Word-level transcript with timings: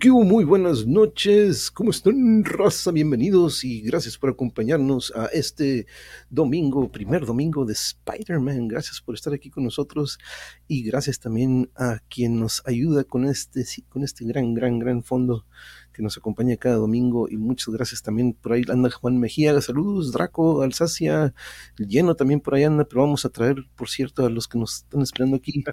¿Qué? 0.00 0.10
Muy 0.10 0.44
buenas 0.44 0.86
noches. 0.86 1.70
¿Cómo 1.70 1.90
están, 1.90 2.42
raza? 2.42 2.90
Bienvenidos 2.90 3.64
y 3.64 3.82
gracias 3.82 4.16
por 4.16 4.30
acompañarnos 4.30 5.12
a 5.14 5.26
este 5.26 5.86
domingo, 6.30 6.90
primer 6.90 7.26
domingo 7.26 7.66
de 7.66 7.74
Spider-Man. 7.74 8.66
Gracias 8.66 9.02
por 9.02 9.14
estar 9.14 9.34
aquí 9.34 9.50
con 9.50 9.62
nosotros 9.62 10.18
y 10.66 10.84
gracias 10.84 11.20
también 11.20 11.70
a 11.76 11.98
quien 12.08 12.40
nos 12.40 12.62
ayuda 12.66 13.04
con 13.04 13.26
este, 13.26 13.62
con 13.90 14.02
este 14.02 14.24
gran, 14.24 14.54
gran, 14.54 14.78
gran 14.78 15.02
fondo 15.02 15.44
que 15.92 16.02
nos 16.02 16.16
acompaña 16.16 16.56
cada 16.56 16.76
domingo 16.76 17.28
y 17.28 17.36
muchas 17.36 17.74
gracias 17.74 18.02
también 18.02 18.32
por 18.32 18.52
ahí 18.52 18.62
anda 18.68 18.90
Juan 18.90 19.18
Mejía, 19.18 19.60
saludos, 19.60 20.12
Draco, 20.12 20.62
Alsacia, 20.62 21.34
lleno 21.76 22.14
también 22.14 22.40
por 22.40 22.54
ahí 22.54 22.64
anda, 22.64 22.84
pero 22.84 23.02
vamos 23.02 23.24
a 23.24 23.28
traer, 23.28 23.56
por 23.76 23.88
cierto, 23.88 24.24
a 24.24 24.30
los 24.30 24.46
que 24.48 24.58
nos 24.58 24.76
están 24.76 25.02
esperando 25.02 25.36
aquí 25.36 25.64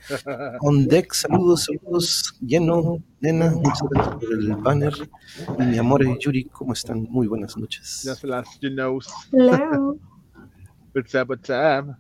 on 0.62 0.88
deck, 0.88 1.14
saludos, 1.14 1.66
saludos, 1.66 2.36
lleno, 2.42 3.04
nena, 3.20 3.52
muchas 3.52 3.84
gracias 3.92 4.16
por 4.16 4.34
el 4.34 4.56
banner 4.56 4.94
y 5.60 5.64
mi 5.64 5.78
amor 5.78 6.04
Yuri, 6.20 6.46
¿cómo 6.46 6.74
están? 6.74 7.04
Muy 7.10 7.28
buenas 7.28 7.58
noches. 7.58 8.08
You 8.62 8.70
know. 8.70 9.00
Hello. 9.32 10.00
What's 10.94 11.14
up, 11.16 11.30
what's 11.30 11.50
up? 11.50 11.98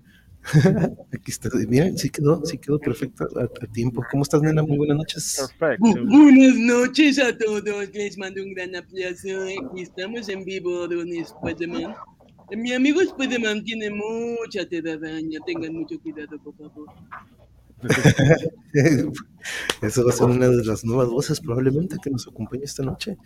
Aquí 1.14 1.32
está, 1.32 1.50
miren, 1.68 1.98
sí 1.98 2.10
quedó, 2.10 2.42
sí 2.46 2.58
quedó 2.58 2.80
perfecto 2.80 3.28
a, 3.40 3.44
a 3.44 3.68
tiempo. 3.72 4.04
¿Cómo 4.12 4.24
estás, 4.24 4.42
nena? 4.42 4.64
Muy 4.64 4.78
buenas 4.78 4.98
noches. 4.98 5.36
Perfecto. 5.60 5.86
Bu- 5.86 6.24
buenas 6.24 6.56
noches 6.58 7.20
a 7.20 7.38
todos, 7.38 7.64
les 7.94 8.18
mando 8.18 8.42
un 8.44 8.54
gran 8.54 8.76
aplauso. 8.76 9.28
Aquí 9.72 9.82
estamos 9.82 10.30
en 10.30 10.44
vivo 10.46 10.88
con 10.88 11.12
Spider-Man. 11.14 11.96
Mi 12.56 12.72
amigo 12.74 13.02
Spider-Man 13.02 13.64
tiene 13.66 13.90
mucha 13.90 14.66
telaraña, 14.68 15.40
tengan 15.46 15.74
mucho 15.74 16.00
cuidado, 16.00 16.38
por 16.42 16.56
favor. 16.56 16.88
Eso 19.82 20.04
va 20.06 20.10
a 20.10 20.14
ser 20.14 20.26
una 20.28 20.48
de 20.48 20.66
las 20.66 20.84
nuevas 20.84 21.10
voces 21.10 21.40
probablemente 21.40 21.98
que 22.02 22.10
nos 22.10 22.28
acompañe 22.28 22.64
esta 22.64 22.84
noche. 22.84 23.18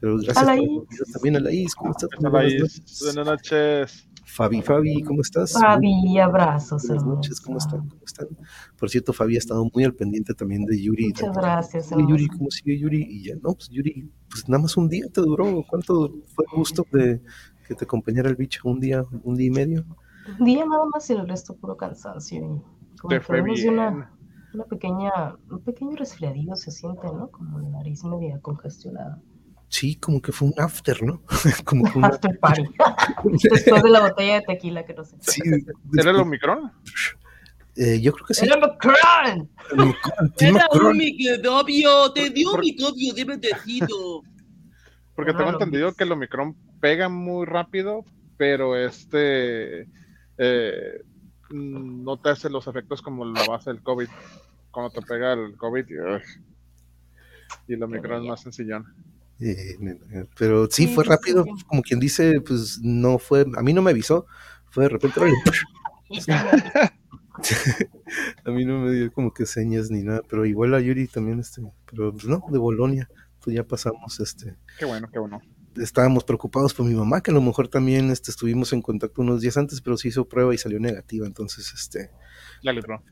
Pero 0.00 0.16
gracias 0.18 0.44
por 0.44 0.86
también 1.12 1.36
a 1.36 1.40
Laís. 1.40 1.74
¿Cómo 1.74 1.92
estás? 1.92 2.08
Hola, 2.18 2.30
buenas 2.30 2.52
noches. 2.60 2.98
Buenas 3.04 3.26
noches. 3.26 4.08
Fabi, 4.34 4.62
Fabi, 4.62 5.02
¿cómo 5.02 5.20
estás? 5.20 5.52
Fabi, 5.52 6.18
abrazos. 6.18 6.86
Buenas 6.86 7.04
noches, 7.04 7.38
¿cómo 7.38 7.58
están? 7.58 7.86
¿Cómo 7.86 8.02
están? 8.02 8.28
Por 8.78 8.88
cierto, 8.88 9.12
Fabi 9.12 9.34
ha 9.34 9.38
estado 9.38 9.68
muy 9.74 9.84
al 9.84 9.94
pendiente 9.94 10.32
también 10.32 10.64
de 10.64 10.80
Yuri. 10.80 11.08
Muchas 11.08 11.36
gracias. 11.36 11.90
Yuri, 11.90 12.24
hermosa. 12.24 12.38
¿cómo 12.38 12.50
sigue 12.50 12.78
Yuri? 12.78 13.06
Y 13.10 13.24
ya, 13.24 13.34
no, 13.34 13.52
pues 13.52 13.68
Yuri, 13.68 14.10
pues 14.30 14.48
nada 14.48 14.62
más 14.62 14.74
un 14.78 14.88
día 14.88 15.04
te 15.12 15.20
duró. 15.20 15.62
¿Cuánto 15.68 16.14
fue 16.34 16.46
el 16.50 16.56
gusto 16.56 16.86
de 16.92 17.20
que 17.68 17.74
te 17.74 17.84
acompañara 17.84 18.30
el 18.30 18.36
bicho? 18.36 18.62
¿Un 18.64 18.80
día, 18.80 19.04
un 19.22 19.34
día 19.34 19.48
y 19.48 19.50
medio? 19.50 19.84
Un 20.38 20.46
día 20.46 20.64
nada 20.64 20.86
más 20.86 21.10
y 21.10 21.12
el 21.12 21.28
resto 21.28 21.54
puro 21.54 21.76
cansancio. 21.76 22.38
Y 22.38 22.98
como 22.98 23.14
de 23.14 23.42
bien. 23.42 23.74
una, 23.74 24.16
una 24.54 24.64
pequeña, 24.64 25.36
un 25.50 25.60
pequeño 25.62 25.94
resfriadillo 25.94 26.56
se 26.56 26.70
siente, 26.70 27.06
¿no? 27.06 27.30
Como 27.30 27.58
la 27.58 27.68
nariz 27.68 28.02
media 28.04 28.40
congestionada. 28.40 29.20
Sí, 29.72 29.96
como 29.96 30.20
que 30.20 30.32
fue 30.32 30.48
un 30.48 30.54
after, 30.58 31.02
¿no? 31.02 31.22
como 31.64 31.90
que 31.90 31.98
una... 31.98 32.08
After 32.08 32.38
party. 32.38 32.62
Después 33.42 33.82
de 33.82 33.88
la 33.88 34.00
botella 34.00 34.34
de 34.34 34.42
tequila 34.42 34.84
que 34.84 34.92
no 34.92 35.02
sé. 35.02 35.16
Sí, 35.20 35.40
¿Era 35.98 36.10
el 36.10 36.16
Omicron? 36.16 36.70
eh, 37.76 37.98
yo 38.02 38.12
creo 38.12 38.26
que 38.26 38.34
sí. 38.34 38.44
¡Era! 38.44 38.60
Tim 40.36 40.56
Era 40.56 40.68
un 40.70 40.98
microbio, 40.98 42.12
te 42.12 42.28
dio 42.28 42.52
un 42.52 42.60
microbio 42.60 43.14
de 43.14 43.24
bendecido. 43.24 44.22
Porque 45.16 45.32
No, 45.32 45.38
tengo 45.38 45.52
entendido 45.52 45.94
que 45.94 46.04
el 46.04 46.12
Omicron 46.12 46.54
pega 46.78 47.08
muy 47.08 47.46
rápido, 47.46 48.04
pero 48.36 48.76
este 48.76 49.88
eh, 50.36 51.02
mm, 51.48 52.04
no 52.04 52.18
te 52.18 52.28
hace 52.28 52.50
los 52.50 52.66
efectos 52.66 53.00
como 53.00 53.24
la 53.24 53.46
base 53.46 53.70
del 53.70 53.82
COVID. 53.82 54.08
Cuando 54.70 54.90
te 54.90 55.00
pega 55.00 55.32
el 55.32 55.56
COVID 55.56 55.88
y, 55.88 55.98
ugh. 55.98 56.22
y 57.68 57.72
el 57.72 57.82
Omicron 57.82 58.22
es 58.22 58.28
más 58.28 58.42
sencillón. 58.42 59.11
Eh, 59.44 59.76
pero 60.38 60.66
sí, 60.70 60.86
Sí, 60.86 60.94
fue 60.94 61.02
rápido, 61.04 61.44
sí. 61.44 61.64
como 61.66 61.82
quien 61.82 61.98
dice, 61.98 62.40
pues 62.40 62.78
no 62.82 63.18
fue, 63.18 63.44
a 63.56 63.62
mí 63.62 63.72
no 63.72 63.82
me 63.82 63.90
avisó, 63.90 64.26
fue 64.70 64.84
de 64.84 64.90
repente, 64.90 65.20
a 68.44 68.50
mí 68.50 68.64
no 68.64 68.80
me 68.80 68.92
dio 68.92 69.12
como 69.12 69.32
que 69.32 69.46
señas 69.46 69.90
ni 69.90 70.02
nada, 70.02 70.22
pero 70.28 70.44
igual 70.46 70.74
a 70.74 70.80
Yuri 70.80 71.08
también, 71.08 71.40
este, 71.40 71.62
pero 71.90 72.12
pues, 72.12 72.24
no, 72.26 72.42
de 72.50 72.58
Bolonia, 72.58 73.08
pues 73.42 73.56
ya 73.56 73.64
pasamos, 73.64 74.20
este, 74.20 74.56
Qué 74.78 74.84
bueno, 74.84 75.08
qué 75.12 75.18
bueno. 75.18 75.40
estábamos 75.76 76.24
preocupados 76.24 76.74
por 76.74 76.86
mi 76.86 76.94
mamá, 76.94 77.20
que 77.22 77.30
a 77.30 77.34
lo 77.34 77.40
mejor 77.42 77.68
también 77.68 78.10
este, 78.10 78.30
estuvimos 78.30 78.72
en 78.72 78.82
contacto 78.82 79.22
unos 79.22 79.40
días 79.40 79.56
antes, 79.56 79.80
pero 79.80 79.96
se 79.96 80.08
hizo 80.08 80.26
prueba 80.26 80.54
y 80.54 80.58
salió 80.58 80.78
negativa, 80.78 81.26
entonces, 81.26 81.72
este, 81.74 82.10
Ya 82.62 82.72
libró. 82.72 83.02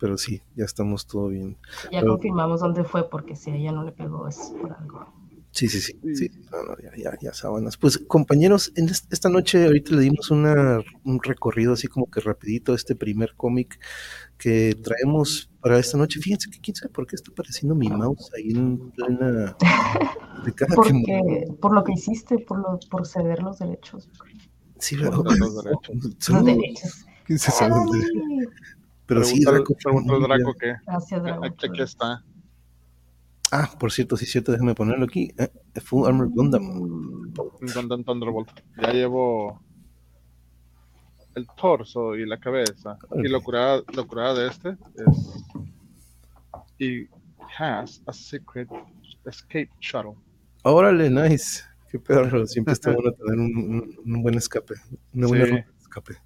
pero 0.00 0.16
sí, 0.18 0.42
ya 0.56 0.64
estamos 0.64 1.06
todo 1.06 1.28
bien. 1.28 1.58
Ya 1.92 2.00
Pero- 2.00 2.14
confirmamos 2.14 2.60
dónde 2.60 2.82
fue, 2.84 3.08
porque 3.08 3.36
si 3.36 3.50
a 3.50 3.56
ella 3.56 3.72
no 3.72 3.84
le 3.84 3.92
pegó 3.92 4.26
es 4.26 4.52
por 4.60 4.72
algo. 4.72 5.12
Sí, 5.56 5.68
sí, 5.68 5.80
sí, 5.80 5.98
Sí. 6.14 6.30
No, 6.52 6.62
no, 6.64 6.76
ya, 6.82 6.90
ya, 7.02 7.18
ya 7.18 7.32
sábanas. 7.32 7.78
Pues 7.78 7.96
compañeros, 8.06 8.72
en 8.76 8.90
est- 8.90 9.10
esta 9.10 9.30
noche 9.30 9.64
ahorita 9.64 9.94
le 9.94 10.02
dimos 10.02 10.30
una, 10.30 10.80
un 11.04 11.22
recorrido 11.22 11.72
así 11.72 11.86
como 11.88 12.10
que 12.10 12.20
rapidito 12.20 12.72
a 12.72 12.76
este 12.76 12.94
primer 12.94 13.34
cómic 13.36 13.80
que 14.36 14.76
traemos 14.84 15.48
para 15.60 15.78
esta 15.78 15.96
noche. 15.96 16.20
Fíjense 16.20 16.50
que 16.50 16.60
quién 16.60 16.74
sabe 16.74 16.92
por 16.92 17.06
qué 17.06 17.16
está 17.16 17.30
apareciendo 17.32 17.74
mi 17.74 17.88
mouse 17.88 18.30
ahí 18.36 18.50
en 18.50 18.90
plena... 18.90 19.56
De 20.44 20.52
cada 20.52 20.76
que 20.76 21.46
por 21.58 21.72
lo 21.72 21.82
que 21.82 21.92
hiciste, 21.94 22.38
por, 22.38 22.58
lo, 22.58 22.78
por 22.90 23.06
ceder 23.06 23.42
los 23.42 23.58
derechos. 23.58 24.10
Sí, 24.78 24.96
los 24.96 25.10
derechos. 25.24 26.28
Los 26.28 26.44
derechos. 26.44 27.06
¿Quién 27.24 27.38
se 27.38 27.50
sabe 27.50 27.74
Pero 29.06 29.24
sí, 29.24 29.40
Draco. 29.42 29.74
Draco 30.20 30.54
que 30.60 30.74
Gracias, 30.86 31.22
aquí, 31.42 31.66
aquí 31.66 31.82
está. 31.82 32.22
Ah, 33.52 33.70
por 33.78 33.92
cierto, 33.92 34.16
sí, 34.16 34.26
cierto, 34.26 34.52
déjame 34.52 34.74
ponerlo 34.74 35.04
aquí. 35.04 35.32
Eh, 35.38 35.48
Full 35.80 36.06
Armor 36.06 36.28
Gundam. 36.30 36.62
Un 36.80 37.32
Gundam 37.74 38.02
Thunderbolt. 38.04 38.50
Ya 38.82 38.92
llevo 38.92 39.60
el 41.34 41.46
torso 41.56 42.16
y 42.16 42.26
la 42.26 42.38
cabeza. 42.40 42.98
Y 43.22 43.28
lo 43.28 43.40
curada, 43.42 43.82
lo 43.94 44.06
curada 44.06 44.34
de 44.34 44.48
este 44.48 44.70
es. 44.70 45.44
Y 46.78 47.08
has 47.58 48.02
a 48.06 48.12
secret 48.12 48.68
escape 49.24 49.70
shuttle. 49.80 50.14
Órale, 50.62 51.08
nice. 51.10 51.62
Qué 51.90 51.98
pedo, 52.00 52.46
siempre 52.46 52.72
está 52.72 52.92
bueno 52.92 53.12
tener 53.16 53.38
un, 53.38 53.56
un- 53.56 53.96
un 54.14 54.22
buen 54.22 54.34
escape. 54.34 54.74
Una 55.14 55.26
buena 55.28 55.44
Sí. 55.46 55.50
ruta 55.52 55.66
de 55.70 55.78
escape. 55.80 56.14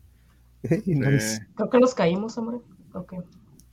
Hey, 0.63 0.83
nice. 0.87 1.47
Creo 1.55 1.71
que 1.71 1.79
nos 1.79 1.95
caímos, 1.95 2.37
hombre. 2.37 2.59
Ok. 2.93 3.15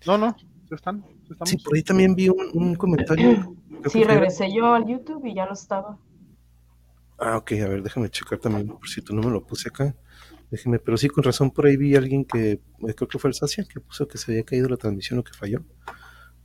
no, 0.06 0.18
no, 0.18 0.36
sí 0.68 0.76
están. 0.76 1.02
sí 1.02 1.32
estamos. 1.32 1.50
Sí, 1.50 1.58
por 1.58 1.76
ahí 1.76 1.84
también 1.84 2.16
vi 2.16 2.30
un, 2.30 2.50
un 2.54 2.76
comentario. 2.76 3.56
Sí, 3.90 4.04
regresé 4.04 4.54
yo 4.54 4.74
al 4.74 4.86
YouTube 4.88 5.26
y 5.26 5.36
ya 5.36 5.46
no 5.46 5.54
estaba. 5.54 5.98
Ah, 7.18 7.38
ok, 7.38 7.54
a 7.54 7.68
ver, 7.68 7.82
déjame 7.82 8.10
checar 8.10 8.38
también, 8.38 8.68
por 8.68 8.88
cierto, 8.88 9.14
no 9.14 9.22
me 9.22 9.32
lo 9.32 9.44
puse 9.44 9.70
acá. 9.70 9.96
Déjeme, 10.52 10.80
pero 10.80 10.98
sí, 10.98 11.10
con 11.10 11.24
razón, 11.24 11.52
por 11.52 11.66
ahí 11.66 11.76
vi 11.76 11.96
a 11.96 11.98
alguien 11.98 12.24
que, 12.24 12.52
eh, 12.52 12.62
creo 12.96 13.08
que 13.08 13.20
fue 13.20 13.30
el 13.30 13.34
Sacia, 13.34 13.66
que 13.66 13.80
puso 13.80 14.08
que 14.08 14.18
se 14.18 14.32
había 14.32 14.44
caído 14.44 14.70
la 14.70 14.78
transmisión 14.78 15.20
o 15.20 15.24
que 15.24 15.34
falló. 15.34 15.64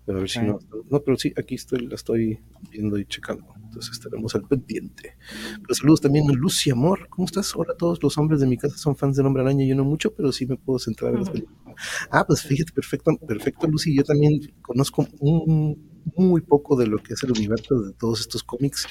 Pero 0.05 0.19
a 0.19 0.21
ver 0.23 0.31
si 0.31 0.41
no. 0.41 0.59
No, 0.91 1.01
pero 1.01 1.17
sí, 1.17 1.33
aquí 1.37 1.55
estoy, 1.55 1.87
la 1.87 1.95
estoy 1.95 2.41
viendo 2.71 2.99
y 2.99 3.05
checando. 3.05 3.52
Entonces 3.73 3.93
estaremos 3.95 4.35
al 4.35 4.43
pendiente. 4.43 5.17
Pero 5.63 5.75
saludos 5.75 6.03
también 6.03 6.29
a 6.29 6.35
Lucy 6.35 6.69
Amor. 6.71 7.09
¿Cómo 7.09 7.25
estás? 7.25 7.57
Hola, 7.57 7.75
todos 7.75 8.03
los 8.03 8.19
hombres 8.19 8.39
de 8.41 8.47
mi 8.47 8.59
casa 8.59 8.77
son 8.77 8.95
fans 8.97 9.17
del 9.17 9.25
Hombre 9.25 9.43
Araña. 9.43 9.65
Yo 9.65 9.75
no 9.75 9.83
mucho, 9.83 10.13
pero 10.15 10.31
sí 10.31 10.45
me 10.45 10.59
puedo 10.59 10.79
centrar 10.79 11.13
ver 11.13 11.21
las 11.21 11.31
películas. 11.31 11.59
Ah, 12.11 12.23
pues 12.27 12.43
fíjate, 12.43 12.71
perfecto, 12.73 13.17
perfecto, 13.27 13.67
Lucy. 13.67 13.97
Yo 13.97 14.05
también 14.05 14.41
conozco 14.61 15.07
un- 15.21 15.91
muy 16.17 16.43
poco 16.43 16.77
de 16.77 16.87
lo 16.87 16.99
que 16.99 17.15
es 17.15 17.23
el 17.23 17.31
universo 17.31 17.81
de 17.81 17.93
todos 17.95 18.21
estos 18.21 18.43
cómics, 18.43 18.87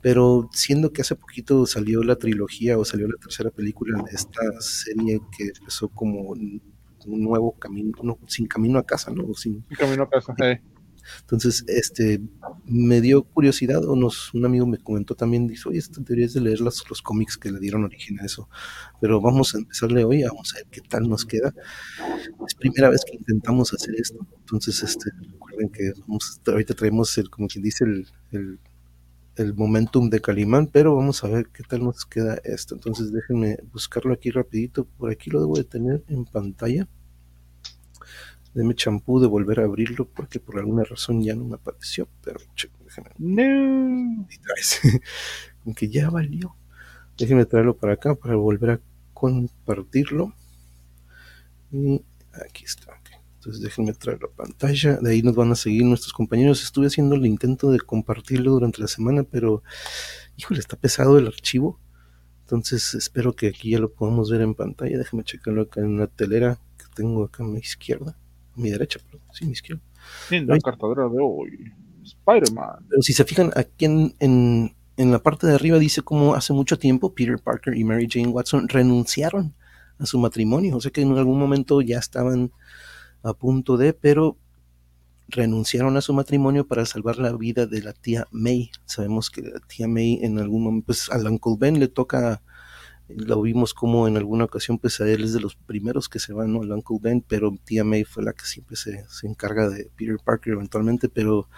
pero 0.00 0.48
siendo 0.52 0.92
que 0.92 1.02
hace 1.02 1.14
poquito 1.14 1.66
salió 1.66 2.02
la 2.02 2.16
trilogía 2.16 2.78
o 2.78 2.84
salió 2.86 3.08
la 3.08 3.18
tercera 3.20 3.50
película 3.50 4.00
de 4.02 4.12
esta 4.12 4.40
serie 4.60 5.20
que 5.36 5.48
empezó 5.58 5.88
como 5.88 6.20
un, 6.30 6.62
nuevo 7.04 7.58
camino, 7.58 7.90
no, 8.04 8.16
sin 8.28 8.46
camino 8.46 8.78
a 8.78 8.84
casa, 8.86 9.10
¿no? 9.10 9.34
Sin, 9.34 9.56
En 9.70 9.76
camino 9.76 10.04
a 10.04 10.08
casa. 10.08 10.34
eh. 10.40 10.62
Entonces, 11.20 11.64
este, 11.68 12.20
me 12.64 13.00
dio 13.00 13.22
curiosidad, 13.22 13.84
o 13.84 13.96
nos, 13.96 14.32
un 14.34 14.44
amigo 14.44 14.66
me 14.66 14.78
comentó 14.78 15.14
también, 15.14 15.46
dice, 15.46 15.68
oye, 15.68 15.78
esto 15.78 16.00
deberías 16.00 16.34
de 16.34 16.40
leer 16.40 16.60
los, 16.60 16.82
cómics 17.02 17.36
que 17.36 17.50
le 17.50 17.58
dieron 17.58 17.84
origen 17.84 18.20
a 18.20 18.24
eso, 18.24 18.48
pero 19.00 19.20
vamos 19.20 19.54
a 19.54 19.58
empezarle 19.58 20.04
hoy, 20.04 20.22
vamos 20.22 20.54
a 20.54 20.58
ver 20.58 20.66
qué 20.70 20.80
tal 20.80 21.08
nos 21.08 21.24
queda. 21.24 21.54
Es 22.46 22.54
primera 22.54 22.90
vez 22.90 23.02
que 23.04 23.16
intentamos 23.16 23.72
hacer 23.72 23.94
esto, 23.96 24.26
entonces, 24.40 24.82
este, 24.82 25.10
recuerden 25.32 25.68
que 25.70 25.92
ahorita 26.46 26.74
traemos 26.74 27.16
el, 27.18 27.30
como 27.30 27.48
quien 27.48 27.62
dice, 27.62 27.84
el, 27.84 28.06
el, 28.32 28.58
el 29.36 29.54
momentum 29.54 30.10
de 30.10 30.20
Calimán, 30.20 30.66
pero 30.66 30.96
vamos 30.96 31.24
a 31.24 31.28
ver 31.28 31.48
qué 31.52 31.62
tal 31.62 31.84
nos 31.84 32.04
queda 32.04 32.38
esto. 32.44 32.74
Entonces, 32.74 33.12
déjenme 33.12 33.58
buscarlo 33.72 34.12
aquí 34.12 34.30
rapidito, 34.30 34.84
por 34.84 35.10
aquí 35.10 35.30
lo 35.30 35.40
debo 35.40 35.56
de 35.56 35.64
tener 35.64 36.04
en 36.08 36.24
pantalla. 36.24 36.88
Deme 38.54 38.74
champú 38.74 39.18
de 39.20 39.26
volver 39.26 39.60
a 39.60 39.64
abrirlo 39.64 40.06
porque 40.06 40.38
por 40.38 40.58
alguna 40.58 40.84
razón 40.84 41.22
ya 41.22 41.34
no 41.34 41.44
me 41.44 41.54
apareció. 41.54 42.08
Pero 42.22 42.40
No. 43.18 44.26
y 44.30 44.38
traes. 44.38 44.80
Como 45.62 45.74
que 45.74 45.88
ya 45.88 46.10
valió. 46.10 46.54
Déjenme 47.16 47.44
traerlo 47.46 47.76
para 47.76 47.94
acá 47.94 48.14
para 48.14 48.36
volver 48.36 48.70
a 48.70 48.80
compartirlo. 49.14 50.34
Y 51.70 52.02
aquí 52.46 52.64
está. 52.64 53.00
Entonces 53.36 53.60
déjenme 53.60 53.92
traer 53.92 54.20
la 54.22 54.28
pantalla. 54.28 54.98
De 54.98 55.10
ahí 55.10 55.20
nos 55.22 55.34
van 55.34 55.50
a 55.50 55.56
seguir 55.56 55.84
nuestros 55.84 56.12
compañeros. 56.12 56.62
Estuve 56.62 56.86
haciendo 56.86 57.16
el 57.16 57.26
intento 57.26 57.72
de 57.72 57.80
compartirlo 57.80 58.52
durante 58.52 58.80
la 58.80 58.86
semana, 58.86 59.24
pero 59.24 59.64
híjole, 60.36 60.60
está 60.60 60.76
pesado 60.76 61.18
el 61.18 61.26
archivo. 61.26 61.80
Entonces 62.42 62.94
espero 62.94 63.32
que 63.34 63.48
aquí 63.48 63.70
ya 63.70 63.80
lo 63.80 63.92
podamos 63.92 64.30
ver 64.30 64.42
en 64.42 64.54
pantalla. 64.54 64.96
Déjenme 64.96 65.24
checarlo 65.24 65.62
acá 65.62 65.80
en 65.80 65.98
la 65.98 66.06
telera 66.06 66.60
que 66.78 66.84
tengo 66.94 67.24
acá 67.24 67.42
a 67.42 67.46
mi 67.48 67.58
izquierda. 67.58 68.16
Mi 68.54 68.70
derecha, 68.70 68.98
perdón. 68.98 69.26
Sí, 69.32 69.46
mi 69.46 69.52
izquierda. 69.52 69.82
En 70.30 70.46
la 70.46 70.58
cartadera 70.58 71.08
de 71.08 71.18
hoy, 71.20 71.72
Spider-Man. 72.04 72.86
Pero 72.88 73.02
si 73.02 73.12
se 73.12 73.24
fijan, 73.24 73.50
aquí 73.56 73.84
en, 73.84 74.14
en, 74.18 74.74
en 74.96 75.10
la 75.10 75.22
parte 75.22 75.46
de 75.46 75.54
arriba 75.54 75.78
dice 75.78 76.02
como 76.02 76.34
hace 76.34 76.52
mucho 76.52 76.78
tiempo 76.78 77.14
Peter 77.14 77.38
Parker 77.38 77.76
y 77.76 77.84
Mary 77.84 78.08
Jane 78.10 78.28
Watson 78.28 78.68
renunciaron 78.68 79.54
a 79.98 80.06
su 80.06 80.18
matrimonio. 80.18 80.76
O 80.76 80.80
sea 80.80 80.90
que 80.90 81.02
en 81.02 81.16
algún 81.16 81.38
momento 81.38 81.80
ya 81.80 81.98
estaban 81.98 82.52
a 83.22 83.32
punto 83.32 83.76
de, 83.76 83.92
pero 83.92 84.36
renunciaron 85.28 85.96
a 85.96 86.00
su 86.00 86.12
matrimonio 86.12 86.66
para 86.66 86.84
salvar 86.84 87.18
la 87.18 87.32
vida 87.32 87.66
de 87.66 87.82
la 87.82 87.92
tía 87.92 88.26
May. 88.30 88.70
Sabemos 88.84 89.30
que 89.30 89.42
la 89.42 89.60
tía 89.60 89.88
May 89.88 90.20
en 90.22 90.38
algún 90.38 90.64
momento, 90.64 90.86
pues 90.86 91.10
al 91.10 91.26
Uncle 91.26 91.56
Ben 91.58 91.80
le 91.80 91.88
toca, 91.88 92.42
lo 93.16 93.42
vimos 93.42 93.74
como 93.74 94.08
en 94.08 94.16
alguna 94.16 94.44
ocasión, 94.44 94.78
pues 94.78 95.00
a 95.00 95.08
él 95.08 95.24
es 95.24 95.32
de 95.32 95.40
los 95.40 95.56
primeros 95.56 96.08
que 96.08 96.18
se 96.18 96.32
van, 96.32 96.52
¿no? 96.52 96.62
El 96.62 96.72
Uncle 96.72 96.98
Ben, 97.00 97.24
pero 97.26 97.56
tía 97.64 97.84
May 97.84 98.04
fue 98.04 98.22
la 98.22 98.32
que 98.32 98.44
siempre 98.44 98.76
se, 98.76 99.04
se 99.08 99.26
encarga 99.26 99.68
de 99.68 99.90
Peter 99.96 100.16
Parker 100.24 100.54
eventualmente, 100.54 101.08
pero 101.08 101.48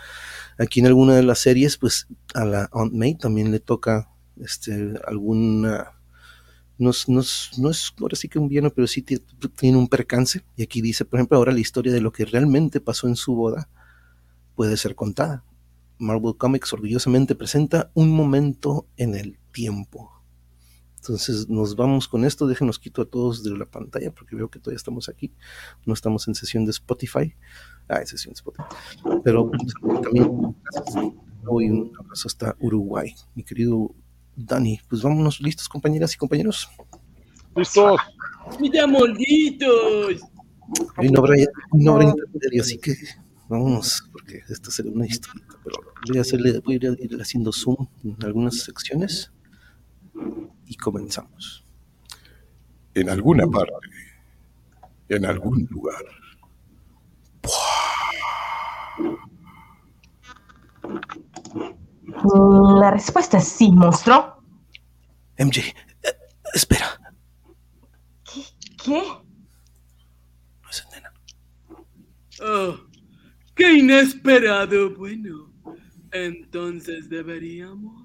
aquí 0.58 0.80
en 0.80 0.86
alguna 0.86 1.14
de 1.14 1.22
las 1.22 1.38
series, 1.38 1.78
pues 1.78 2.06
a 2.34 2.44
la 2.44 2.68
Aunt 2.72 2.92
May 2.92 3.16
también 3.16 3.50
le 3.50 3.60
toca 3.60 4.10
este, 4.36 4.94
alguna 5.06 5.94
no 6.76 6.90
es, 6.90 7.08
no, 7.08 7.20
es, 7.20 7.50
no 7.56 7.70
es 7.70 7.92
ahora 8.00 8.16
sí 8.16 8.28
que 8.28 8.38
un 8.38 8.48
vierno, 8.48 8.70
pero 8.70 8.86
sí 8.86 9.02
tiene 9.02 9.78
un 9.78 9.88
percance. 9.88 10.42
Y 10.56 10.62
aquí 10.62 10.80
dice, 10.80 11.04
por 11.04 11.18
ejemplo, 11.18 11.38
ahora 11.38 11.52
la 11.52 11.60
historia 11.60 11.92
de 11.92 12.00
lo 12.00 12.12
que 12.12 12.24
realmente 12.24 12.80
pasó 12.80 13.06
en 13.06 13.16
su 13.16 13.34
boda 13.34 13.68
puede 14.54 14.76
ser 14.76 14.94
contada. 14.94 15.44
Marvel 15.98 16.36
Comics 16.36 16.72
orgullosamente 16.72 17.34
presenta 17.34 17.90
un 17.94 18.10
momento 18.10 18.88
en 18.96 19.14
el 19.14 19.38
tiempo. 19.52 20.10
Entonces 21.04 21.50
nos 21.50 21.76
vamos 21.76 22.08
con 22.08 22.24
esto. 22.24 22.46
Déjenos 22.46 22.78
quito 22.78 23.02
a 23.02 23.04
todos 23.04 23.44
de 23.44 23.50
la 23.50 23.66
pantalla 23.66 24.10
porque 24.10 24.34
veo 24.34 24.48
que 24.48 24.58
todavía 24.58 24.78
estamos 24.78 25.10
aquí. 25.10 25.30
No 25.84 25.92
estamos 25.92 26.26
en 26.28 26.34
sesión 26.34 26.64
de 26.64 26.70
Spotify. 26.70 27.34
Ah, 27.88 27.98
en 28.00 28.06
sesión 28.06 28.32
de 28.32 28.36
Spotify. 28.36 28.64
Pero 29.22 29.50
también 30.02 30.56
gracias. 30.72 31.12
Hoy 31.46 31.68
un 31.68 31.92
abrazo 32.00 32.28
hasta 32.28 32.56
Uruguay. 32.58 33.14
Mi 33.34 33.44
querido 33.44 33.94
Dani, 34.34 34.80
pues 34.88 35.02
vámonos 35.02 35.42
listos, 35.42 35.68
compañeras 35.68 36.14
y 36.14 36.16
compañeros. 36.16 36.70
¡Listos! 37.54 38.00
¡Mira, 38.58 38.86
molditos! 38.86 40.22
Hoy 40.96 41.10
no 41.10 41.20
habrá, 41.20 41.34
no 41.72 41.92
habrá 41.92 42.04
intermedio, 42.06 42.62
así 42.62 42.78
que 42.78 42.96
vámonos, 43.46 44.08
porque 44.10 44.40
esta 44.48 44.70
será 44.70 44.88
una 44.88 45.06
historia. 45.06 45.44
Pero 45.62 45.76
voy 46.08 46.16
a, 46.16 46.22
hacerle, 46.22 46.60
voy 46.60 46.76
a 46.76 46.78
ir 46.98 47.20
haciendo 47.20 47.52
zoom 47.52 47.88
en 48.02 48.16
algunas 48.24 48.60
secciones 48.60 49.33
y 50.66 50.76
comenzamos. 50.76 51.64
En 52.94 53.10
alguna 53.10 53.46
parte, 53.46 53.72
en 55.08 55.26
algún 55.26 55.66
lugar. 55.70 56.04
La 62.80 62.90
respuesta 62.90 63.38
es 63.38 63.48
sí, 63.48 63.70
monstruo. 63.72 64.42
MJ, 65.38 65.58
eh, 65.58 65.74
espera. 66.54 66.86
¿Qué? 68.24 68.42
¿Qué? 68.82 69.02
No 70.62 70.70
es 70.70 70.86
nena. 70.92 71.12
Oh, 72.40 72.76
¡Qué 73.54 73.72
inesperado! 73.72 74.94
Bueno, 74.96 75.52
entonces 76.12 77.08
deberíamos. 77.08 78.03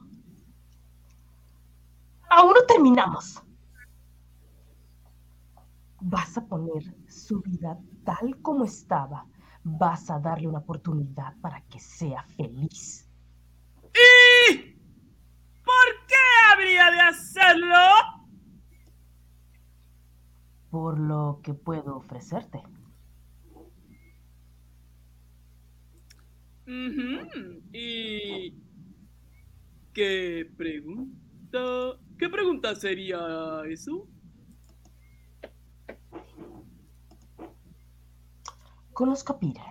Aún 2.29 2.53
no 2.53 2.61
terminamos. 2.67 3.41
Vas 6.01 6.37
a 6.37 6.45
poner 6.45 6.83
su 7.07 7.41
vida 7.41 7.77
tal 8.05 8.39
como 8.41 8.65
estaba. 8.65 9.25
Vas 9.63 10.09
a 10.09 10.19
darle 10.19 10.47
una 10.47 10.59
oportunidad 10.59 11.35
para 11.41 11.61
que 11.61 11.79
sea 11.79 12.23
feliz. 12.23 13.09
¿Y 13.93 14.75
por 15.63 16.07
qué 16.07 16.15
habría 16.53 16.91
de 16.91 16.99
hacerlo? 17.01 17.75
Por 20.69 20.99
lo 20.99 21.41
que 21.43 21.53
puedo 21.53 21.97
ofrecerte. 21.97 22.61
¿Y 27.73 28.53
qué 29.93 30.51
pregunta? 30.55 31.99
¿Qué 32.19 32.27
pregunta 32.27 32.75
sería 32.75 33.17
eso? 33.69 34.05
Conozco 38.91 39.31
a 39.31 39.39
Peter 39.39 39.63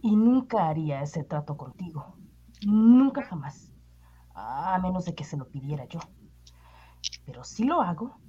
y 0.00 0.14
nunca 0.14 0.68
haría 0.68 1.02
ese 1.02 1.24
trato 1.24 1.56
contigo. 1.56 2.14
Nunca 2.64 3.24
jamás. 3.24 3.72
A 4.34 4.78
menos 4.80 5.04
de 5.04 5.16
que 5.16 5.24
se 5.24 5.36
lo 5.36 5.48
pidiera 5.48 5.84
yo. 5.86 5.98
Pero 7.26 7.42
si 7.42 7.64
lo 7.64 7.82
hago, 7.82 8.20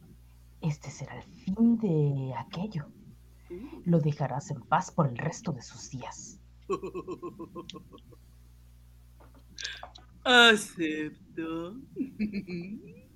este 0.62 0.90
será 0.90 1.16
el 1.16 1.24
fin 1.24 1.78
de 1.78 2.34
aquello. 2.36 2.88
Lo 3.86 4.00
dejarás 4.00 4.50
en 4.50 4.62
paz 4.62 4.90
por 4.90 5.08
el 5.08 5.16
resto 5.16 5.52
de 5.52 5.62
sus 5.62 5.92
días. 5.92 6.40
Acepto. 10.24 11.76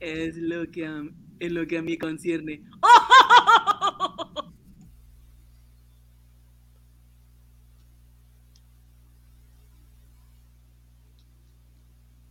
Es 0.00 0.36
lo 0.36 0.70
que 0.70 0.86
a, 0.86 1.02
es 1.40 1.52
lo 1.52 1.66
que 1.66 1.78
a 1.78 1.82
mí 1.82 1.96
concierne. 1.98 2.62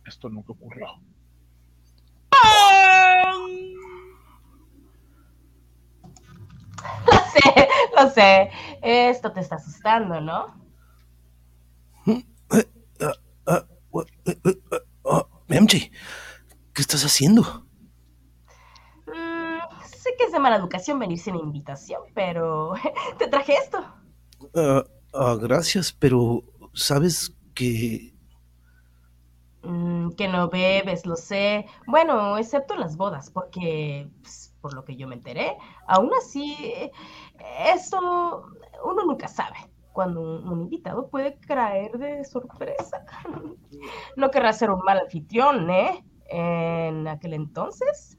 Esto 0.06 0.28
nunca 0.28 0.52
ocurrió. 0.52 0.86
Lo 7.06 7.18
sé, 7.32 7.68
lo 7.96 8.10
sé. 8.10 8.50
Esto 8.82 9.32
te 9.32 9.40
está 9.40 9.56
asustando, 9.56 10.20
¿no? 10.20 10.62
MJ, 15.48 15.90
¿qué 16.74 16.82
estás 16.82 17.04
haciendo? 17.04 17.66
Mm, 19.06 19.58
sé 19.86 20.10
que 20.18 20.24
es 20.24 20.32
de 20.32 20.38
mala 20.38 20.56
educación 20.56 20.98
venir 20.98 21.18
sin 21.18 21.36
invitación, 21.36 22.02
pero 22.14 22.74
te 23.18 23.28
traje 23.28 23.54
esto. 23.56 23.84
Ah, 24.54 24.84
ah, 25.12 25.36
gracias, 25.40 25.92
pero 25.92 26.44
sabes 26.74 27.32
que 27.54 28.14
Mm, 29.62 30.10
que 30.16 30.28
no 30.28 30.48
bebes, 30.50 31.06
lo 31.06 31.16
sé. 31.16 31.66
Bueno, 31.86 32.36
excepto 32.38 32.74
en 32.74 32.80
las 32.80 32.96
bodas, 32.96 33.30
porque, 33.30 34.10
pues, 34.22 34.54
por 34.60 34.74
lo 34.74 34.84
que 34.84 34.96
yo 34.96 35.08
me 35.08 35.14
enteré, 35.16 35.56
aún 35.86 36.10
así, 36.18 36.56
eso 37.74 38.46
uno 38.84 39.04
nunca 39.06 39.28
sabe. 39.28 39.56
Cuando 39.92 40.20
un, 40.20 40.48
un 40.48 40.62
invitado 40.62 41.08
puede 41.08 41.38
caer 41.40 41.92
de 41.98 42.24
sorpresa. 42.24 43.04
No 44.16 44.30
querrá 44.30 44.52
ser 44.52 44.70
un 44.70 44.80
mal 44.80 44.98
anfitrión, 45.00 45.70
¿eh? 45.70 46.04
En 46.30 47.06
aquel 47.08 47.34
entonces. 47.34 48.18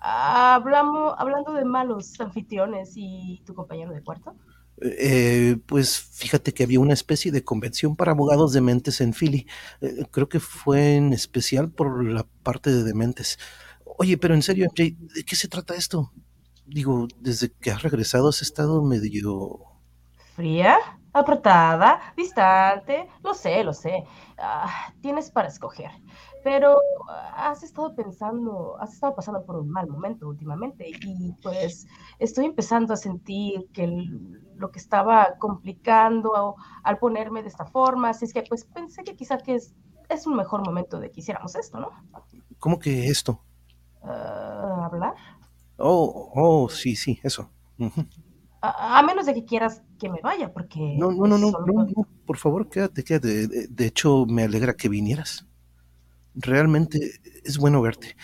Hablamos, 0.00 1.14
hablando 1.18 1.52
de 1.52 1.64
malos 1.64 2.18
anfitriones 2.20 2.92
y 2.96 3.42
tu 3.44 3.54
compañero 3.54 3.92
de 3.92 4.02
cuarto. 4.02 4.34
Eh, 4.82 5.58
pues 5.66 6.00
fíjate 6.00 6.54
que 6.54 6.62
había 6.62 6.80
una 6.80 6.94
especie 6.94 7.30
de 7.30 7.44
convención 7.44 7.96
para 7.96 8.12
abogados 8.12 8.52
dementes 8.52 9.00
en 9.00 9.12
Philly. 9.12 9.46
Eh, 9.82 10.06
creo 10.10 10.28
que 10.28 10.40
fue 10.40 10.96
en 10.96 11.12
especial 11.12 11.70
por 11.70 12.02
la 12.04 12.26
parte 12.42 12.70
de 12.70 12.82
dementes. 12.82 13.38
Oye, 13.98 14.16
pero 14.16 14.34
en 14.34 14.42
serio, 14.42 14.66
MJ, 14.66 14.96
¿de 15.14 15.24
qué 15.24 15.36
se 15.36 15.48
trata 15.48 15.74
esto? 15.74 16.12
Digo, 16.64 17.08
desde 17.18 17.52
que 17.52 17.70
has 17.70 17.82
regresado 17.82 18.28
has 18.28 18.40
estado 18.40 18.82
medio... 18.82 19.58
¿Fría? 20.34 20.78
Apretada, 21.12 22.14
distante, 22.16 23.08
lo 23.22 23.34
sé, 23.34 23.64
lo 23.64 23.74
sé. 23.74 24.04
Ah, 24.38 24.94
tienes 25.02 25.30
para 25.30 25.48
escoger. 25.48 25.90
Pero 26.42 26.78
has 27.34 27.62
estado 27.62 27.94
pensando, 27.94 28.76
has 28.80 28.94
estado 28.94 29.14
pasando 29.14 29.44
por 29.44 29.56
un 29.56 29.68
mal 29.70 29.86
momento 29.88 30.26
últimamente 30.28 30.86
y 30.88 31.32
pues 31.42 31.86
estoy 32.18 32.46
empezando 32.46 32.94
a 32.94 32.96
sentir 32.96 33.66
que 33.74 33.84
el- 33.84 34.40
lo 34.56 34.70
que 34.70 34.78
estaba 34.78 35.36
complicando 35.38 36.56
al 36.82 36.98
ponerme 36.98 37.42
de 37.42 37.48
esta 37.48 37.66
forma, 37.66 38.10
así 38.10 38.24
es 38.24 38.32
que 38.32 38.42
pues 38.42 38.64
pensé 38.64 39.04
que 39.04 39.16
quizá 39.16 39.38
que 39.38 39.56
es, 39.56 39.74
es 40.08 40.26
un 40.26 40.36
mejor 40.36 40.64
momento 40.64 40.98
de 40.98 41.10
que 41.10 41.20
hiciéramos 41.20 41.54
esto, 41.56 41.78
¿no? 41.78 41.90
¿Cómo 42.58 42.78
que 42.78 43.08
esto? 43.08 43.40
Ah, 44.02 44.88
¿Hablar? 44.90 45.14
Oh, 45.78 46.30
oh, 46.34 46.68
sí, 46.68 46.96
sí, 46.96 47.18
eso. 47.22 47.50
A, 48.62 48.98
a 48.98 49.02
menos 49.02 49.24
de 49.26 49.34
que 49.34 49.44
quieras 49.44 49.82
que 49.98 50.10
me 50.10 50.20
vaya, 50.20 50.52
porque... 50.52 50.78
No, 50.98 51.10
no, 51.10 51.26
no, 51.26 51.38
no, 51.38 51.50
solo 51.50 51.66
no, 51.66 51.72
puedo- 51.74 51.86
no, 51.96 52.06
por 52.26 52.36
favor, 52.36 52.68
quédate, 52.68 53.02
quédate. 53.04 53.48
De, 53.48 53.68
de 53.68 53.86
hecho, 53.86 54.26
me 54.26 54.42
alegra 54.44 54.74
que 54.74 54.88
vinieras. 54.90 55.46
Realmente 56.34 57.20
es 57.44 57.58
bueno 57.58 57.82
verte. 57.82 58.16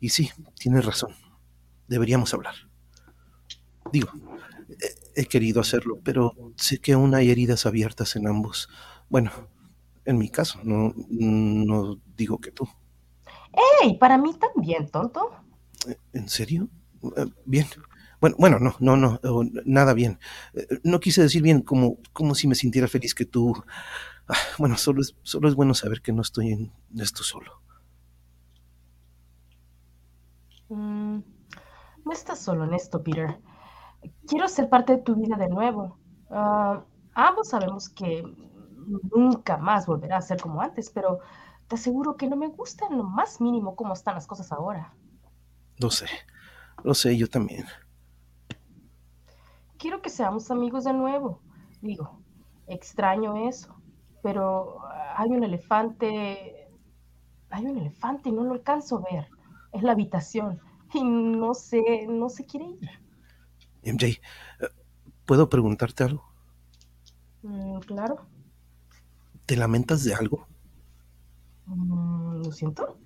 Y 0.00 0.10
sí, 0.10 0.30
tienes 0.58 0.84
razón. 0.84 1.12
Deberíamos 1.88 2.34
hablar. 2.34 2.54
Digo, 3.92 4.10
he, 5.14 5.22
he 5.22 5.26
querido 5.26 5.60
hacerlo, 5.60 5.98
pero 6.02 6.32
sé 6.56 6.78
que 6.78 6.92
aún 6.92 7.14
hay 7.14 7.30
heridas 7.30 7.66
abiertas 7.66 8.16
en 8.16 8.26
ambos. 8.26 8.68
Bueno, 9.08 9.30
en 10.04 10.18
mi 10.18 10.28
caso, 10.28 10.60
no, 10.64 10.94
no 11.08 12.00
digo 12.16 12.38
que 12.40 12.52
tú. 12.52 12.68
¡Ey! 13.82 13.98
Para 13.98 14.18
mí 14.18 14.34
también, 14.38 14.88
tonto. 14.90 15.30
¿En 16.12 16.28
serio? 16.28 16.68
Eh, 17.16 17.26
Bien. 17.44 17.66
Bueno, 18.20 18.36
bueno, 18.38 18.58
no, 18.58 18.74
no, 18.80 18.96
no, 18.96 19.20
nada 19.66 19.92
bien. 19.92 20.18
Eh, 20.54 20.66
No 20.84 21.00
quise 21.00 21.22
decir 21.22 21.42
bien 21.42 21.60
como, 21.60 21.98
como 22.12 22.34
si 22.34 22.48
me 22.48 22.54
sintiera 22.54 22.88
feliz 22.88 23.14
que 23.14 23.26
tú. 23.26 23.54
Ah, 24.28 24.34
Bueno, 24.58 24.76
solo 24.76 25.00
es, 25.00 25.16
solo 25.22 25.48
es 25.48 25.54
bueno 25.54 25.74
saber 25.74 26.00
que 26.02 26.12
no 26.12 26.22
estoy 26.22 26.52
en 26.52 26.72
esto 26.98 27.22
solo. 27.22 27.60
Mm, 30.68 31.18
no 32.04 32.12
estás 32.12 32.40
solo 32.40 32.64
en 32.64 32.74
esto, 32.74 33.02
Peter. 33.02 33.38
Quiero 34.26 34.48
ser 34.48 34.68
parte 34.68 34.96
de 34.96 35.02
tu 35.02 35.14
vida 35.14 35.36
de 35.36 35.48
nuevo. 35.48 35.98
Ah, 36.30 36.84
ambos 37.14 37.48
sabemos 37.48 37.88
que 37.88 38.24
nunca 39.14 39.56
más 39.56 39.86
volverá 39.86 40.18
a 40.18 40.22
ser 40.22 40.40
como 40.40 40.60
antes, 40.60 40.90
pero 40.90 41.20
te 41.68 41.74
aseguro 41.76 42.16
que 42.16 42.28
no 42.28 42.36
me 42.36 42.48
gusta 42.48 42.86
en 42.86 42.98
lo 42.98 43.04
más 43.04 43.40
mínimo 43.40 43.74
cómo 43.74 43.92
están 43.94 44.14
las 44.14 44.26
cosas 44.26 44.52
ahora. 44.52 44.94
Lo 45.78 45.90
sé, 45.90 46.06
lo 46.84 46.94
sé, 46.94 47.16
yo 47.16 47.28
también. 47.28 47.66
Quiero 49.78 50.00
que 50.00 50.10
seamos 50.10 50.50
amigos 50.50 50.84
de 50.84 50.92
nuevo. 50.92 51.42
Digo, 51.82 52.20
extraño 52.66 53.48
eso, 53.48 53.75
pero 54.26 54.80
hay 55.16 55.30
un 55.30 55.44
elefante, 55.44 56.68
hay 57.48 57.64
un 57.64 57.78
elefante 57.78 58.28
y 58.28 58.32
no 58.32 58.42
lo 58.42 58.54
alcanzo 58.54 58.96
a 58.96 59.12
ver. 59.12 59.28
Es 59.72 59.84
la 59.84 59.92
habitación 59.92 60.58
y 60.92 61.04
no 61.04 61.54
sé, 61.54 62.08
no 62.08 62.28
se 62.28 62.44
quiere 62.44 62.66
ir. 62.70 62.90
MJ, 63.84 64.06
eh, 64.06 64.18
¿puedo 65.26 65.48
preguntarte 65.48 66.02
algo? 66.02 66.24
Mm, 67.44 67.78
claro. 67.82 68.26
¿Te 69.46 69.54
lamentas 69.54 70.02
de 70.02 70.12
algo? 70.12 70.48
Mm, 71.66 72.42
lo 72.42 72.50
siento. 72.50 72.98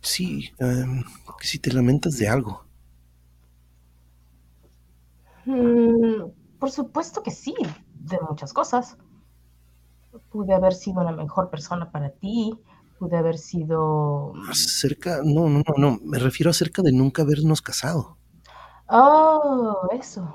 Sí, 0.00 0.50
que 0.58 1.46
si 1.46 1.58
te 1.58 1.74
lamentas 1.74 2.16
de 2.16 2.26
algo. 2.26 2.64
Mm, 5.44 6.30
por 6.58 6.70
supuesto 6.70 7.22
que 7.22 7.32
sí, 7.32 7.54
de 8.00 8.18
muchas 8.26 8.54
cosas. 8.54 8.96
Pude 10.30 10.54
haber 10.54 10.74
sido 10.74 11.02
la 11.02 11.12
mejor 11.12 11.50
persona 11.50 11.90
para 11.90 12.10
ti, 12.10 12.52
pude 12.98 13.16
haber 13.16 13.38
sido... 13.38 14.32
Acerca, 14.48 15.20
no, 15.24 15.48
no, 15.48 15.62
no, 15.66 15.74
no, 15.76 15.98
me 16.04 16.18
refiero 16.18 16.50
acerca 16.50 16.82
de 16.82 16.92
nunca 16.92 17.22
habernos 17.22 17.62
casado. 17.62 18.18
Oh, 18.88 19.88
eso. 19.92 20.34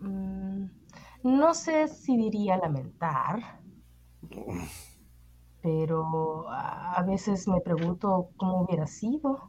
Mm, 0.00 0.66
no 1.22 1.54
sé 1.54 1.88
si 1.88 2.16
diría 2.16 2.56
lamentar, 2.56 3.60
pero 5.62 6.48
a 6.50 7.02
veces 7.06 7.48
me 7.48 7.60
pregunto 7.60 8.30
cómo 8.36 8.62
hubiera 8.62 8.86
sido, 8.86 9.48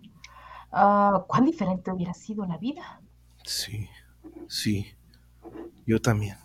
ah, 0.71 1.25
cuán 1.27 1.45
diferente 1.45 1.91
hubiera 1.91 2.13
sido 2.13 2.45
la 2.45 2.57
vida. 2.57 3.01
Sí, 3.43 3.89
sí, 4.47 4.87
yo 5.85 6.01
también. 6.01 6.37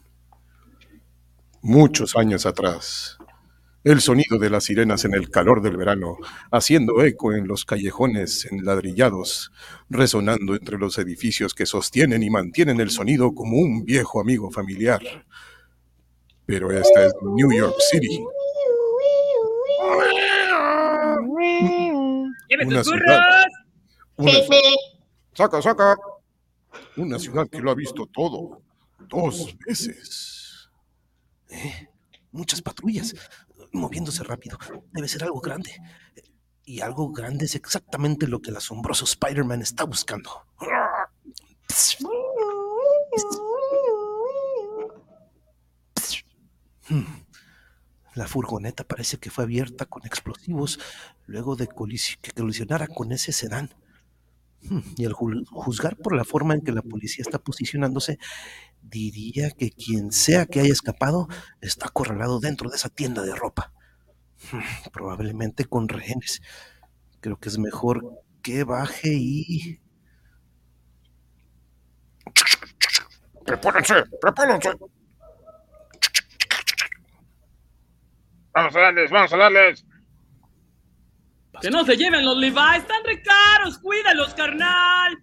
Muchos 1.64 2.16
años 2.16 2.44
atrás, 2.44 3.18
el 3.84 4.00
sonido 4.00 4.36
de 4.38 4.50
las 4.50 4.64
sirenas 4.64 5.04
en 5.04 5.14
el 5.14 5.30
calor 5.30 5.62
del 5.62 5.76
verano, 5.76 6.16
haciendo 6.50 7.04
eco 7.04 7.34
en 7.34 7.46
los 7.46 7.64
callejones 7.64 8.46
enladrillados, 8.50 9.52
resonando 9.88 10.56
entre 10.56 10.76
los 10.76 10.98
edificios 10.98 11.54
que 11.54 11.64
sostienen 11.64 12.24
y 12.24 12.30
mantienen 12.30 12.80
el 12.80 12.90
sonido 12.90 13.32
como 13.32 13.58
un 13.58 13.84
viejo 13.84 14.20
amigo 14.20 14.50
familiar. 14.50 15.02
Pero 16.46 16.72
esta 16.72 17.06
es 17.06 17.12
New 17.22 17.52
York 17.52 17.76
City, 17.92 18.24
¡Lleve 22.48 22.66
Una 22.66 22.82
ciudad. 22.84 23.20
una 24.16 24.32
saca, 25.32 25.62
saca, 25.62 25.96
una 26.96 27.18
ciudad 27.18 27.48
que 27.48 27.60
lo 27.60 27.70
ha 27.70 27.74
visto 27.74 28.06
todo, 28.06 28.60
dos 29.08 29.56
veces. 29.66 30.31
¿Eh? 31.52 31.88
Muchas 32.32 32.62
patrullas, 32.62 33.14
moviéndose 33.72 34.24
rápido. 34.24 34.58
Debe 34.92 35.06
ser 35.06 35.24
algo 35.24 35.40
grande. 35.40 35.76
Y 36.64 36.80
algo 36.80 37.12
grande 37.12 37.44
es 37.44 37.54
exactamente 37.54 38.26
lo 38.26 38.40
que 38.40 38.50
el 38.50 38.56
asombroso 38.56 39.04
Spider-Man 39.04 39.60
está 39.60 39.84
buscando. 39.84 40.46
Hmm. 46.88 47.04
La 48.14 48.26
furgoneta 48.26 48.84
parece 48.84 49.18
que 49.18 49.30
fue 49.30 49.44
abierta 49.44 49.86
con 49.86 50.04
explosivos 50.06 50.78
luego 51.26 51.56
de 51.56 51.68
que 51.68 52.32
colisionara 52.32 52.86
con 52.86 53.12
ese 53.12 53.32
sedán. 53.32 53.74
Hmm, 54.68 54.80
Y 54.96 55.04
al 55.06 55.12
ju- 55.12 55.44
juzgar 55.50 55.96
por 55.96 56.14
la 56.14 56.24
forma 56.24 56.54
en 56.54 56.60
que 56.62 56.72
la 56.72 56.82
policía 56.82 57.22
está 57.22 57.38
posicionándose, 57.38 58.18
diría 58.82 59.50
que 59.50 59.70
quien 59.70 60.12
sea 60.12 60.46
que 60.46 60.60
haya 60.60 60.72
escapado 60.72 61.28
está 61.60 61.86
acorralado 61.88 62.40
dentro 62.40 62.70
de 62.70 62.76
esa 62.76 62.88
tienda 62.88 63.22
de 63.22 63.34
ropa. 63.34 63.72
Hmm, 64.52 64.90
Probablemente 64.92 65.64
con 65.64 65.88
rehenes. 65.88 66.42
Creo 67.20 67.38
que 67.38 67.48
es 67.48 67.58
mejor 67.58 68.04
que 68.42 68.64
baje 68.64 69.10
y... 69.14 69.80
Prepárense, 73.44 74.04
prepárense. 74.20 74.70
Vamos 78.54 78.76
a 78.76 78.80
darles, 78.80 79.10
vamos 79.10 79.32
a 79.32 79.36
darles. 79.36 79.84
¡Que 81.60 81.70
no 81.70 81.84
se 81.84 81.96
lleven 81.96 82.24
los 82.24 82.36
Levi's! 82.36 82.78
¡Están 82.78 83.04
re 83.04 83.22
caros! 83.22 83.78
¡Cuídalos, 83.78 84.34
carnal! 84.34 85.18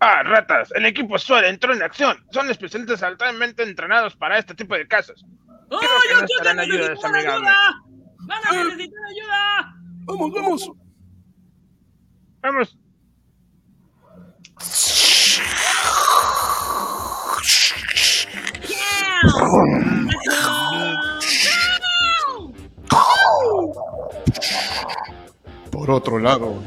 Ah, 0.00 0.22
ratas, 0.22 0.70
el 0.74 0.86
equipo 0.86 1.18
SWAT 1.18 1.44
entró 1.44 1.72
en 1.72 1.82
acción. 1.82 2.16
Son 2.30 2.50
especialistas 2.50 3.02
altamente 3.02 3.62
entrenados 3.62 4.16
para 4.16 4.38
este 4.38 4.54
tipo 4.54 4.74
de 4.74 4.86
casos. 4.86 5.24
¡Oh, 5.70 5.80
yo 5.80 5.88
no 5.88 6.00
quiero 6.00 6.18
necesitar 6.20 6.58
ayuda! 6.58 7.82
¡Van 8.26 8.46
a 8.46 8.64
necesitar 8.64 9.00
ayuda! 9.10 9.74
Vamos, 10.06 10.30
vamos. 10.32 10.70
Vamos. 12.42 12.76
Por 25.84 25.96
otro 25.96 26.18
lado, 26.18 26.62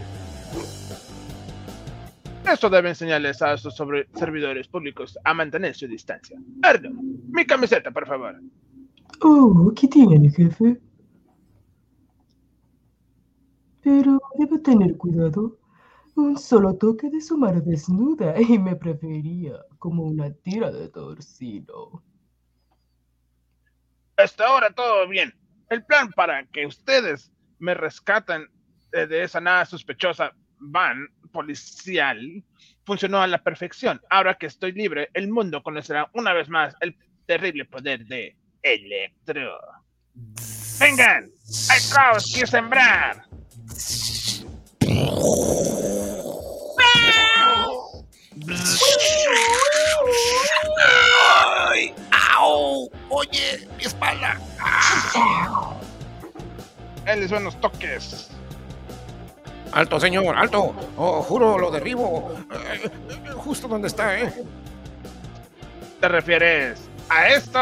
Esto 2.45 2.69
debe 2.69 2.89
enseñarles 2.89 3.41
a 3.41 3.57
sus 3.57 3.73
sobre- 3.75 4.07
servidores 4.13 4.67
públicos 4.67 5.17
a 5.23 5.33
mantener 5.33 5.73
su 5.75 5.87
distancia. 5.87 6.39
Erdo, 6.63 6.91
mi 6.91 7.43
camiseta, 7.47 7.89
por 7.89 8.05
favor. 8.07 8.39
Oh, 9.21 9.73
¿qué 9.75 9.87
tiene, 9.87 10.29
jefe? 10.29 10.79
Pero 13.81 14.19
debe 14.37 14.59
tener 14.59 14.95
cuidado. 14.97 15.57
Un 16.15 16.37
solo 16.37 16.75
toque 16.75 17.09
de 17.09 17.19
su 17.19 17.39
mano 17.39 17.59
desnuda 17.59 18.39
y 18.39 18.59
me 18.59 18.75
preferiría 18.75 19.55
como 19.79 20.03
una 20.03 20.31
tira 20.31 20.69
de 20.71 20.89
torcido. 20.89 22.03
Hasta 24.15 24.45
ahora 24.45 24.69
todo 24.75 25.07
bien. 25.07 25.33
El 25.71 25.83
plan 25.83 26.11
para 26.15 26.45
que 26.45 26.67
ustedes 26.67 27.31
me 27.59 27.73
rescaten 27.73 28.43
eh, 28.43 28.47
de 28.91 29.23
esa 29.23 29.39
nada 29.41 29.65
sospechosa 29.65 30.33
van 30.59 31.07
policial 31.31 32.43
funcionó 32.85 33.21
a 33.21 33.27
la 33.27 33.43
perfección. 33.43 34.01
Ahora 34.09 34.37
que 34.37 34.45
estoy 34.45 34.71
libre, 34.71 35.09
el 35.13 35.27
mundo 35.27 35.61
conocerá 35.61 36.09
una 36.13 36.33
vez 36.33 36.49
más 36.49 36.75
el 36.79 36.97
terrible 37.25 37.65
poder 37.65 38.05
de 38.05 38.35
Electro. 38.61 39.59
¡Vengan! 40.79 41.29
¡Hay 41.69 41.81
caos 41.93 42.33
que 42.33 42.47
sembrar! 42.47 43.23
¡Ay! 51.69 51.93
¡Au! 52.37 52.89
¡Oye! 53.09 53.67
¡Mi 53.77 53.83
espalda! 53.83 54.39
Él 57.05 57.19
les 57.21 57.61
toques. 57.61 58.31
¡Alto, 59.71 59.99
señor! 59.99 60.35
¡Alto! 60.35 60.75
Oh, 60.97 61.21
juro, 61.21 61.57
lo 61.57 61.71
derribo. 61.71 62.31
Eh, 62.51 62.89
justo 63.35 63.67
donde 63.67 63.87
está, 63.87 64.19
¿eh? 64.19 64.33
¿Te 65.99 66.07
refieres 66.07 66.79
a 67.09 67.27
esto? 67.29 67.59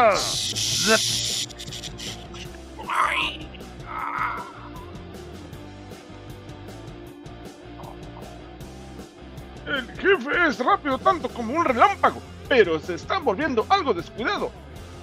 El 9.66 9.90
jefe 9.98 10.48
es 10.48 10.58
rápido 10.60 10.96
tanto 10.98 11.28
como 11.28 11.54
un 11.54 11.64
relámpago, 11.64 12.20
pero 12.48 12.78
se 12.78 12.94
está 12.94 13.18
volviendo 13.18 13.66
algo 13.68 13.92
descuidado. 13.92 14.50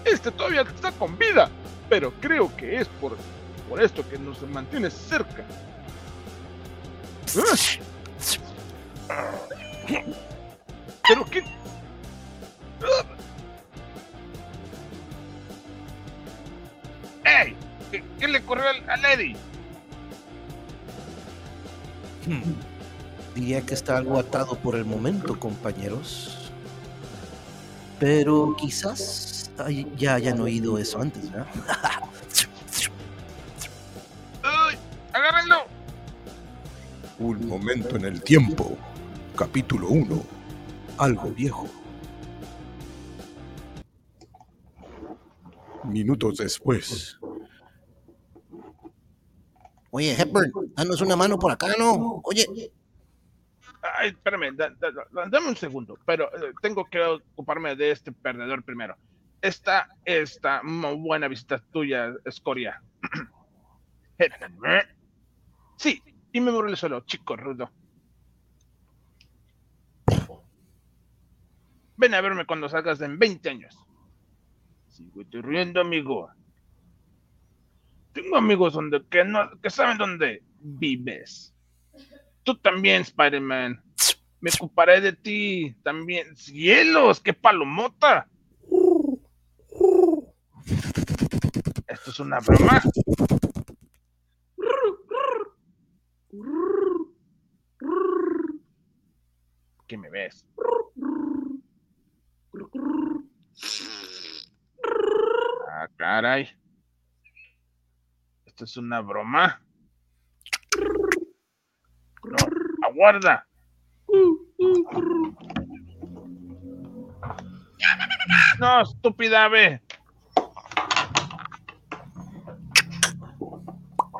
Este 0.05 0.31
todavía 0.31 0.61
está 0.61 0.91
con 0.93 1.17
vida, 1.17 1.49
pero 1.89 2.13
creo 2.21 2.55
que 2.55 2.79
es 2.79 2.87
por, 2.87 3.17
por 3.69 3.81
esto 3.81 4.07
que 4.09 4.17
nos 4.17 4.41
mantiene 4.43 4.89
cerca. 4.89 5.43
¿Pero 11.07 11.25
qué? 11.25 11.43
¡Ey! 17.25 17.55
¿Qué, 17.91 18.03
qué 18.19 18.27
le 18.27 18.39
ocurrió 18.39 18.65
al- 18.69 18.89
a 18.89 18.97
Lady? 18.97 19.35
Hmm. 22.25 22.41
Diría 23.35 23.61
que 23.61 23.73
está 23.73 23.97
algo 23.97 24.19
atado 24.19 24.55
por 24.55 24.75
el 24.75 24.85
momento, 24.85 25.39
compañeros. 25.39 26.51
Pero 27.99 28.55
quizás 28.57 29.51
ay, 29.57 29.87
ya 29.97 30.15
hayan 30.15 30.39
oído 30.41 30.77
eso 30.77 31.01
antes, 31.01 31.31
¿verdad? 31.31 31.47
¡Agárrenlo! 35.13 35.72
Un 37.19 37.47
momento 37.47 37.95
en 37.95 38.05
el 38.05 38.21
tiempo. 38.21 38.77
Capítulo 39.35 39.89
1. 39.89 40.23
Algo 40.97 41.29
viejo. 41.31 41.67
Minutos 45.85 46.37
después. 46.37 47.19
Oye, 49.91 50.15
Hepburn, 50.19 50.51
danos 50.75 51.01
una 51.01 51.15
mano 51.15 51.37
por 51.37 51.51
acá, 51.51 51.67
¿no? 51.77 52.21
Oye, 52.23 52.45
Ay, 53.97 54.09
espérame, 54.09 54.55
da- 54.55 54.69
da- 54.79 54.91
da- 54.91 55.25
dame 55.29 55.49
un 55.49 55.57
segundo, 55.57 55.99
pero 56.05 56.25
eh, 56.35 56.53
tengo 56.61 56.85
que 56.85 57.01
ocuparme 57.01 57.75
de 57.75 57.91
este 57.91 58.13
perdedor 58.13 58.63
primero. 58.63 58.95
Esta, 59.41 59.89
esta 60.05 60.63
muy 60.63 60.95
buena 60.95 61.27
visita 61.27 61.61
tuya, 61.71 62.13
Escoria. 62.23 62.81
sí, 65.77 66.01
y 66.33 66.41
me 66.41 66.51
muero 66.51 66.75
solo, 66.75 67.01
chico 67.01 67.37
rudo. 67.37 67.69
Ven 71.95 72.13
a 72.15 72.21
verme 72.21 72.45
cuando 72.45 72.67
salgas 72.67 72.99
en 73.01 73.19
20 73.19 73.49
años. 73.49 73.77
Sigo 74.87 75.21
riendo, 75.31 75.79
amigo. 75.79 76.29
Tengo 78.13 78.35
amigos 78.35 78.73
donde 78.73 79.05
que 79.09 79.23
no, 79.23 79.49
que 79.61 79.69
saben 79.69 79.99
dónde 79.99 80.43
vives. 80.59 81.53
Tú 82.41 82.57
también, 82.57 83.03
Spider-Man. 83.03 83.81
Me 84.41 84.49
ocuparé 84.55 85.01
de 85.01 85.13
ti 85.13 85.75
también. 85.83 86.35
¡Cielos! 86.35 87.21
¡Qué 87.21 87.33
palomota! 87.33 88.27
Esto 91.87 92.09
es 92.09 92.19
una 92.19 92.39
broma. 92.39 92.81
¿Qué 99.87 99.97
me 99.97 100.09
ves? 100.09 100.47
Ah, 105.69 105.87
caray. 105.95 106.49
Esto 108.45 108.63
es 108.63 108.77
una 108.77 109.01
broma. 109.01 109.61
No, 112.23 112.87
aguarda. 112.87 113.47
No, 118.59 118.81
estúpida 118.81 119.45
ave. 119.45 119.83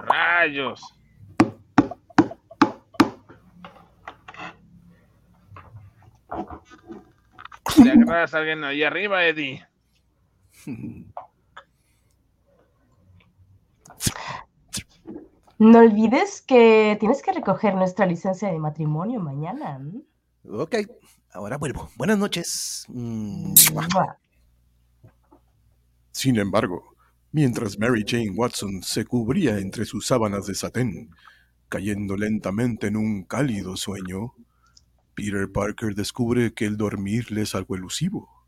Rayos. 0.06 1.03
Le 7.82 7.92
agarras 7.92 8.34
a 8.34 8.40
alguien 8.40 8.64
ahí 8.64 8.84
arriba, 8.84 9.26
Eddie. 9.26 9.66
No 15.60 15.80
olvides 15.80 16.42
que 16.42 16.98
tienes 17.00 17.22
que 17.22 17.32
recoger 17.32 17.76
nuestra 17.76 18.06
licencia 18.06 18.52
de 18.52 18.60
matrimonio 18.60 19.20
mañana. 19.20 19.80
ok, 20.44 20.76
ahora 21.32 21.58
vuelvo. 21.58 21.90
Buenas 21.96 22.18
noches. 22.18 22.86
Sin 26.12 26.38
embargo, 26.38 26.96
mientras 27.32 27.80
Mary 27.80 28.04
Jane 28.06 28.32
Watson 28.32 28.84
se 28.84 29.06
cubría 29.06 29.58
entre 29.60 29.86
sus 29.86 30.06
sábanas 30.08 30.48
de 30.48 30.56
satén, 30.56 31.10
cayendo 31.70 32.18
lentamente 32.18 32.88
en 32.88 32.98
un 32.98 33.24
cálido 33.24 33.78
sueño, 33.78 34.34
Peter 35.16 35.52
Parker 35.52 35.96
descubre 35.96 36.54
que 36.54 36.66
el 36.66 36.78
dormir 36.78 37.32
le 37.32 37.42
es 37.42 37.56
algo 37.56 37.76
elusivo. 37.76 38.48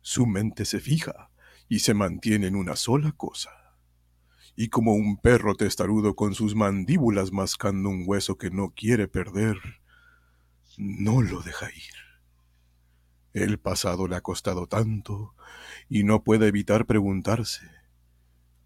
Su 0.00 0.26
mente 0.26 0.64
se 0.64 0.80
fija 0.80 1.30
y 1.68 1.78
se 1.78 1.94
mantiene 1.94 2.48
en 2.48 2.56
una 2.56 2.76
sola 2.76 3.12
cosa. 3.12 3.50
Y 4.56 4.68
como 4.68 4.94
un 4.94 5.16
perro 5.16 5.54
testarudo 5.54 6.14
con 6.14 6.34
sus 6.34 6.54
mandíbulas 6.54 7.32
mascando 7.32 7.88
un 7.88 8.04
hueso 8.06 8.36
que 8.36 8.50
no 8.50 8.70
quiere 8.70 9.08
perder, 9.08 9.56
no 10.76 11.22
lo 11.22 11.40
deja 11.40 11.70
ir. 11.70 11.94
El 13.32 13.58
pasado 13.58 14.08
le 14.08 14.16
ha 14.16 14.20
costado 14.20 14.66
tanto 14.66 15.34
y 15.88 16.04
no 16.04 16.22
puede 16.22 16.48
evitar 16.48 16.84
preguntarse, 16.84 17.66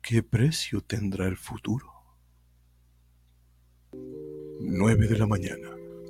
¿qué 0.02 0.24
precio 0.24 0.80
tendrá 0.80 1.26
el 1.26 1.36
futuro? 1.36 1.92
9 4.60 5.06
de 5.06 5.18
la 5.18 5.26
mañana. 5.26 5.68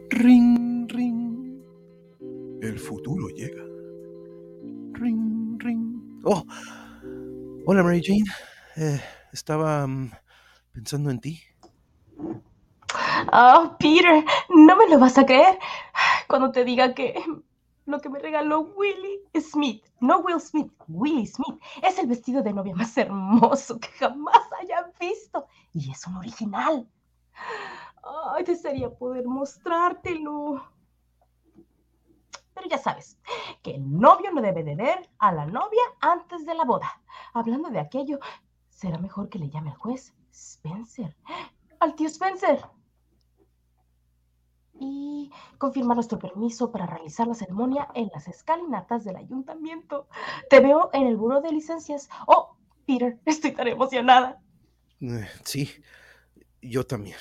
Ring, 0.09 0.76
ring. 0.89 1.63
El 2.63 2.79
futuro 2.79 3.29
llega. 3.29 3.63
ring, 4.95 5.59
ring. 5.61 6.21
Oh, 6.25 6.43
hola 7.67 7.83
Mary 7.83 8.03
Jane. 8.03 8.25
Eh, 8.77 9.01
estaba 9.33 9.87
mm, 9.87 10.11
pensando 10.73 11.11
en 11.11 11.21
ti. 11.21 11.41
Oh, 13.33 13.77
Peter, 13.79 14.25
no 14.49 14.77
me 14.77 14.89
lo 14.89 14.99
vas 14.99 15.19
a 15.19 15.27
creer 15.27 15.59
cuando 16.29 16.51
te 16.51 16.65
diga 16.65 16.95
que 16.95 17.15
lo 17.87 18.01
que 18.01 18.09
me 18.09 18.19
regaló 18.19 18.61
Willie 18.77 19.23
Smith, 19.41 19.85
no 20.01 20.19
Will 20.21 20.41
Smith, 20.41 20.73
Willie 20.89 21.27
Smith, 21.27 21.61
es 21.83 21.99
el 21.99 22.07
vestido 22.07 22.43
de 22.43 22.53
novia 22.53 22.75
más 22.75 22.97
hermoso 22.97 23.79
que 23.79 23.89
jamás 23.89 24.41
haya 24.61 24.91
visto 24.99 25.47
y 25.73 25.91
es 25.91 26.07
un 26.07 26.17
original. 26.17 26.89
Ay, 28.33 28.45
desearía 28.45 28.91
poder 28.91 29.27
mostrártelo. 29.27 30.76
Pero 32.57 32.69
ya 32.71 32.79
sabes 32.79 33.19
que 33.63 33.75
el 33.75 33.99
novio 34.01 34.33
no 34.33 34.41
debe 34.41 34.65
de 34.65 34.75
ver 34.75 35.11
a 35.19 35.31
la 35.31 35.45
novia 35.45 35.83
antes 36.01 36.47
de 36.47 36.55
la 36.55 36.65
boda. 36.65 37.03
Hablando 37.35 37.69
de 37.69 37.79
aquello, 37.79 38.19
será 38.71 38.97
mejor 38.99 39.29
que 39.29 39.39
le 39.39 39.51
llame 39.51 39.71
al 39.71 39.77
juez 39.77 40.15
Spencer. 40.33 41.15
Al 41.81 41.95
tío 41.95 42.09
Spencer 42.09 42.65
y 44.81 45.31
confirmar 45.59 45.97
nuestro 45.97 46.19
permiso 46.19 46.71
para 46.71 46.87
realizar 46.87 47.27
la 47.27 47.35
ceremonia 47.35 47.89
en 47.95 48.09
las 48.13 48.27
escalinatas 48.29 49.05
del 49.05 49.17
ayuntamiento. 49.17 50.09
Te 50.49 50.61
veo 50.61 50.91
en 50.93 51.07
el 51.07 51.17
buro 51.17 51.43
de 51.43 51.53
licencias. 51.53 52.09
Oh, 52.27 52.57
Peter, 52.87 53.19
estoy 53.27 53.53
tan 53.53 53.69
emocionada. 53.69 54.41
Eh, 55.01 55.29
sí, 55.45 55.71
yo 56.63 56.87
también. 56.87 57.19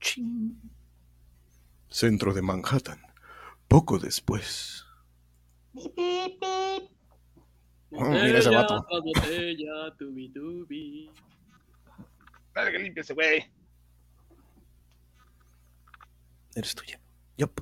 Chin. 0.00 0.58
Centro 1.88 2.32
de 2.32 2.42
Manhattan. 2.42 3.00
Poco 3.68 3.98
después. 3.98 4.84
Oh, 7.90 8.10
mira 8.10 8.38
ese 8.38 8.50
vato. 8.50 8.86
Dale 12.54 12.72
que 12.72 12.78
limpie 12.78 13.00
ese 13.02 13.14
güey. 13.14 13.44
Eres 16.54 16.74
tuya. 16.74 17.00
Yup. 17.36 17.60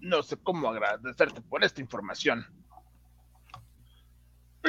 No 0.00 0.22
sé 0.22 0.36
cómo 0.36 0.68
agradecerte 0.68 1.40
por 1.42 1.64
esta 1.64 1.80
información. 1.80 2.44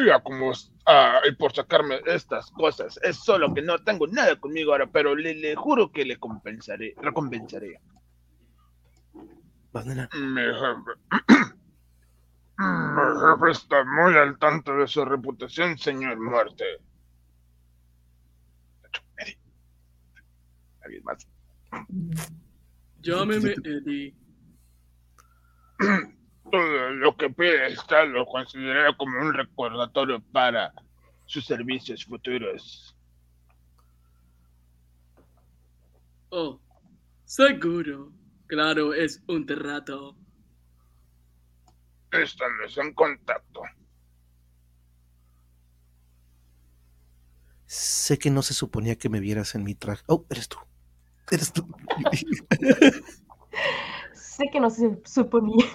Ya 0.06 0.20
como 0.20 0.52
ah, 0.86 1.22
y 1.28 1.34
por 1.34 1.54
sacarme 1.54 2.02
estas 2.06 2.52
cosas. 2.52 3.00
Es 3.02 3.18
solo 3.18 3.52
que 3.54 3.64
no 3.64 3.84
tengo 3.84 4.06
nada 4.06 4.40
conmigo 4.40 4.72
ahora, 4.72 4.88
pero 4.88 5.16
le, 5.16 5.34
le 5.34 5.56
juro 5.56 5.92
que 5.92 6.06
le 6.06 6.18
compensaré, 6.18 6.94
recompensaré. 7.02 7.80
El 9.86 10.10
jefe 12.58 13.52
está 13.52 13.84
muy 13.84 14.16
al 14.16 14.38
tanto 14.40 14.76
de 14.76 14.88
su 14.88 15.06
reputación, 15.06 15.78
señor 15.78 16.20
Muerte. 16.20 16.66
¿Alguien 20.84 21.04
más? 21.04 21.28
Llámeme 23.02 23.54
Eddie. 23.64 24.16
Todo 26.52 26.90
lo 26.92 27.16
que 27.18 27.30
pide 27.30 27.68
está 27.68 28.06
lo 28.06 28.26
consideraré 28.26 28.96
como 28.96 29.20
un 29.20 29.34
recordatorio 29.34 30.22
para 30.32 30.74
sus 31.26 31.46
servicios 31.46 32.06
futuros. 32.06 32.96
Oh, 36.30 36.60
seguro. 37.26 38.12
Claro, 38.48 38.94
es 38.94 39.22
un 39.28 39.46
terrato. 39.46 40.16
Estamos 42.12 42.78
en 42.78 42.94
contacto. 42.94 43.62
Sé 47.66 48.18
que 48.18 48.32
no 48.32 48.42
se 48.42 48.54
suponía 48.54 48.96
que 48.98 49.10
me 49.10 49.20
vieras 49.20 49.54
en 49.56 49.64
mi 49.64 49.76
traje. 49.76 50.04
Oh, 50.08 50.26
eres 50.30 50.48
tú. 50.48 50.58
Eres 51.30 51.52
tú. 51.52 51.68
sé 54.14 54.46
que 54.50 54.62
no 54.62 54.70
se 54.70 55.02
suponía 55.04 55.66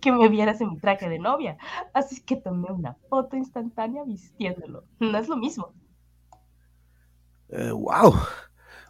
que 0.00 0.10
me 0.10 0.28
vieras 0.28 0.60
en 0.60 0.70
mi 0.70 0.78
traje 0.78 1.08
de 1.08 1.18
novia, 1.18 1.58
así 1.92 2.22
que 2.22 2.36
tomé 2.36 2.72
una 2.72 2.94
foto 3.08 3.36
instantánea 3.36 4.02
vistiéndolo. 4.04 4.84
No 4.98 5.16
es 5.18 5.28
lo 5.28 5.36
mismo. 5.36 5.74
Eh, 7.50 7.70
wow. 7.70 8.14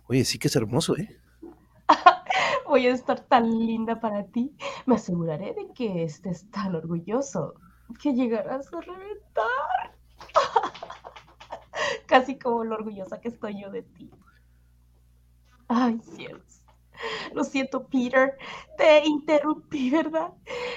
Oye, 0.05 0.25
sí 0.25 0.39
que 0.39 0.49
es 0.49 0.57
hermoso, 0.57 0.97
¿eh? 0.97 1.21
Voy 2.71 2.87
a 2.87 2.93
estar 2.93 3.19
tan 3.19 3.51
linda 3.51 3.99
para 3.99 4.23
ti. 4.29 4.55
Me 4.87 4.95
aseguraré 4.95 5.55
de 5.55 5.73
que 5.75 6.05
estés 6.05 6.49
tan 6.53 6.77
orgulloso 6.77 7.55
que 8.01 8.15
llegarás 8.15 8.73
a 8.73 8.81
reventar. 8.81 9.99
Casi 12.07 12.39
como 12.39 12.63
lo 12.63 12.77
orgullosa 12.77 13.21
que 13.21 13.27
estoy 13.27 13.61
yo 13.61 13.73
de 13.73 13.83
ti. 13.83 14.09
Ay, 15.67 15.99
cielos. 16.15 16.63
Lo 17.35 17.43
siento, 17.43 17.89
Peter. 17.89 18.39
Te 18.79 19.05
interrumpí, 19.05 19.91
¿verdad? 19.91 20.33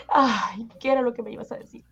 Ay, 0.07 0.67
¿qué 0.79 0.93
era 0.93 1.03
lo 1.03 1.13
que 1.13 1.21
me 1.21 1.31
ibas 1.31 1.51
a 1.51 1.57
decir? 1.57 1.85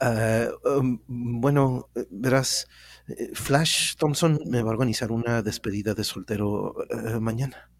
Uh, 0.00 0.78
um, 0.78 1.00
bueno, 1.40 1.88
verás, 2.10 2.68
eh, 3.08 3.32
Flash 3.34 3.96
Thompson 3.96 4.38
me 4.46 4.62
va 4.62 4.70
a 4.70 4.74
organizar 4.74 5.10
una 5.10 5.42
despedida 5.42 5.94
de 5.94 6.04
soltero 6.04 6.76
uh, 6.76 7.20
mañana. 7.20 7.71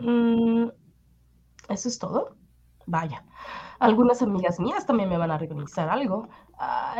Mm, 0.00 0.70
¿Eso 1.68 1.88
es 1.88 1.98
todo? 1.98 2.36
Vaya. 2.86 3.24
Algunas 3.78 4.22
amigas 4.22 4.58
mías 4.58 4.86
también 4.86 5.08
me 5.08 5.18
van 5.18 5.30
a 5.30 5.34
organizar 5.34 5.88
algo. 5.88 6.28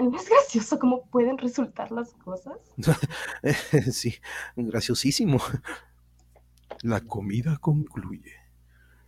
¿No 0.03 0.17
es 0.17 0.29
gracioso 0.29 0.79
cómo 0.79 1.07
pueden 1.07 1.39
resultar 1.39 1.91
las 1.91 2.13
cosas? 2.15 2.59
sí, 3.93 4.17
graciosísimo. 4.57 5.39
La 6.83 7.01
comida 7.01 7.57
concluye. 7.59 8.35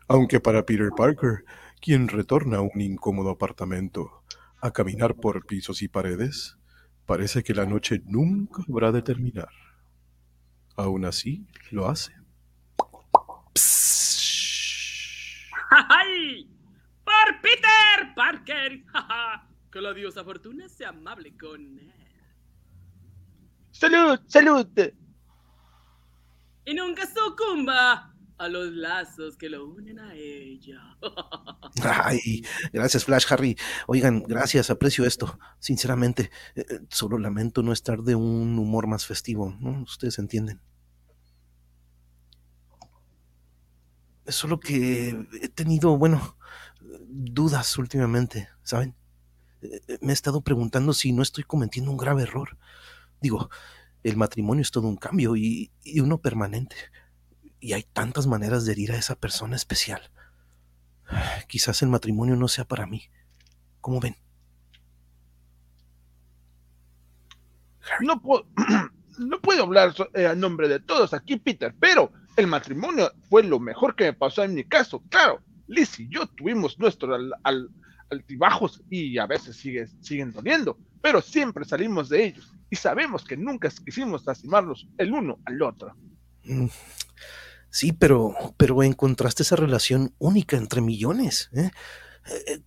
Aunque 0.06 0.40
para 0.40 0.64
Peter 0.64 0.90
Parker, 0.96 1.44
quien 1.82 2.08
retorna 2.08 2.58
a 2.58 2.62
un 2.62 2.80
incómodo 2.80 3.30
apartamento 3.30 4.22
a 4.60 4.70
caminar 4.70 5.16
por 5.16 5.44
pisos 5.44 5.82
y 5.82 5.88
paredes, 5.88 6.56
parece 7.04 7.42
que 7.42 7.54
la 7.54 7.66
noche 7.66 8.02
nunca 8.06 8.62
habrá 8.68 8.90
de 8.90 9.02
terminar. 9.02 9.50
Aún 10.76 11.04
así, 11.04 11.46
lo 11.70 11.88
hace. 11.88 12.17
¡Ay! 15.70 16.48
¡Por 17.04 17.40
Peter 17.40 18.14
Parker! 18.14 18.84
que 19.72 19.80
la 19.80 19.92
diosa 19.92 20.24
Fortuna 20.24 20.68
sea 20.68 20.90
amable 20.90 21.36
con 21.36 21.60
él. 21.78 21.92
¡Salud! 23.70 24.18
¡Salud! 24.26 24.66
Y 26.64 26.74
nunca 26.74 27.06
sucumba 27.06 28.14
a 28.38 28.48
los 28.48 28.72
lazos 28.72 29.36
que 29.36 29.48
lo 29.48 29.66
unen 29.66 29.98
a 29.98 30.14
ella. 30.14 30.80
Ay, 31.82 32.44
gracias 32.72 33.04
Flash 33.04 33.26
Harry. 33.30 33.56
Oigan, 33.86 34.22
gracias, 34.22 34.70
aprecio 34.70 35.04
esto. 35.04 35.38
Sinceramente, 35.58 36.30
eh, 36.54 36.64
solo 36.88 37.18
lamento 37.18 37.62
no 37.62 37.72
estar 37.72 38.02
de 38.02 38.14
un 38.14 38.58
humor 38.58 38.86
más 38.86 39.06
festivo, 39.06 39.56
¿no? 39.60 39.82
Ustedes 39.82 40.18
entienden. 40.18 40.60
Solo 44.28 44.60
que 44.60 45.26
he 45.40 45.48
tenido, 45.48 45.96
bueno, 45.96 46.36
dudas 47.08 47.76
últimamente, 47.78 48.48
¿saben? 48.62 48.94
Me 50.00 50.12
he 50.12 50.14
estado 50.14 50.40
preguntando 50.42 50.92
si 50.92 51.12
no 51.12 51.22
estoy 51.22 51.44
cometiendo 51.44 51.90
un 51.90 51.96
grave 51.96 52.22
error. 52.22 52.56
Digo, 53.20 53.50
el 54.02 54.16
matrimonio 54.16 54.62
es 54.62 54.70
todo 54.70 54.86
un 54.86 54.96
cambio 54.96 55.36
y, 55.36 55.72
y 55.82 56.00
uno 56.00 56.18
permanente. 56.18 56.76
Y 57.60 57.72
hay 57.72 57.82
tantas 57.82 58.26
maneras 58.26 58.64
de 58.64 58.72
herir 58.72 58.92
a 58.92 58.98
esa 58.98 59.16
persona 59.16 59.56
especial. 59.56 60.10
Quizás 61.48 61.82
el 61.82 61.88
matrimonio 61.88 62.36
no 62.36 62.48
sea 62.48 62.64
para 62.66 62.86
mí. 62.86 63.10
¿Cómo 63.80 64.00
ven? 64.00 64.16
No 68.00 68.20
puedo, 68.20 68.46
no 69.18 69.40
puedo 69.40 69.62
hablar 69.62 69.94
eh, 70.14 70.26
a 70.26 70.34
nombre 70.34 70.68
de 70.68 70.80
todos 70.80 71.14
aquí, 71.14 71.36
Peter, 71.36 71.74
pero 71.78 72.12
el 72.38 72.46
matrimonio 72.46 73.10
fue 73.28 73.42
lo 73.42 73.58
mejor 73.58 73.96
que 73.96 74.04
me 74.04 74.12
pasó 74.12 74.44
en 74.44 74.54
mi 74.54 74.64
caso. 74.64 75.02
Claro, 75.08 75.42
Liz 75.66 75.98
y 75.98 76.08
yo 76.08 76.24
tuvimos 76.26 76.78
nuestros 76.78 77.12
al, 77.12 77.32
al, 77.42 77.68
altibajos 78.10 78.80
y 78.88 79.18
a 79.18 79.26
veces 79.26 79.56
sigue, 79.56 79.88
siguen 80.00 80.32
doliendo, 80.32 80.78
pero 81.02 81.20
siempre 81.20 81.64
salimos 81.64 82.08
de 82.08 82.26
ellos 82.26 82.54
y 82.70 82.76
sabemos 82.76 83.24
que 83.24 83.36
nunca 83.36 83.68
quisimos 83.84 84.24
lastimarnos 84.24 84.86
el 84.98 85.12
uno 85.12 85.40
al 85.46 85.60
otro. 85.62 85.96
Sí, 87.70 87.92
pero, 87.92 88.34
pero 88.56 88.84
encontraste 88.84 89.42
esa 89.42 89.56
relación 89.56 90.14
única 90.18 90.56
entre 90.56 90.80
millones. 90.80 91.50
¿eh? 91.52 91.70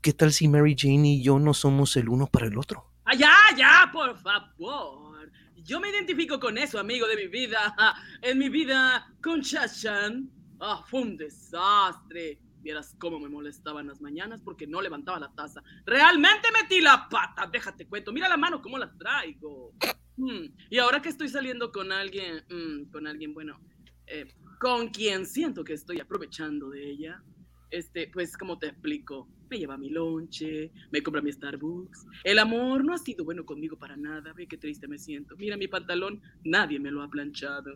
¿Qué 0.01 0.11
tal 0.11 0.33
si 0.33 0.49
Mary 0.49 0.75
Jane 0.77 1.13
y 1.13 1.23
yo 1.23 1.39
no 1.39 1.53
somos 1.53 1.95
el 1.95 2.09
uno 2.09 2.27
para 2.27 2.47
el 2.47 2.57
otro? 2.57 2.91
¡Ah, 3.05 3.15
ya, 3.15 3.33
ya, 3.57 3.89
por 3.91 4.17
favor! 4.19 5.20
Yo 5.63 5.79
me 5.79 5.89
identifico 5.89 6.39
con 6.39 6.57
eso, 6.57 6.79
amigo 6.79 7.07
de 7.07 7.15
mi 7.15 7.27
vida. 7.27 7.75
En 8.21 8.37
mi 8.37 8.49
vida 8.49 9.11
con 9.21 9.41
Chachan. 9.41 10.29
Ah, 10.59 10.83
fue 10.87 11.01
un 11.01 11.17
desastre. 11.17 12.39
Vieras 12.61 12.95
cómo 12.99 13.19
me 13.19 13.29
molestaban 13.29 13.87
las 13.87 13.99
mañanas 14.01 14.41
porque 14.41 14.67
no 14.67 14.81
levantaba 14.81 15.19
la 15.19 15.33
taza. 15.33 15.63
Realmente 15.85 16.49
metí 16.51 16.79
la 16.79 17.09
pata, 17.09 17.47
déjate 17.47 17.87
cuento. 17.87 18.13
Mira 18.13 18.29
la 18.29 18.37
mano 18.37 18.61
cómo 18.61 18.77
la 18.77 18.91
traigo. 18.95 19.73
Mm. 20.17 20.45
Y 20.69 20.77
ahora 20.77 21.01
que 21.01 21.09
estoy 21.09 21.29
saliendo 21.29 21.71
con 21.71 21.91
alguien, 21.91 22.43
mm, 22.49 22.91
con 22.91 23.07
alguien, 23.07 23.33
bueno, 23.33 23.59
eh, 24.05 24.27
con 24.59 24.89
quien 24.89 25.25
siento 25.25 25.63
que 25.63 25.73
estoy 25.73 25.99
aprovechando 25.99 26.69
de 26.69 26.87
ella, 26.91 27.23
este, 27.71 28.09
pues, 28.13 28.37
como 28.37 28.59
te 28.59 28.67
explico? 28.67 29.27
Me 29.49 29.57
lleva 29.57 29.77
mi 29.77 29.89
lonche, 29.89 30.71
me 30.91 31.01
compra 31.01 31.21
mi 31.21 31.31
Starbucks. 31.31 32.05
El 32.23 32.39
amor 32.39 32.85
no 32.85 32.93
ha 32.93 32.97
sido 32.97 33.25
bueno 33.25 33.45
conmigo 33.45 33.77
para 33.77 33.97
nada. 33.97 34.31
Ve 34.33 34.47
qué 34.47 34.57
triste 34.57 34.87
me 34.87 34.97
siento. 34.97 35.35
Mira 35.37 35.57
mi 35.57 35.67
pantalón, 35.67 36.21
nadie 36.43 36.79
me 36.79 36.91
lo 36.91 37.01
ha 37.01 37.09
planchado. 37.09 37.73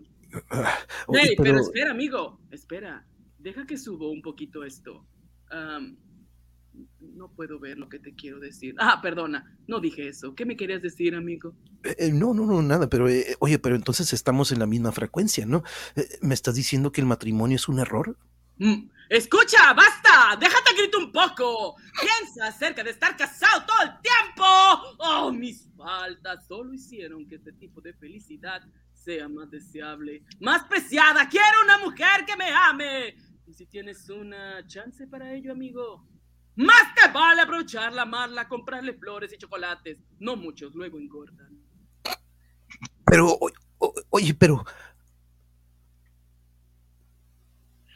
Oye, 1.08 1.20
hey, 1.22 1.34
pero... 1.38 1.44
pero- 1.44 1.60
espera, 1.62 1.92
amigo, 1.92 2.40
espera. 2.52 3.06
Deja 3.40 3.66
que 3.66 3.78
subo 3.78 4.10
un 4.12 4.22
poquito 4.22 4.64
esto. 4.64 5.06
No 7.00 7.32
puedo 7.32 7.60
ver 7.60 7.78
lo 7.78 7.88
que 7.88 8.00
te 8.00 8.14
quiero 8.16 8.40
decir. 8.40 8.76
Ah, 8.80 9.00
perdona, 9.02 9.58
no 9.68 9.80
dije 9.80 10.08
eso. 10.10 10.36
¿Qué 10.36 10.46
me 10.46 10.58
querías 10.58 10.82
decir, 10.82 11.16
amigo? 11.16 11.56
Eh, 11.84 12.12
no, 12.12 12.34
no, 12.34 12.46
no, 12.46 12.62
nada, 12.62 12.90
pero 12.90 13.08
eh, 13.08 13.36
oye, 13.40 13.60
pero 13.60 13.76
entonces 13.76 14.12
estamos 14.12 14.52
en 14.52 14.60
la 14.60 14.66
misma 14.66 14.92
frecuencia, 14.92 15.46
¿no? 15.46 15.64
Eh, 15.96 16.08
¿Me 16.22 16.34
estás 16.34 16.56
diciendo 16.56 16.92
que 16.92 17.00
el 17.00 17.08
matrimonio 17.08 17.56
es 17.56 17.70
un 17.70 17.80
error? 17.80 18.18
Mm, 18.58 18.90
Escucha, 19.10 19.74
basta, 19.74 20.36
déjate 20.40 20.74
grito 20.76 20.98
un 20.98 21.12
poco. 21.12 21.76
Piensa 22.00 22.48
acerca 22.48 22.84
de 22.84 22.92
estar 22.92 23.16
casado 23.16 23.66
todo 23.66 23.82
el 23.84 24.02
tiempo. 24.02 24.44
Oh, 25.00 25.32
mis 25.32 25.70
faltas 25.78 26.48
solo 26.48 26.74
hicieron 26.74 27.28
que 27.28 27.36
este 27.36 27.54
tipo 27.54 27.82
de 27.82 27.94
felicidad 27.94 28.62
sea 28.94 29.30
más 29.30 29.50
deseable, 29.52 30.24
más 30.40 30.64
preciada. 30.64 31.30
Quiero 31.30 31.62
una 31.64 31.78
mujer 31.78 32.26
que 32.26 32.36
me 32.36 32.50
ame. 32.50 33.16
Y 33.46 33.54
si 33.54 33.68
tienes 33.68 34.10
una 34.10 34.66
chance 34.66 35.06
para 35.06 35.34
ello, 35.34 35.52
amigo, 35.52 36.08
más 36.56 36.96
te 36.96 37.08
vale 37.12 37.42
aprovecharla, 37.42 38.02
amarla, 38.02 38.48
comprarle 38.48 38.94
flores 38.94 39.32
y 39.34 39.38
chocolates. 39.38 40.00
No 40.20 40.36
muchos 40.36 40.74
luego 40.74 40.98
engordan. 40.98 41.60
Pero, 43.06 43.38
oye, 44.10 44.34
pero, 44.34 44.66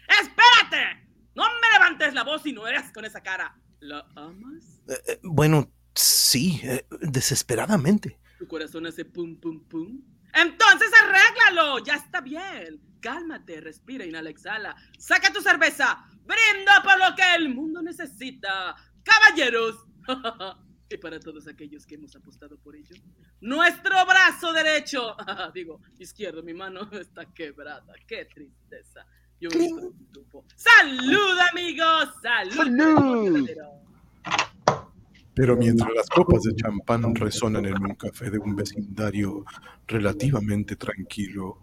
¡Espérate! 0.10 1.08
No 1.36 1.44
me 1.44 1.70
levantes 1.74 2.14
la 2.14 2.24
voz 2.24 2.29
si 2.42 2.54
no 2.54 2.68
eres 2.68 2.92
con 2.92 3.06
esa 3.06 3.22
cara. 3.22 3.58
¿La 3.80 4.06
amas? 4.16 4.82
eh, 4.88 4.94
eh, 5.08 5.20
bueno, 5.24 5.72
sí, 5.96 6.60
eh, 6.64 6.86
desesperadamente. 7.02 8.20
¿Tu 8.38 8.48
corazón 8.48 8.86
hace 8.88 9.06
pum, 9.06 9.36
pum, 9.40 9.64
pum? 9.68 10.02
Entonces 10.34 10.90
arréglalo, 11.02 11.80
ya 11.80 11.96
está 11.96 12.22
bien. 12.22 12.82
Cálmate, 13.02 13.62
respira, 13.62 14.06
inhala, 14.06 14.30
exhala. 14.30 14.76
Saca 14.98 15.32
tu 15.32 15.42
cerveza, 15.42 16.06
brinda 16.26 16.84
por 16.84 17.00
lo 17.00 17.16
que 17.16 17.24
el 17.36 17.54
mundo 17.54 17.82
necesita. 17.82 18.76
Caballeros, 19.04 19.86
y 20.90 20.98
para 20.98 21.20
todos 21.20 21.48
aquellos 21.48 21.86
que 21.86 21.96
hemos 21.96 22.16
apostado 22.16 22.58
por 22.60 22.76
ello, 22.76 22.96
nuestro 23.42 23.94
brazo 24.06 24.52
derecho, 24.54 25.16
digo, 25.54 25.82
izquierdo, 25.98 26.44
mi 26.44 26.54
mano 26.54 26.90
está 27.00 27.26
quebrada. 27.34 27.94
Qué 28.08 28.26
tristeza. 28.26 29.06
Yo 29.40 29.50
me 29.58 29.70
¡Salud, 30.56 31.38
amigos! 31.52 32.10
¡Salud! 32.22 33.48
Pero 35.34 35.56
mientras 35.56 35.90
las 35.96 36.10
copas 36.10 36.44
de 36.44 36.56
champán 36.56 37.16
resonan 37.16 37.66
en 37.66 37.82
un 37.82 37.96
café 37.96 38.30
de 38.30 38.38
un 38.38 38.56
vecindario 38.58 39.46
relativamente 39.88 40.76
tranquilo, 40.76 41.58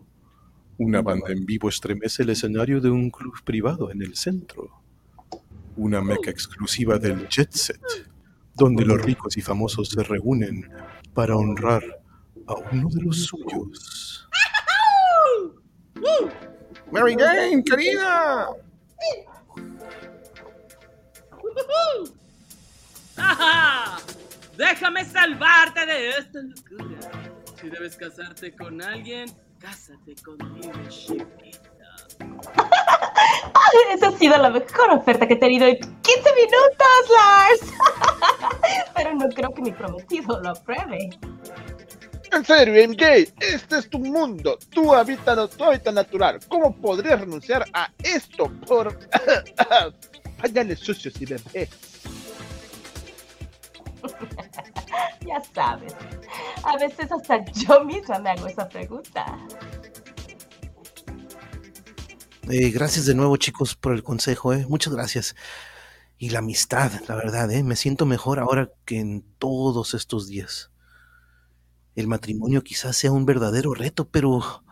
una 0.78 1.02
banda 1.02 1.32
en 1.32 1.44
vivo 1.44 1.68
estremece 1.68 2.22
el 2.22 2.30
escenario 2.30 2.80
de 2.80 2.90
un 2.90 3.10
club 3.10 3.34
privado 3.44 3.90
en 3.90 4.00
el 4.00 4.16
centro. 4.16 4.82
Una 5.76 6.00
meca 6.00 6.30
exclusiva 6.30 6.98
del 6.98 7.28
jet 7.28 7.52
set, 7.52 8.08
donde 8.54 8.86
los 8.86 9.02
ricos 9.02 9.36
y 9.36 9.42
famosos 9.42 9.90
se 9.90 10.02
reúnen 10.02 10.70
para 11.12 11.36
honrar 11.36 11.82
a 12.46 12.54
uno 12.72 12.88
de 12.88 13.02
los 13.02 13.24
suyos. 13.24 14.26
Mary 16.90 17.16
Jane, 17.18 17.62
querida. 17.64 18.48
¡Ajá! 23.16 23.98
Déjame 24.56 25.04
salvarte 25.04 25.86
de 25.86 26.08
esta 26.10 26.38
locura. 26.40 26.98
Si 27.60 27.70
debes 27.70 27.96
casarte 27.96 28.54
con 28.54 28.82
alguien, 28.82 29.26
cásate 29.58 30.14
conmigo, 30.24 30.72
chiquita. 30.88 31.66
Esa 33.94 34.08
ha 34.08 34.12
sido 34.12 34.36
la 34.38 34.50
mejor 34.50 34.90
oferta 34.90 35.26
que 35.26 35.34
he 35.34 35.38
tenido 35.38 35.66
en 35.66 35.76
15 35.76 35.90
minutos, 36.34 37.10
Lars. 37.16 37.72
Pero 38.94 39.14
no 39.14 39.28
creo 39.28 39.52
que 39.52 39.62
mi 39.62 39.72
prometido 39.72 40.40
lo 40.40 40.50
apruebe. 40.50 41.10
En 42.36 42.44
serio, 42.44 42.86
MJ, 42.86 43.32
este 43.40 43.78
es 43.78 43.88
tu 43.88 43.98
mundo, 43.98 44.58
tu 44.68 44.94
hábitat, 44.94 45.50
tu 45.56 45.64
hábitat 45.64 45.94
natural. 45.94 46.38
¿Cómo 46.48 46.76
podrías 46.76 47.18
renunciar 47.18 47.64
a 47.72 47.90
esto 48.02 48.52
por 48.66 48.94
pañales 50.42 50.80
sucios 50.80 51.18
y 51.18 51.24
bebés? 51.24 51.70
ya 55.26 55.42
sabes, 55.54 55.94
a 56.62 56.76
veces 56.76 57.10
hasta 57.10 57.42
yo 57.52 57.82
misma 57.84 58.18
me 58.18 58.28
hago 58.28 58.46
esa 58.48 58.68
pregunta. 58.68 59.38
Eh, 62.50 62.68
gracias 62.68 63.06
de 63.06 63.14
nuevo, 63.14 63.38
chicos, 63.38 63.74
por 63.74 63.94
el 63.94 64.02
consejo, 64.02 64.52
¿eh? 64.52 64.66
Muchas 64.68 64.92
gracias. 64.92 65.34
Y 66.18 66.28
la 66.28 66.40
amistad, 66.40 66.92
la 67.08 67.14
verdad, 67.14 67.50
¿eh? 67.50 67.62
Me 67.62 67.76
siento 67.76 68.04
mejor 68.04 68.40
ahora 68.40 68.68
que 68.84 69.00
en 69.00 69.22
todos 69.38 69.94
estos 69.94 70.28
días. 70.28 70.70
El 71.96 72.06
matrimonio 72.06 72.62
quizás 72.62 72.96
sea 72.96 73.10
un 73.10 73.26
verdadero 73.26 73.74
reto, 73.74 74.08
pero 74.08 74.62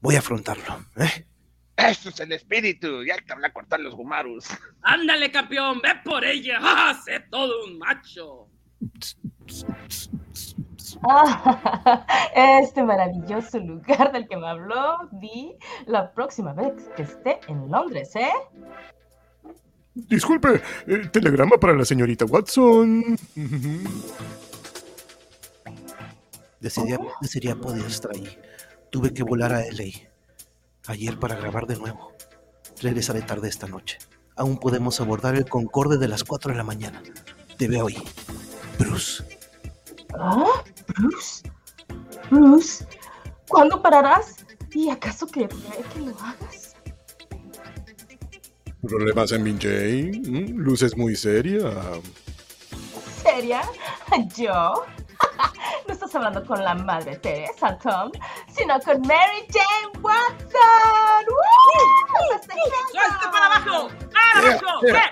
voy 0.00 0.16
a 0.16 0.20
afrontarlo, 0.20 0.84
¿eh? 0.96 1.26
Eso 1.76 2.08
es 2.10 2.20
el 2.20 2.32
espíritu, 2.32 3.04
ya 3.04 3.16
te 3.16 3.32
a 3.32 3.52
cortar 3.52 3.80
los 3.80 3.94
gumarus. 3.94 4.46
Ándale, 4.82 5.30
campeón, 5.30 5.80
ve 5.82 5.90
por 6.04 6.24
ella. 6.24 6.58
¡Ah, 6.62 7.00
sé 7.04 7.20
todo 7.30 7.64
un 7.66 7.78
macho! 7.78 8.48
Ah, 11.08 12.06
este 12.62 12.82
maravilloso 12.82 13.58
lugar 13.58 14.12
del 14.12 14.26
que 14.26 14.36
me 14.36 14.48
habló 14.48 15.08
Vi 15.12 15.54
la 15.86 16.12
próxima 16.12 16.52
vez 16.52 16.88
que 16.96 17.02
esté 17.02 17.40
en 17.48 17.70
Londres, 17.70 18.16
¿eh? 18.16 18.30
Disculpe, 19.94 20.62
eh, 20.86 21.08
telegrama 21.12 21.58
para 21.58 21.74
la 21.74 21.84
señorita 21.84 22.24
Watson. 22.24 23.18
Decidí, 26.60 26.94
decidí 27.20 27.54
poder 27.54 27.86
estar 27.86 28.12
ahí. 28.14 28.38
Tuve 28.90 29.12
que 29.14 29.22
volar 29.22 29.52
a 29.52 29.60
LA 29.60 30.10
ayer 30.86 31.18
para 31.18 31.36
grabar 31.36 31.66
de 31.66 31.76
nuevo. 31.76 32.12
Regresaré 32.80 33.22
tarde 33.22 33.48
esta 33.48 33.66
noche. 33.66 33.98
Aún 34.36 34.58
podemos 34.58 35.00
abordar 35.00 35.36
el 35.36 35.48
Concorde 35.48 35.98
de 35.98 36.08
las 36.08 36.24
4 36.24 36.52
de 36.52 36.58
la 36.58 36.64
mañana. 36.64 37.02
Te 37.56 37.68
veo 37.68 37.88
ahí. 37.88 38.02
Bruce. 38.78 39.24
¿Ah? 40.18 40.62
¿Bruce? 40.88 41.50
Bruce, 42.30 42.86
¿cuándo 43.48 43.82
pararás? 43.82 44.36
¿Y 44.72 44.88
acaso 44.88 45.26
que 45.26 45.48
que 45.48 46.00
lo 46.00 46.16
hagas? 46.20 46.76
¿Problemas 48.82 49.32
en 49.32 49.42
Minjay? 49.42 50.20
Mm, 50.20 50.58
¿Luces 50.58 50.96
muy 50.96 51.16
seria? 51.16 51.70
¿Seria? 53.22 53.62
¿Yo? 54.36 54.84
no 55.86 55.92
estás 55.92 56.14
hablando 56.14 56.44
con 56.44 56.62
la 56.62 56.74
madre 56.74 57.16
Teresa, 57.16 57.76
Tom, 57.78 58.10
sino 58.48 58.78
con 58.80 59.00
Mary 59.02 59.46
Jane 59.48 59.98
Watson. 60.00 61.24
¡Woo! 61.28 62.40
¡Suelte 62.90 63.26
para 63.32 63.46
abajo! 63.46 63.88
¡Abajo! 64.34 64.86
¡Eh! 64.86 64.92
¡Eh! 64.92 65.10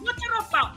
¡Mucha 0.00 0.26
ropa! 0.28 0.74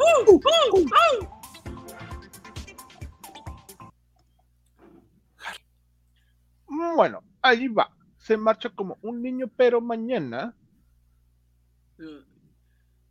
Bueno, 6.96 7.24
ahí 7.42 7.68
va. 7.68 7.92
Se 8.18 8.38
marcha 8.38 8.70
como 8.70 8.98
un 9.02 9.22
niño, 9.22 9.48
pero 9.56 9.82
mañana 9.82 10.56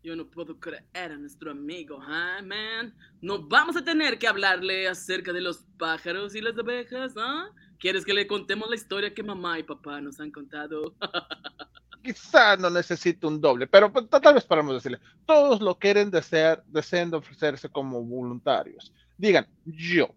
yo 0.02 0.14
no 0.14 0.26
puedo 0.26 0.58
creer 0.58 0.84
a 0.94 1.16
nuestro 1.16 1.50
amigo, 1.50 1.98
¿ah, 2.00 2.40
man? 2.44 2.94
No 3.20 3.46
vamos 3.46 3.76
a 3.76 3.84
tener 3.84 4.18
que 4.18 4.28
hablarle 4.28 4.88
acerca 4.88 5.32
de 5.32 5.40
los 5.40 5.64
pájaros 5.78 6.34
y 6.34 6.40
las 6.40 6.56
abejas, 6.58 7.14
¿ah? 7.16 7.50
¿Quieres 7.78 8.04
que 8.04 8.14
le 8.14 8.26
contemos 8.26 8.68
la 8.68 8.76
historia 8.76 9.12
que 9.12 9.22
mamá 9.22 9.58
y 9.58 9.64
papá 9.64 10.00
nos 10.00 10.20
han 10.20 10.30
contado? 10.30 10.94
Quizá 12.02 12.56
no 12.56 12.70
necesite 12.70 13.26
un 13.26 13.40
doble, 13.40 13.66
pero 13.66 13.92
pues, 13.92 14.08
tal 14.08 14.34
vez 14.34 14.44
podamos 14.44 14.74
decirle, 14.74 14.98
todos 15.26 15.61
lo 15.61 15.78
quieren 15.78 16.11
desear, 16.11 16.62
desean 16.68 17.12
ofrecerse 17.12 17.68
como 17.68 18.02
voluntarios. 18.02 18.92
Digan, 19.16 19.46
yo. 19.64 20.08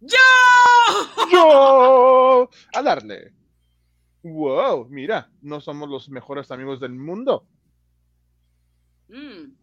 ¡Yo! 0.00 0.18
¡Yo! 1.32 2.50
A 2.74 2.82
darle. 2.82 3.32
Wow, 4.22 4.88
mira, 4.90 5.30
no 5.40 5.60
somos 5.60 5.88
los 5.88 6.08
mejores 6.08 6.50
amigos 6.50 6.80
del 6.80 6.92
mundo 6.92 7.46
Mm, 9.08 9.54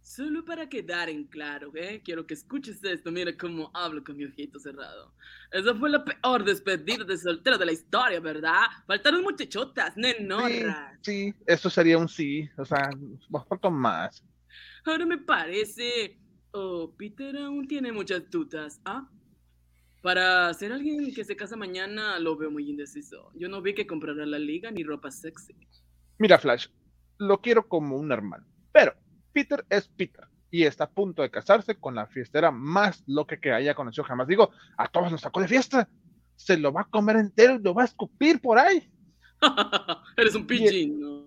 solo 0.00 0.44
para 0.44 0.68
quedar 0.68 1.08
en 1.08 1.24
claro, 1.24 1.70
¿eh? 1.74 2.00
Quiero 2.04 2.26
que 2.26 2.34
escuches 2.34 2.82
esto. 2.82 3.12
Mira 3.12 3.36
cómo 3.36 3.70
hablo 3.74 4.02
con 4.02 4.16
mi 4.16 4.24
ojito 4.24 4.58
cerrado. 4.58 5.12
Esa 5.52 5.74
fue 5.74 5.90
la 5.90 6.04
peor 6.04 6.44
despedida 6.44 7.04
de 7.04 7.16
soltero 7.16 7.58
de 7.58 7.66
la 7.66 7.72
historia, 7.72 8.20
¿verdad? 8.20 8.62
Faltaron 8.86 9.22
muchachotas, 9.22 9.96
nenorras. 9.96 10.98
Sí, 11.02 11.32
sí, 11.32 11.34
eso 11.46 11.70
sería 11.70 11.98
un 11.98 12.08
sí. 12.08 12.48
O 12.56 12.64
sea, 12.64 12.90
falta 13.48 13.70
más. 13.70 14.24
Ahora 14.84 15.06
me 15.06 15.18
parece. 15.18 16.18
Oh, 16.52 16.94
Peter 16.96 17.36
aún 17.36 17.68
tiene 17.68 17.92
muchas 17.92 18.28
dudas, 18.30 18.80
¿ah? 18.84 19.08
Para 20.02 20.52
ser 20.54 20.72
alguien 20.72 21.12
que 21.12 21.24
se 21.24 21.36
casa 21.36 21.56
mañana, 21.56 22.18
lo 22.18 22.36
veo 22.36 22.50
muy 22.50 22.70
indeciso. 22.70 23.30
Yo 23.34 23.48
no 23.48 23.60
vi 23.60 23.74
que 23.74 23.86
comprara 23.86 24.24
la 24.24 24.38
liga 24.38 24.70
ni 24.70 24.82
ropa 24.82 25.10
sexy. 25.10 25.54
Mira, 26.18 26.38
Flash, 26.38 26.68
lo 27.18 27.40
quiero 27.40 27.68
como 27.68 27.96
un 27.96 28.10
hermano. 28.12 28.46
Pero 28.72 28.94
Peter 29.32 29.64
es 29.68 29.88
Peter 29.88 30.26
y 30.50 30.64
está 30.64 30.84
a 30.84 30.90
punto 30.90 31.22
de 31.22 31.30
casarse 31.30 31.74
con 31.76 31.94
la 31.94 32.06
fiestera 32.06 32.50
más 32.50 33.02
loca 33.06 33.38
que 33.38 33.52
haya 33.52 33.74
conocido 33.74 34.04
jamás. 34.04 34.26
Digo, 34.26 34.50
a 34.76 34.88
todos 34.88 35.12
nos 35.12 35.20
sacó 35.20 35.40
de 35.40 35.48
fiesta. 35.48 35.88
Se 36.36 36.56
lo 36.56 36.72
va 36.72 36.82
a 36.82 36.88
comer 36.88 37.16
entero 37.16 37.56
y 37.56 37.62
lo 37.62 37.74
va 37.74 37.82
a 37.82 37.86
escupir 37.86 38.40
por 38.40 38.58
ahí. 38.58 38.90
Eres 40.16 40.34
un 40.34 40.46
pichín, 40.46 41.00
¿no? 41.00 41.26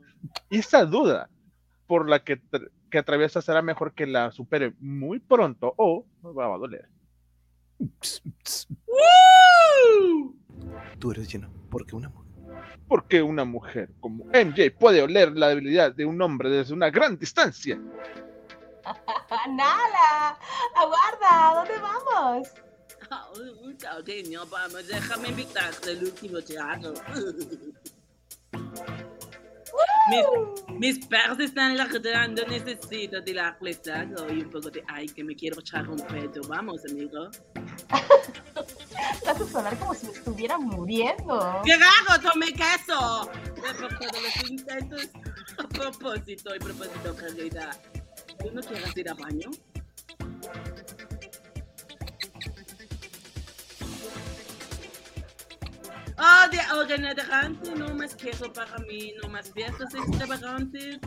Y 0.49 0.59
esa 0.59 0.85
duda 0.85 1.29
por 1.87 2.09
la 2.09 2.23
que, 2.23 2.41
que 2.89 2.97
atraviesa 2.97 3.41
será 3.41 3.61
mejor 3.61 3.93
que 3.93 4.07
la 4.07 4.31
supere 4.31 4.73
muy 4.79 5.19
pronto 5.19 5.73
o 5.77 6.05
va 6.23 6.53
a 6.53 6.57
doler. 6.57 6.87
Tú 10.99 11.11
eres 11.11 11.31
lleno, 11.31 11.51
porque 11.69 11.95
una 11.95 12.09
mujer 12.09 12.30
porque 12.87 13.21
una 13.21 13.45
mujer 13.45 13.89
como 13.99 14.25
MJ 14.25 14.71
puede 14.77 15.01
oler 15.01 15.31
la 15.31 15.49
debilidad 15.49 15.93
de 15.93 16.05
un 16.05 16.21
hombre 16.21 16.49
desde 16.49 16.73
una 16.73 16.89
gran 16.89 17.17
distancia. 17.17 17.79
Nala, 19.49 20.37
aguarda, 20.75 21.53
¿dónde 21.55 21.79
vamos? 21.79 22.47
Vamos, 24.49 24.87
déjame 24.87 25.29
invitarte 25.29 25.91
al 25.91 26.03
último 26.03 26.41
teatro. 26.41 26.93
mis, 30.09 30.79
mis 30.79 31.05
perros 31.07 31.39
están 31.39 31.77
ladrando, 31.77 32.45
necesito 32.47 33.23
tilarles 33.23 33.87
algo 33.87 34.31
y 34.31 34.41
un 34.41 34.49
poco 34.49 34.69
de 34.69 34.83
ay 34.87 35.07
que 35.07 35.23
me 35.23 35.35
quiero 35.35 35.59
echar 35.59 35.89
un 35.89 35.99
pedo. 36.07 36.41
Vamos, 36.47 36.81
amigo. 36.89 37.29
Vas 39.25 39.41
a 39.41 39.47
sonar 39.47 39.77
como 39.77 39.93
si 39.93 40.07
estuviera 40.07 40.57
muriendo. 40.57 41.61
¡Qué 41.63 41.77
gago! 41.77 42.21
¡Tomé 42.21 42.53
queso! 42.53 43.29
De 43.55 44.21
los 44.21 44.49
intentos 44.49 45.09
a 45.57 45.67
propósito 45.67 46.55
y 46.55 46.59
propósito, 46.59 47.15
realidad. 47.19 47.79
¿Tú 48.39 48.51
no 48.51 48.61
quieres 48.61 48.97
ir 48.97 49.09
a 49.09 49.13
baño? 49.13 49.49
Oh, 56.17 56.49
de 56.49 56.59
organizante, 56.77 57.71
no 57.75 57.95
más 57.95 58.15
queso 58.15 58.51
para 58.51 58.77
mí, 58.79 59.13
no 59.21 59.29
más 59.29 59.51
fiestas 59.51 59.93
extravagantes. 59.93 60.99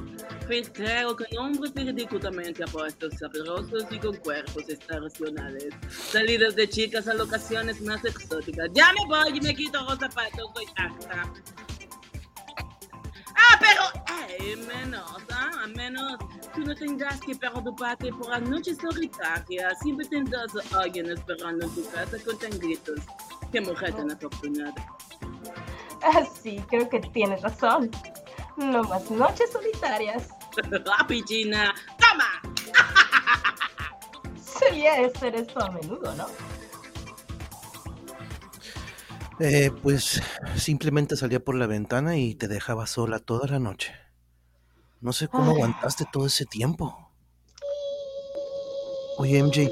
Festejo 0.46 1.16
con 1.16 1.26
hombres 1.38 1.72
ridículamente 1.74 2.64
apuestos, 2.64 3.14
sabrosos 3.18 3.84
y 3.90 3.98
con 3.98 4.16
cuerpos 4.16 4.68
estacionales. 4.68 5.74
Salidas 5.90 6.56
de 6.56 6.68
chicas 6.68 7.08
a 7.08 7.14
locaciones 7.14 7.80
más 7.82 8.04
exóticas. 8.04 8.68
Ya 8.74 8.92
me 8.92 9.06
voy 9.06 9.38
y 9.38 9.40
me 9.40 9.54
quito 9.54 9.80
los 9.82 9.98
zapatos, 9.98 10.50
soy 10.54 10.66
acta. 10.76 11.32
Ah, 13.36 13.58
pero, 13.60 13.82
eh, 14.38 14.56
menos, 14.56 15.22
ah, 15.30 15.66
menos. 15.76 16.18
Tú 16.54 16.60
no 16.60 16.74
tendrás 16.74 17.20
que 17.20 17.34
preocuparte 17.34 18.10
por 18.10 18.28
las 18.30 18.42
noches 18.42 18.78
solitarias. 18.80 19.78
Siempre 19.82 20.06
tendrás 20.06 20.54
a 20.72 20.80
alguien 20.82 21.10
esperando 21.10 21.66
en 21.66 21.74
tu 21.74 21.84
casa 21.90 22.16
con 22.24 22.38
tan 22.38 22.58
gritos. 22.58 23.00
Qué 23.54 23.60
mujer 23.60 23.94
tan 23.94 24.10
afortunada. 24.10 24.74
Ah, 26.02 26.24
sí, 26.42 26.60
creo 26.68 26.88
que 26.88 26.98
tienes 26.98 27.40
razón. 27.40 27.88
No 28.56 28.82
más 28.82 29.08
noches 29.12 29.52
solitarias. 29.52 30.28
La 30.70 31.06
piscina. 31.06 31.72
¡Toma! 32.00 32.42
Sería 34.58 35.06
hacer 35.06 35.36
esto 35.36 35.62
a 35.62 35.70
menudo, 35.70 36.12
¿no? 36.16 36.26
Eh, 39.38 39.70
pues 39.84 40.20
simplemente 40.56 41.16
salía 41.16 41.38
por 41.38 41.54
la 41.54 41.68
ventana 41.68 42.16
y 42.16 42.34
te 42.34 42.48
dejaba 42.48 42.88
sola 42.88 43.20
toda 43.20 43.46
la 43.46 43.60
noche. 43.60 43.94
No 45.00 45.12
sé 45.12 45.28
cómo 45.28 45.52
Ay. 45.52 45.58
aguantaste 45.58 46.06
todo 46.12 46.26
ese 46.26 46.44
tiempo. 46.44 47.12
Oye, 49.18 49.38
MJ, 49.38 49.62
eh, 49.62 49.70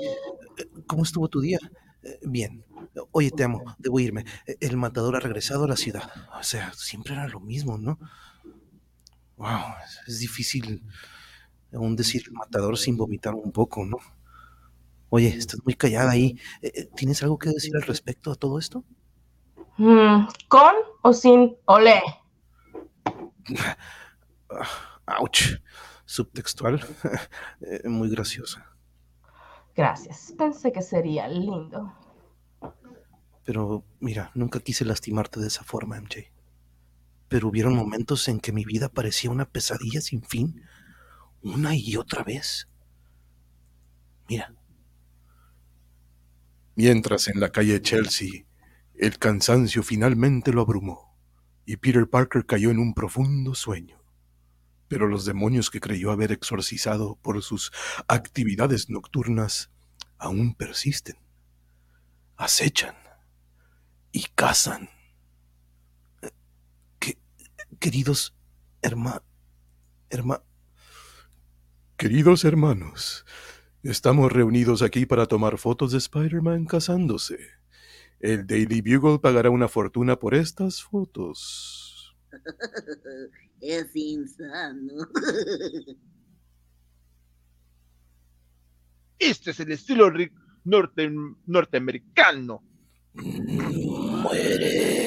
¿cómo 0.86 1.02
estuvo 1.02 1.26
tu 1.26 1.40
día? 1.40 1.58
Eh, 2.04 2.20
Bien. 2.22 2.64
Oye, 3.12 3.30
te 3.30 3.44
amo, 3.44 3.62
debo 3.78 4.00
irme. 4.00 4.24
Eh, 4.46 4.56
El 4.60 4.76
matador 4.76 5.16
ha 5.16 5.20
regresado 5.20 5.64
a 5.64 5.68
la 5.68 5.76
ciudad. 5.76 6.10
O 6.38 6.42
sea, 6.42 6.72
siempre 6.74 7.14
era 7.14 7.28
lo 7.28 7.40
mismo, 7.40 7.78
¿no? 7.78 7.98
Wow, 9.36 9.74
es 10.06 10.18
difícil 10.18 10.82
aún 11.72 11.96
decir 11.96 12.22
el 12.26 12.32
matador 12.32 12.76
sin 12.78 12.96
vomitar 12.96 13.34
un 13.34 13.52
poco, 13.52 13.84
¿no? 13.84 13.98
Oye, 15.10 15.28
estás 15.28 15.60
muy 15.64 15.74
callada 15.74 16.10
ahí. 16.12 16.38
Eh, 16.62 16.88
¿Tienes 16.96 17.22
algo 17.22 17.38
que 17.38 17.50
decir 17.50 17.76
al 17.76 17.82
respecto 17.82 18.30
a 18.30 18.34
todo 18.34 18.58
esto? 18.58 18.84
Mm, 19.76 20.26
¿Con 20.48 20.74
o 21.02 21.12
sin 21.12 21.56
olé? 21.66 22.00
Ouch. 25.20 25.60
Subtextual. 26.04 26.80
Eh, 27.60 27.88
Muy 27.88 28.08
graciosa. 28.10 28.66
Gracias. 29.74 30.34
Pensé 30.36 30.72
que 30.72 30.82
sería 30.82 31.28
lindo. 31.28 31.92
Pero 33.44 33.84
mira, 34.00 34.30
nunca 34.34 34.60
quise 34.60 34.84
lastimarte 34.84 35.40
de 35.40 35.48
esa 35.48 35.64
forma, 35.64 36.00
MJ. 36.00 36.30
Pero 37.28 37.48
hubieron 37.48 37.74
momentos 37.74 38.28
en 38.28 38.40
que 38.40 38.52
mi 38.52 38.64
vida 38.64 38.88
parecía 38.88 39.30
una 39.30 39.48
pesadilla 39.48 40.00
sin 40.00 40.22
fin, 40.22 40.62
una 41.42 41.74
y 41.74 41.96
otra 41.96 42.22
vez. 42.22 42.68
Mira, 44.28 44.54
Mientras 46.74 47.28
en 47.28 47.38
la 47.38 47.50
calle 47.50 47.82
Chelsea, 47.82 48.46
el 48.94 49.18
cansancio 49.18 49.82
finalmente 49.82 50.52
lo 50.52 50.62
abrumó 50.62 51.18
y 51.66 51.76
Peter 51.76 52.08
Parker 52.08 52.46
cayó 52.46 52.70
en 52.70 52.78
un 52.78 52.94
profundo 52.94 53.54
sueño. 53.54 54.02
Pero 54.88 55.06
los 55.06 55.26
demonios 55.26 55.68
que 55.68 55.80
creyó 55.80 56.10
haber 56.12 56.32
exorcizado 56.32 57.18
por 57.20 57.42
sus 57.42 57.72
actividades 58.08 58.88
nocturnas 58.88 59.70
aún 60.16 60.54
persisten, 60.54 61.16
acechan 62.36 63.01
y 64.12 64.24
cazan. 64.34 64.88
que- 66.98 67.18
queridos 67.80 68.34
herma, 68.82 69.22
herma, 70.10 70.42
Queridos 71.96 72.44
hermanos, 72.44 73.24
estamos 73.84 74.32
reunidos 74.32 74.82
aquí 74.82 75.06
para 75.06 75.26
tomar 75.26 75.56
fotos 75.56 75.92
de 75.92 75.98
Spider-Man 75.98 76.64
casándose. 76.64 77.38
El 78.18 78.44
Daily 78.46 78.80
Bugle 78.80 79.20
pagará 79.20 79.50
una 79.50 79.68
fortuna 79.68 80.18
por 80.18 80.34
estas 80.34 80.82
fotos. 80.82 82.16
Es 83.60 83.94
insano. 83.94 85.06
Este 89.20 89.52
es 89.52 89.60
el 89.60 89.70
estilo 89.70 90.12
norte, 90.64 91.12
norteamericano. 91.46 92.64
Muere. 93.14 95.02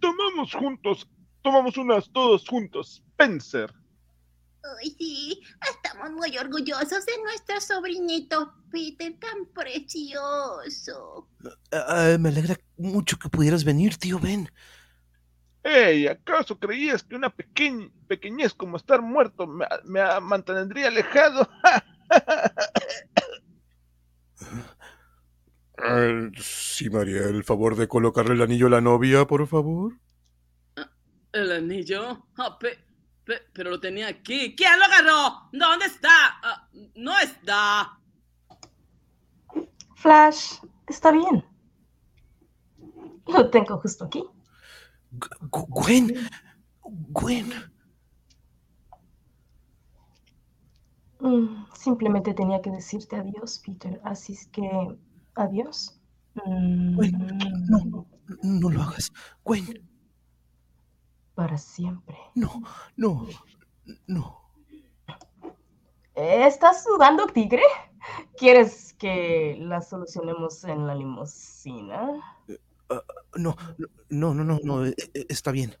Tomamos 0.00 0.54
juntos, 0.54 1.08
tomamos 1.42 1.76
unas 1.76 2.10
todos 2.12 2.46
juntos, 2.48 3.02
Spencer. 3.12 3.72
Ay, 4.80 4.94
sí, 4.98 5.42
estamos 5.60 6.10
muy 6.12 6.38
orgullosos 6.38 7.04
de 7.04 7.22
nuestro 7.22 7.60
sobrinito 7.60 8.54
Peter, 8.70 9.14
tan 9.20 9.46
precioso. 9.54 11.28
Ah, 11.70 12.16
me 12.18 12.30
alegra 12.30 12.56
mucho 12.78 13.18
que 13.18 13.28
pudieras 13.28 13.62
venir, 13.64 13.96
tío 13.96 14.18
Ben. 14.18 14.50
Hey, 15.64 16.06
¿acaso 16.08 16.58
creías 16.58 17.02
que 17.02 17.16
una 17.16 17.34
pequeñ- 17.34 17.90
pequeñez 18.06 18.52
como 18.54 18.76
estar 18.76 19.00
muerto 19.02 19.46
me, 19.46 19.66
me 19.84 20.00
mantendría 20.20 20.88
alejado? 20.88 21.48
Ah, 25.78 26.30
sí, 26.40 26.90
María, 26.90 27.22
el 27.28 27.44
favor 27.44 27.76
de 27.76 27.86
colocarle 27.86 28.34
el 28.34 28.42
anillo 28.42 28.66
a 28.66 28.70
la 28.70 28.80
novia, 28.80 29.24
por 29.26 29.46
favor. 29.46 30.00
¿El 31.32 31.52
anillo? 31.52 32.28
Ah, 32.38 32.58
pe- 32.58 32.78
pe- 33.24 33.42
pero 33.52 33.70
lo 33.70 33.78
tenía 33.80 34.08
aquí. 34.08 34.54
¿Quién 34.56 34.78
lo 34.78 34.84
agarró? 34.86 35.48
¿Dónde 35.52 35.86
está? 35.86 36.08
Ah, 36.42 36.68
no 36.96 37.18
está. 37.18 37.98
Flash, 39.96 40.60
está 40.86 41.10
bien. 41.10 41.44
Lo 43.26 43.50
tengo 43.50 43.78
justo 43.78 44.04
aquí. 44.06 44.24
Gwen, 45.50 46.12
Gwen. 46.82 47.52
Mm, 51.20 51.66
simplemente 51.74 52.34
tenía 52.34 52.60
que 52.60 52.70
decirte 52.70 53.16
adiós, 53.16 53.60
Peter. 53.64 54.00
Así 54.04 54.34
es 54.34 54.46
que, 54.48 54.68
adiós. 55.34 56.00
Mm, 56.34 56.96
Gwen, 56.96 57.38
no, 57.68 58.06
no 58.42 58.70
lo 58.70 58.82
hagas. 58.82 59.12
Gwen, 59.44 59.88
Para 61.34 61.56
siempre. 61.58 62.16
no, 62.34 62.62
no, 62.96 63.26
no. 64.06 64.40
¿Estás 66.14 66.84
sudando, 66.84 67.26
tigre? 67.26 67.62
¿Quieres 68.36 68.92
que 68.94 69.56
la 69.60 69.80
solucionemos 69.80 70.62
en 70.64 70.86
la 70.86 70.94
limusina? 70.94 72.33
No, 73.36 73.56
no, 74.10 74.34
no, 74.34 74.44
no, 74.44 74.60
no, 74.62 74.86
eh, 74.86 74.94
eh, 75.14 75.26
está 75.28 75.50
bien, 75.50 75.76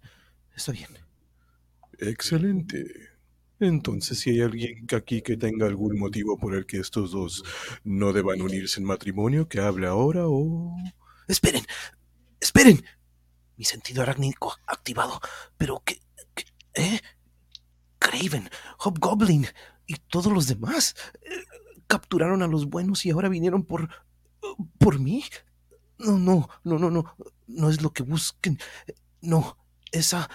está 0.56 0.72
bien. 0.72 0.88
Excelente. 1.98 2.84
Entonces, 3.60 4.18
si 4.18 4.30
hay 4.30 4.40
alguien 4.40 4.86
aquí 4.94 5.22
que 5.22 5.36
tenga 5.36 5.66
algún 5.66 5.98
motivo 5.98 6.36
por 6.38 6.54
el 6.54 6.66
que 6.66 6.78
estos 6.78 7.12
dos 7.12 7.44
no 7.84 8.12
deban 8.12 8.42
unirse 8.42 8.80
en 8.80 8.86
matrimonio, 8.86 9.48
que 9.48 9.60
hable 9.60 9.86
ahora 9.86 10.22
o... 10.26 10.76
Esperen, 11.28 11.64
esperen. 12.40 12.84
Mi 13.56 13.64
sentido 13.64 14.02
arácnico 14.02 14.56
activado. 14.66 15.20
Pero 15.56 15.82
qué, 15.84 16.00
qué- 16.34 16.44
¿eh? 16.74 17.00
Craven, 18.00 18.50
Hobgoblin 18.78 19.46
y 19.86 19.94
todos 19.96 20.32
los 20.32 20.46
demás 20.48 20.94
eh, 21.22 21.44
capturaron 21.86 22.42
a 22.42 22.48
los 22.48 22.66
buenos 22.66 23.06
y 23.06 23.10
ahora 23.10 23.28
vinieron 23.28 23.62
por 23.64 23.88
por 24.78 24.98
mí. 24.98 25.24
No, 25.98 26.18
no, 26.18 26.48
no, 26.64 26.78
no, 26.78 26.90
no, 26.90 27.16
no 27.46 27.70
es 27.70 27.82
lo 27.82 27.92
que 27.92 28.02
busquen. 28.02 28.58
No, 29.20 29.56
esa 29.92 30.28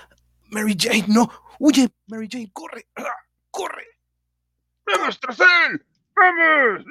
Mary 0.49 0.75
Jane, 0.77 1.05
no. 1.07 1.29
Huye, 1.59 1.89
Mary 2.07 2.27
Jane, 2.29 2.51
corre, 2.53 2.87
corre. 3.51 3.85
¡Vamos 4.85 5.19
tras 5.19 5.39
él! 5.39 5.85
¡Vamos! 6.15 6.85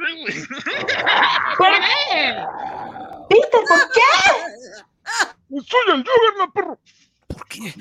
Peter, 3.29 3.61
¿por 3.69 3.91
qué? 3.93 5.61
¡Soy 5.66 5.95
el 5.95 6.05
Juggernaut, 6.05 6.53
perro! 6.55 6.81
¿Por 7.27 7.47
qué? 7.49 7.75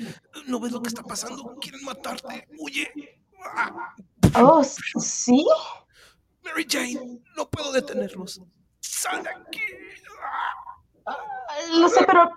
¿No 0.46 0.60
ves 0.60 0.72
lo 0.72 0.82
que 0.82 0.88
está 0.88 1.02
pasando? 1.02 1.56
Quieren 1.60 1.84
matarte. 1.84 2.48
Huye. 2.58 3.20
¡Ah! 3.54 3.94
Oh, 4.34 4.62
¿sí? 4.64 5.46
Mary 6.42 6.66
Jane, 6.68 7.20
no 7.36 7.48
puedo 7.48 7.72
detenerlos. 7.72 8.40
Sal 8.80 9.22
de 9.22 9.30
aquí. 9.30 9.60
Lo 11.72 11.88
sé, 11.88 12.04
pero, 12.04 12.30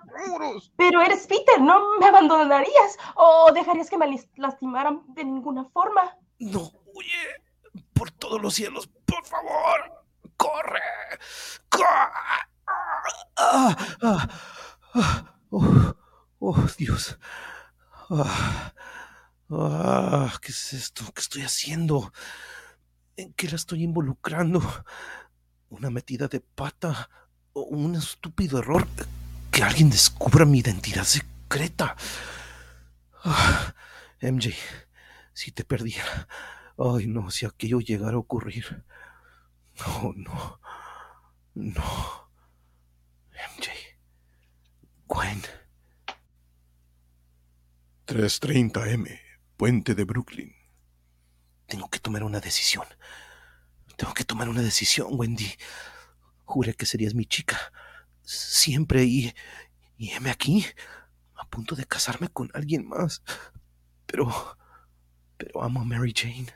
pero 0.76 1.00
eres 1.00 1.26
Peter, 1.26 1.60
no 1.60 1.98
me 1.98 2.06
abandonarías 2.06 2.98
o 3.14 3.52
dejarías 3.52 3.88
que 3.88 3.98
me 3.98 4.06
lastimaran 4.36 5.02
de 5.08 5.24
ninguna 5.24 5.64
forma. 5.66 6.16
No, 6.38 6.70
huye. 6.94 7.42
Por 7.92 8.10
todos 8.10 8.40
los 8.40 8.54
cielos, 8.54 8.88
por 9.06 9.24
favor. 9.24 10.04
Corre. 10.36 10.80
Corre. 11.68 12.12
Oh, 15.50 15.94
oh, 16.38 16.66
Dios. 16.78 17.18
Ah, 18.10 18.72
ah, 19.50 20.32
¿Qué 20.40 20.50
es 20.50 20.72
esto? 20.72 21.04
¿Qué 21.14 21.20
estoy 21.20 21.42
haciendo? 21.42 22.12
¿En 23.16 23.32
qué 23.34 23.48
la 23.48 23.56
estoy 23.56 23.82
involucrando? 23.84 24.60
¿Una 25.70 25.90
metida 25.90 26.28
de 26.28 26.40
pata? 26.40 27.08
¿O 27.54 27.62
un 27.62 27.94
estúpido 27.96 28.58
error? 28.58 28.86
¿Que 29.50 29.62
alguien 29.62 29.90
descubra 29.90 30.44
mi 30.44 30.60
identidad 30.60 31.04
secreta? 31.04 31.96
Ah, 33.24 33.74
MJ, 34.20 34.54
si 35.34 35.52
te 35.52 35.64
perdiera. 35.64 36.28
Ay, 36.78 37.06
no, 37.06 37.30
si 37.30 37.44
aquello 37.44 37.80
llegara 37.80 38.14
a 38.14 38.20
ocurrir. 38.20 38.84
No, 39.78 40.12
no. 40.16 40.60
No. 41.54 42.30
MJ. 43.56 43.70
Gwen. 45.06 45.42
330M, 48.06 49.20
Puente 49.56 49.94
de 49.94 50.04
Brooklyn. 50.04 50.54
Tengo 51.66 51.88
que 51.88 51.98
tomar 51.98 52.24
una 52.24 52.40
decisión. 52.40 52.86
Tengo 53.96 54.14
que 54.14 54.24
tomar 54.24 54.48
una 54.48 54.62
decisión, 54.62 55.08
Wendy. 55.10 55.54
Juré 56.44 56.74
que 56.74 56.86
serías 56.86 57.14
mi 57.14 57.26
chica. 57.26 57.58
Siempre 58.22 59.04
y. 59.04 59.32
Y 59.96 60.10
heme 60.10 60.30
aquí. 60.30 60.64
A 61.34 61.46
punto 61.48 61.74
de 61.74 61.84
casarme 61.84 62.28
con 62.28 62.50
alguien 62.54 62.88
más. 62.88 63.22
Pero. 64.06 64.28
Pero 65.36 65.62
amo 65.62 65.80
a 65.80 65.84
Mary 65.84 66.12
Jane. 66.16 66.46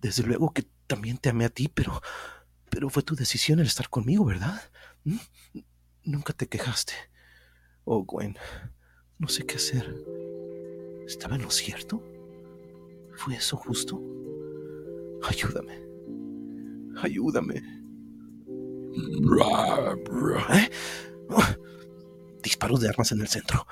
Desde 0.00 0.22
luego 0.22 0.52
que 0.52 0.66
también 0.86 1.18
te 1.18 1.30
amé 1.30 1.44
a 1.44 1.50
ti, 1.50 1.68
pero. 1.68 2.00
Pero 2.70 2.90
fue 2.90 3.02
tu 3.02 3.14
decisión 3.14 3.58
el 3.60 3.66
estar 3.66 3.88
conmigo, 3.88 4.24
¿verdad? 4.24 4.60
¿Mm? 5.04 5.18
Nunca 6.04 6.32
te 6.32 6.48
quejaste. 6.48 6.92
Oh, 7.84 8.04
Gwen. 8.04 8.36
No 9.18 9.28
sé 9.28 9.46
qué 9.46 9.56
hacer. 9.56 9.94
¿Estaba 11.06 11.36
en 11.36 11.42
lo 11.42 11.50
cierto? 11.50 12.02
¿Fue 13.16 13.36
eso 13.36 13.56
justo? 13.56 14.00
Ayúdame. 15.22 15.80
Ayúdame. 17.00 17.75
¿Eh? 20.50 20.70
Disparos 22.42 22.80
de 22.80 22.88
armas 22.88 23.12
en 23.12 23.20
el 23.20 23.28
centro. 23.28 23.66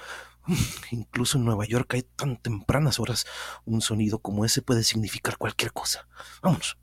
Incluso 0.90 1.38
en 1.38 1.44
Nueva 1.44 1.64
York 1.64 1.94
hay 1.94 2.02
tan 2.02 2.36
tempranas 2.36 3.00
horas. 3.00 3.26
Un 3.64 3.80
sonido 3.80 4.18
como 4.18 4.44
ese 4.44 4.62
puede 4.62 4.82
significar 4.82 5.38
cualquier 5.38 5.72
cosa. 5.72 6.06
Vámonos. 6.42 6.76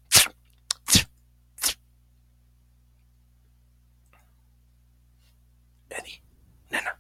Eddie, 5.89 6.24
nena. 6.70 7.00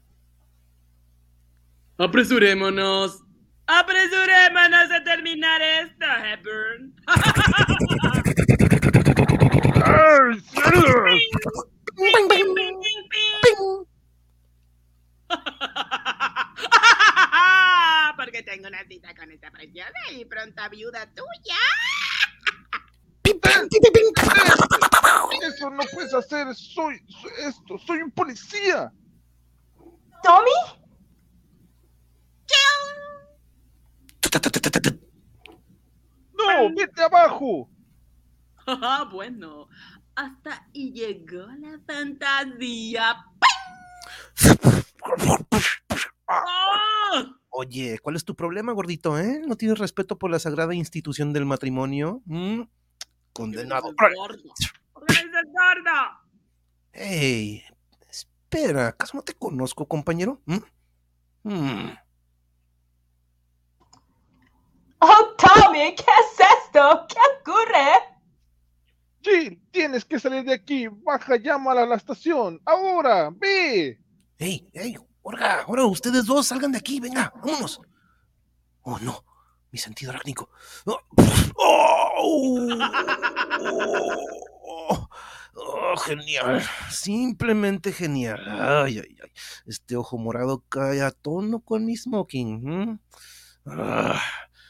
Apresurémonos. 1.97 3.23
Apresurémonos 3.65 4.91
a 4.91 5.03
terminar 5.03 5.61
esto, 5.61 6.05
Hepburn. 6.05 6.93
Porque 18.17 18.43
tengo 18.43 18.67
una 18.67 18.83
cita 18.87 19.15
con 19.15 19.31
esta 19.31 19.49
preciosa 19.51 19.91
y 20.11 20.25
pronta 20.25 20.67
viuda 20.69 21.07
tuya. 21.13 21.57
Eso 25.47 25.69
no 25.69 25.83
puedes 25.93 26.13
hacer. 26.13 26.53
Soy, 26.53 26.99
soy 27.07 27.31
esto. 27.47 27.77
Soy 27.85 28.01
un 28.01 28.11
policía. 28.11 28.91
¿Tommy? 30.23 30.51
No, 36.33 36.75
vete 36.75 37.01
abajo. 37.01 37.70
Ah, 38.67 39.07
bueno, 39.11 39.67
hasta 40.15 40.67
y 40.73 40.91
llegó 40.91 41.47
la 41.59 41.79
fantasía. 41.85 43.25
¡Ah! 46.27 47.37
Oye, 47.53 47.99
¿cuál 47.99 48.15
es 48.15 48.23
tu 48.23 48.33
problema, 48.33 48.71
gordito, 48.71 49.19
eh? 49.19 49.41
¿No 49.45 49.57
tienes 49.57 49.77
respeto 49.77 50.17
por 50.17 50.31
la 50.31 50.39
sagrada 50.39 50.73
institución 50.73 51.33
del 51.33 51.45
matrimonio? 51.45 52.21
¿Mm? 52.25 52.61
Condenado. 53.33 53.93
¡Eres 53.99 55.31
gordo! 55.51 56.01
Hey, 56.93 57.63
espera, 58.09 58.87
¿acaso 58.87 59.17
no 59.17 59.23
te 59.23 59.33
conozco, 59.33 59.85
compañero? 59.85 60.41
¿Mm? 60.45 60.57
Mm. 61.43 61.97
Oh, 64.99 65.35
Tommy, 65.37 65.93
¿qué 65.95 66.03
es 66.03 66.47
esto? 66.63 67.05
¿Qué 67.09 67.17
ocurre? 67.39 68.10
Jill, 69.21 69.61
tienes 69.71 70.05
que 70.05 70.19
salir 70.19 70.43
de 70.43 70.53
aquí. 70.53 70.87
Baja, 70.87 71.35
llámala 71.37 71.83
a 71.83 71.85
la 71.85 71.95
estación. 71.95 72.59
Ahora, 72.65 73.29
ve. 73.31 73.99
Hey, 74.37 74.67
hey, 74.73 74.95
Orga, 75.23 75.61
ahora 75.61 75.85
ustedes 75.85 76.25
dos 76.25 76.47
salgan 76.47 76.71
de 76.71 76.79
aquí, 76.79 76.99
venga, 76.99 77.31
vámonos. 77.43 77.79
Oh, 78.81 78.97
no, 78.99 79.23
mi 79.71 79.77
sentido 79.77 80.09
arácnico. 80.11 80.49
Oh, 80.85 80.97
oh, 81.57 82.67
oh, 84.63 85.07
oh, 85.55 85.97
genial, 85.97 86.63
simplemente 86.89 87.91
genial. 87.93 88.43
Ay, 88.47 88.97
ay, 88.97 89.15
ay. 89.23 89.31
Este 89.67 89.95
ojo 89.95 90.17
morado 90.17 90.63
cae 90.67 91.03
a 91.03 91.11
tono 91.11 91.59
con 91.59 91.85
mi 91.85 91.95
smoking. 91.95 92.67
¿m? 92.67 92.99
Ah, 93.67 94.19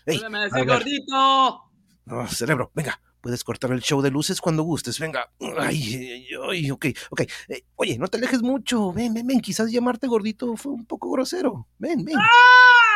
ey, 0.06 0.16
¡Ayúdame 0.18 0.38
a 0.40 0.42
a 0.42 0.48
ese 0.48 0.56
ver. 0.58 0.68
gordito! 0.68 1.72
Ah, 2.08 2.28
cerebro, 2.28 2.72
venga, 2.76 3.02
puedes 3.22 3.44
cortar 3.44 3.72
el 3.72 3.82
show 3.82 4.02
de 4.02 4.12
luces 4.12 4.42
cuando 4.42 4.64
gustes, 4.64 5.00
venga. 5.00 5.32
Ay, 5.40 5.96
ay, 5.96 6.28
ay, 6.50 6.72
ok, 6.72 6.88
ok. 7.12 7.22
Eh, 7.48 7.64
oye, 7.76 7.98
no 7.98 8.08
te 8.08 8.18
alejes 8.18 8.42
mucho, 8.42 8.92
ven, 8.92 9.14
ven, 9.14 9.26
ven, 9.28 9.40
quizás 9.40 9.72
llamarte 9.72 10.08
gordito 10.08 10.58
fue 10.58 10.74
un 10.74 10.86
poco 10.86 11.12
grosero. 11.12 11.68
Ven, 11.78 12.04
ven. 12.04 12.18
¡Ah! 12.18 12.92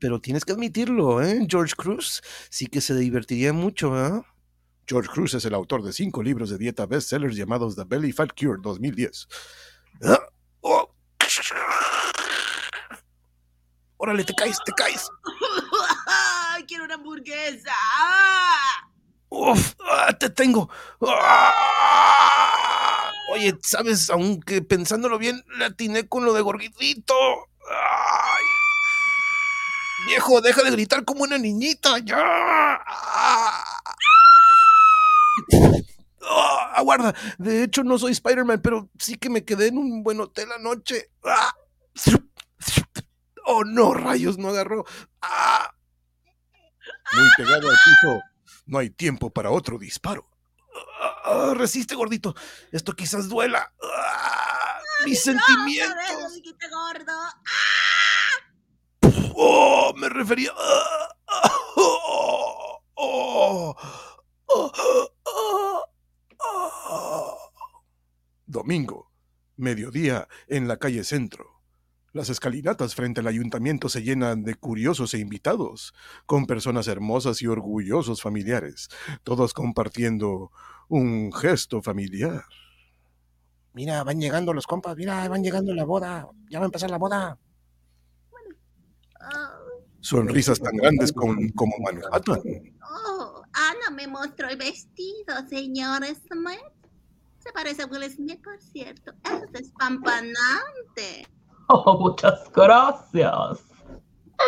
Pero 0.00 0.20
tienes 0.20 0.44
que 0.44 0.52
admitirlo, 0.52 1.22
¿eh? 1.22 1.46
George 1.48 1.74
Cruz 1.76 2.22
sí 2.50 2.66
que 2.66 2.80
se 2.80 2.94
divertiría 2.96 3.52
mucho, 3.52 3.96
¿eh? 3.96 4.22
George 4.86 5.10
Cruz 5.10 5.34
es 5.34 5.44
el 5.44 5.54
autor 5.54 5.82
de 5.82 5.92
cinco 5.92 6.22
libros 6.22 6.50
de 6.50 6.56
dieta 6.56 6.86
bestsellers 6.86 7.36
llamados 7.36 7.76
The 7.76 7.84
Belly 7.84 8.12
Fat 8.12 8.30
Cure 8.38 8.58
2010. 8.62 9.28
Ah, 10.02 10.18
oh. 10.60 10.94
Órale, 13.98 14.24
te 14.24 14.32
caes, 14.34 14.58
te 14.64 14.72
caes. 14.72 15.08
¡Quiero 16.68 16.84
una 16.84 16.96
hamburguesa! 16.96 17.72
¡Ah! 17.72 18.90
Uf, 19.30 19.72
ah, 19.80 20.12
te 20.12 20.28
tengo. 20.28 20.68
Ah. 21.00 23.10
Oye, 23.32 23.58
sabes, 23.62 24.10
aunque 24.10 24.60
pensándolo 24.60 25.18
bien, 25.18 25.42
le 25.56 25.64
atiné 25.64 26.06
con 26.06 26.26
lo 26.26 26.34
de 26.34 26.42
gordito. 26.42 27.14
Ay. 27.70 28.44
Viejo, 30.08 30.42
deja 30.42 30.62
de 30.62 30.72
gritar 30.72 31.06
como 31.06 31.22
una 31.22 31.38
niñita, 31.38 32.00
ya. 32.00 32.78
Aguarda, 36.74 37.14
de 37.38 37.64
hecho 37.64 37.84
no 37.84 37.98
soy 37.98 38.12
Spider-Man, 38.12 38.60
pero 38.62 38.90
sí 38.98 39.16
que 39.16 39.30
me 39.30 39.42
quedé 39.42 39.68
en 39.68 39.78
un 39.78 40.02
buen 40.02 40.20
hotel 40.20 40.52
anoche. 40.52 41.10
Oh, 43.46 43.64
no, 43.64 43.94
rayos, 43.94 44.36
no 44.36 44.50
agarró. 44.50 44.84
Ah. 45.22 45.72
Muy 47.14 47.28
pegado 47.36 47.68
al 47.70 47.76
piso. 47.84 48.20
No 48.66 48.78
hay 48.78 48.90
tiempo 48.90 49.30
para 49.30 49.50
otro 49.50 49.78
disparo. 49.78 50.28
Ah, 51.24 51.52
resiste, 51.56 51.94
gordito. 51.94 52.34
Esto 52.72 52.92
quizás 52.94 53.28
duela. 53.28 53.72
Ah, 53.82 54.78
mis 55.04 55.22
¡Por 55.24 55.34
eso, 55.34 55.44
sentimientos. 55.46 56.34
chiquito 56.34 56.66
gordo! 56.70 57.12
Oh, 59.34 59.92
me 59.96 60.08
refería. 60.08 60.50
Ah, 60.56 61.08
ah, 61.28 61.52
oh, 61.76 62.82
oh, 62.96 63.76
oh. 64.50 65.84
Domingo, 68.46 69.12
mediodía, 69.56 70.26
en 70.48 70.66
la 70.68 70.78
calle 70.78 71.04
Centro. 71.04 71.57
Las 72.18 72.30
escalinatas 72.30 72.96
frente 72.96 73.20
al 73.20 73.28
ayuntamiento 73.28 73.88
se 73.88 74.02
llenan 74.02 74.42
de 74.42 74.56
curiosos 74.56 75.14
e 75.14 75.20
invitados, 75.20 75.94
con 76.26 76.46
personas 76.46 76.88
hermosas 76.88 77.40
y 77.42 77.46
orgullosos 77.46 78.22
familiares, 78.22 78.88
todos 79.22 79.54
compartiendo 79.54 80.50
un 80.88 81.32
gesto 81.32 81.80
familiar. 81.80 82.42
Mira, 83.72 84.02
van 84.02 84.20
llegando 84.20 84.52
los 84.52 84.66
compas, 84.66 84.96
mira, 84.96 85.28
van 85.28 85.44
llegando 85.44 85.72
la 85.72 85.84
boda. 85.84 86.28
Ya 86.50 86.58
va 86.58 86.64
a 86.64 86.66
empezar 86.66 86.90
la 86.90 86.98
boda. 86.98 87.38
Oh, 89.20 89.82
Sonrisas 90.00 90.58
tan 90.58 90.76
grandes 90.76 91.12
como, 91.12 91.36
como 91.54 91.72
Manhattan. 91.84 92.40
oh, 92.82 93.42
Ana 93.52 93.94
me 93.94 94.08
mostró 94.08 94.48
el 94.48 94.56
vestido, 94.56 95.36
señor 95.48 96.04
Smith. 96.04 96.90
Se 97.38 97.52
parece 97.52 97.82
a 97.82 97.86
Will 97.86 98.10
Smith, 98.10 98.42
por 98.42 98.60
cierto. 98.60 99.12
Es 99.22 99.52
despampanante. 99.52 101.28
Oh, 101.68 101.98
muchas 102.00 102.50
gracias. 102.52 103.64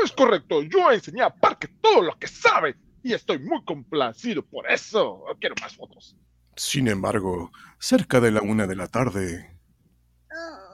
Es 0.04 0.12
correcto, 0.12 0.62
yo 0.62 0.90
enseñé 0.90 1.22
a 1.22 1.30
Parque 1.30 1.68
todo 1.80 2.02
lo 2.02 2.18
que 2.18 2.26
sabe 2.26 2.76
y 3.02 3.12
estoy 3.12 3.38
muy 3.38 3.64
complacido 3.64 4.44
por 4.44 4.70
eso. 4.70 5.24
Quiero 5.40 5.54
más 5.60 5.74
fotos. 5.74 6.16
Sin 6.56 6.88
embargo, 6.88 7.50
cerca 7.78 8.20
de 8.20 8.30
la 8.30 8.42
una 8.42 8.66
de 8.66 8.76
la 8.76 8.86
tarde, 8.86 9.60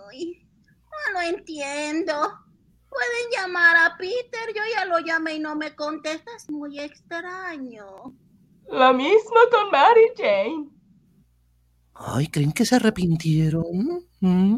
Ay, 0.08 0.46
no 0.74 1.12
lo 1.12 1.28
entiendo. 1.28 2.12
Pueden 2.88 3.30
llamar 3.32 3.76
a 3.76 3.96
Peter. 3.96 4.54
Yo 4.54 4.62
ya 4.74 4.84
lo 4.84 4.98
llamé 5.00 5.34
y 5.34 5.38
no 5.38 5.54
me 5.54 5.74
contesta. 5.74 6.30
Es 6.36 6.50
muy 6.50 6.78
extraño. 6.78 8.14
La 8.68 8.92
misma 8.92 9.40
con 9.50 9.70
Mary 9.70 10.12
Jane. 10.16 10.68
Ay, 11.94 12.26
¿creen 12.28 12.52
que 12.52 12.64
se 12.66 12.76
arrepintieron? 12.76 14.06
¿Mm? 14.20 14.56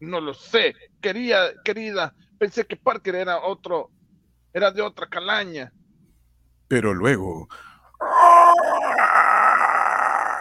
No 0.00 0.20
lo 0.20 0.34
sé, 0.34 0.74
quería, 1.02 1.52
querida. 1.64 2.14
Pensé 2.38 2.66
que 2.66 2.76
Parker 2.76 3.14
era 3.16 3.40
otro, 3.42 3.90
era 4.54 4.70
de 4.70 4.80
otra 4.82 5.06
calaña. 5.08 5.72
pero 6.68 6.94
luego 6.94 7.48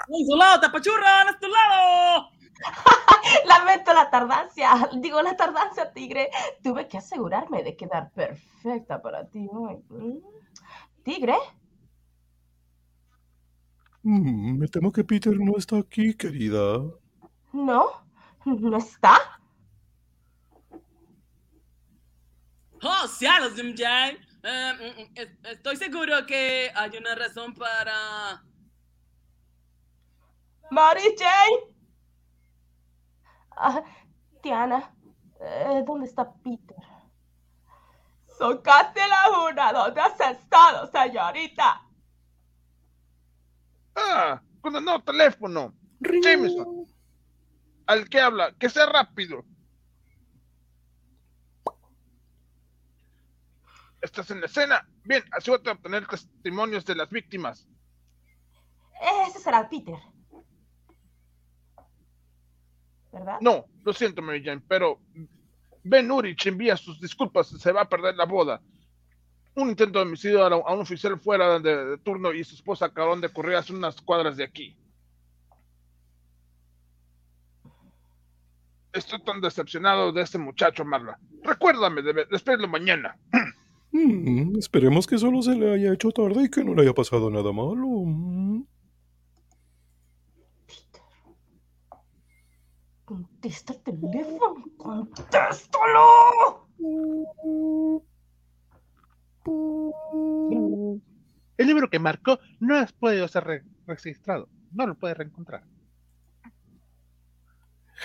¡Un 0.08 0.26
su 0.26 0.36
lado, 0.36 0.60
tapachurra! 0.62 1.22
¡A 1.22 1.40
tu 1.40 1.48
lado! 1.48 2.30
Lamento 3.48 3.94
la 3.94 4.10
tardancia. 4.10 4.90
Digo, 5.00 5.22
la 5.22 5.36
tardancia, 5.38 5.92
tigre. 5.94 6.30
Tuve 6.64 6.88
que 6.88 6.98
asegurarme 6.98 7.64
de 7.64 7.76
quedar 7.76 8.12
perfecta 8.12 9.02
para 9.02 9.28
ti 9.30 9.48
hoy. 9.52 9.78
¿Tigre? 11.04 11.36
mm, 14.04 14.58
me 14.58 14.68
temo 14.68 14.92
que 14.92 15.04
Peter 15.04 15.38
no 15.40 15.58
está 15.58 15.78
aquí, 15.78 16.14
querida. 16.16 16.80
¿No? 17.54 17.86
¿No 18.46 18.78
está? 18.78 19.41
¡Oh, 22.84 23.08
cielos, 23.08 23.58
MJ! 23.58 23.84
Eh, 24.44 24.74
mm, 24.74 25.02
mm, 25.02 25.12
es- 25.16 25.38
estoy 25.44 25.76
seguro 25.78 26.26
que 26.26 26.72
hay 26.74 26.98
una 26.98 27.16
razón 27.16 27.54
para... 27.54 28.44
Mary 30.72 31.16
Jane. 31.18 31.76
Ah, 33.58 33.84
Tiana, 34.42 34.96
eh, 35.42 35.84
¿dónde 35.86 36.08
está 36.08 36.34
Peter? 36.42 36.78
Son 38.38 38.60
casi 38.62 39.00
la 39.00 39.48
una. 39.50 39.74
¿Dónde 39.74 40.02
has 40.02 40.20
estado, 40.20 40.90
señorita? 40.92 41.82
Ah, 43.96 44.42
con 44.62 44.76
el 44.76 44.84
nuevo 44.84 45.04
teléfono. 45.04 45.74
Jameson. 46.00 46.86
Al 47.86 48.10
que 48.10 48.22
habla, 48.22 48.54
que 48.58 48.70
sea 48.70 48.86
rápido. 48.86 49.44
¿Estás 54.02 54.32
en 54.32 54.40
la 54.40 54.48
escena? 54.48 54.88
Bien, 55.04 55.24
asegúrate 55.32 55.66
de 55.66 55.72
obtener 55.72 56.08
testimonios 56.08 56.86
de 56.86 56.96
las 56.96 57.10
víctimas. 57.10 57.68
Ese 59.28 59.40
será 59.40 59.70
Peter. 59.70 59.96
¿Verdad? 63.12 63.38
No, 63.42 63.66
lo 63.84 63.94
siento, 63.94 64.22
Mary 64.22 64.44
Jane, 64.44 64.64
pero 64.68 65.00
Ben 65.84 66.10
Urich 66.10 66.48
envía 66.48 66.78
sus 66.78 67.00
disculpas, 67.00 67.48
se 67.48 67.72
va 67.72 67.82
a 67.82 67.90
perder 67.90 68.16
la 68.16 68.26
boda. 68.26 68.62
Un 69.56 69.70
intento 69.70 70.00
de 70.00 70.06
homicidio 70.06 70.46
a, 70.46 70.74
un 70.74 70.82
oficial 70.82 71.20
fuera 71.20 71.60
de, 71.60 71.86
de 71.86 71.98
turno 71.98 72.32
y 72.32 72.44
su 72.44 72.56
esposa 72.56 72.86
acabaron 72.86 73.20
de 73.20 73.28
ocurrir 73.28 73.56
hace 73.56 73.74
unas 73.74 74.00
cuadras 74.02 74.38
de 74.38 74.46
aquí. 74.46 74.78
Estoy 78.94 79.24
tan 79.24 79.40
decepcionado 79.40 80.12
de 80.12 80.22
este 80.22 80.38
muchacho, 80.38 80.84
Marla. 80.84 81.18
Recuérdame 81.44 82.02
de, 82.02 82.14
de 82.14 82.68
mañana. 82.68 83.18
Mm, 83.94 84.58
esperemos 84.58 85.06
que 85.06 85.18
solo 85.18 85.42
se 85.42 85.56
le 85.56 85.74
haya 85.74 85.94
hecho 85.94 86.12
tarde 86.12 86.44
y 86.46 86.50
que 86.50 86.64
no 86.64 86.74
le 86.74 86.84
haya 86.84 86.94
pasado 86.94 87.30
nada 87.30 87.52
malo. 87.52 87.88
Mm. 87.88 88.64
Contesta 93.06 93.74
el 93.74 93.82
teléfono. 93.84 94.64
¡Contéstalo! 94.78 96.02
El 101.58 101.68
libro 101.68 101.90
que 101.90 102.00
marcó 102.00 102.40
no 102.60 102.78
ha 102.78 102.86
podido 103.00 103.28
ser 103.28 103.44
re- 103.44 103.64
registrado. 103.86 104.50
No 104.72 104.88
lo 104.88 104.96
puede 104.96 105.14
reencontrar. 105.14 105.64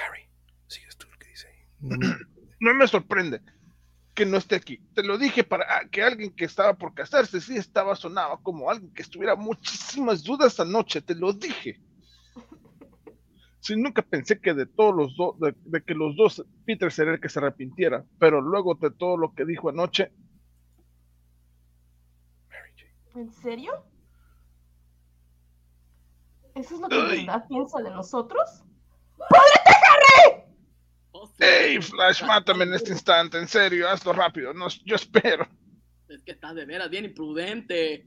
Harry, 0.04 0.22
sigues 0.66 0.96
tú 0.96 1.06
el 1.12 1.18
que 1.18 1.28
dice 1.28 1.48
ahí. 1.48 1.54
Me- 1.80 2.16
No 2.60 2.74
me 2.74 2.86
sorprende 2.88 3.40
que 4.16 4.26
no 4.26 4.38
esté 4.38 4.56
aquí. 4.56 4.78
Te 4.94 5.04
lo 5.04 5.18
dije 5.18 5.44
para 5.44 5.88
que 5.90 6.02
alguien 6.02 6.34
que 6.34 6.46
estaba 6.46 6.74
por 6.74 6.94
casarse 6.94 7.40
sí 7.40 7.56
estaba 7.56 7.94
sonado 7.94 8.40
como 8.42 8.70
alguien 8.70 8.92
que 8.92 9.02
estuviera 9.02 9.36
muchísimas 9.36 10.24
dudas 10.24 10.58
anoche. 10.58 11.02
Te 11.02 11.14
lo 11.14 11.32
dije. 11.32 11.80
Sí, 13.60 13.76
nunca 13.76 14.02
pensé 14.02 14.40
que 14.40 14.54
de 14.54 14.66
todos 14.66 14.94
los 14.94 15.16
dos, 15.16 15.38
de, 15.38 15.54
de 15.64 15.82
que 15.82 15.94
los 15.94 16.16
dos, 16.16 16.44
Peter 16.64 16.90
sería 16.90 17.12
el 17.12 17.20
que 17.20 17.28
se 17.28 17.38
arrepintiera. 17.38 18.04
Pero 18.18 18.40
luego 18.40 18.74
de 18.74 18.90
todo 18.90 19.16
lo 19.16 19.34
que 19.34 19.44
dijo 19.44 19.68
anoche, 19.68 20.12
¿En 23.14 23.32
serio? 23.32 23.72
¿Eso 26.54 26.74
es 26.74 26.80
lo 26.82 26.88
que 26.88 26.96
Ay. 26.96 27.24
verdad 27.24 27.46
piensa 27.48 27.80
de 27.80 27.90
nosotros? 27.90 28.62
Hey, 31.38 31.78
Flash, 31.80 32.22
mátame 32.24 32.64
en 32.64 32.74
este 32.74 32.92
instante, 32.92 33.38
en 33.38 33.48
serio, 33.48 33.88
hazlo 33.88 34.12
rápido. 34.12 34.52
No, 34.54 34.68
yo 34.84 34.96
espero. 34.96 35.48
Es 36.08 36.22
que 36.22 36.32
está 36.32 36.54
de 36.54 36.64
veras 36.64 36.90
bien 36.90 37.04
imprudente. 37.04 38.06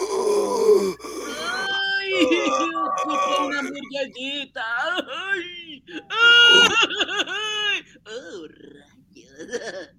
¡Ay! 0.00 2.14
¡Ocupo 2.74 3.46
una! 3.46 3.60
¡Ay! 5.20 5.84
¡Ay! 7.28 7.82
¡Oh, 8.06 8.46
rayos! 8.48 9.90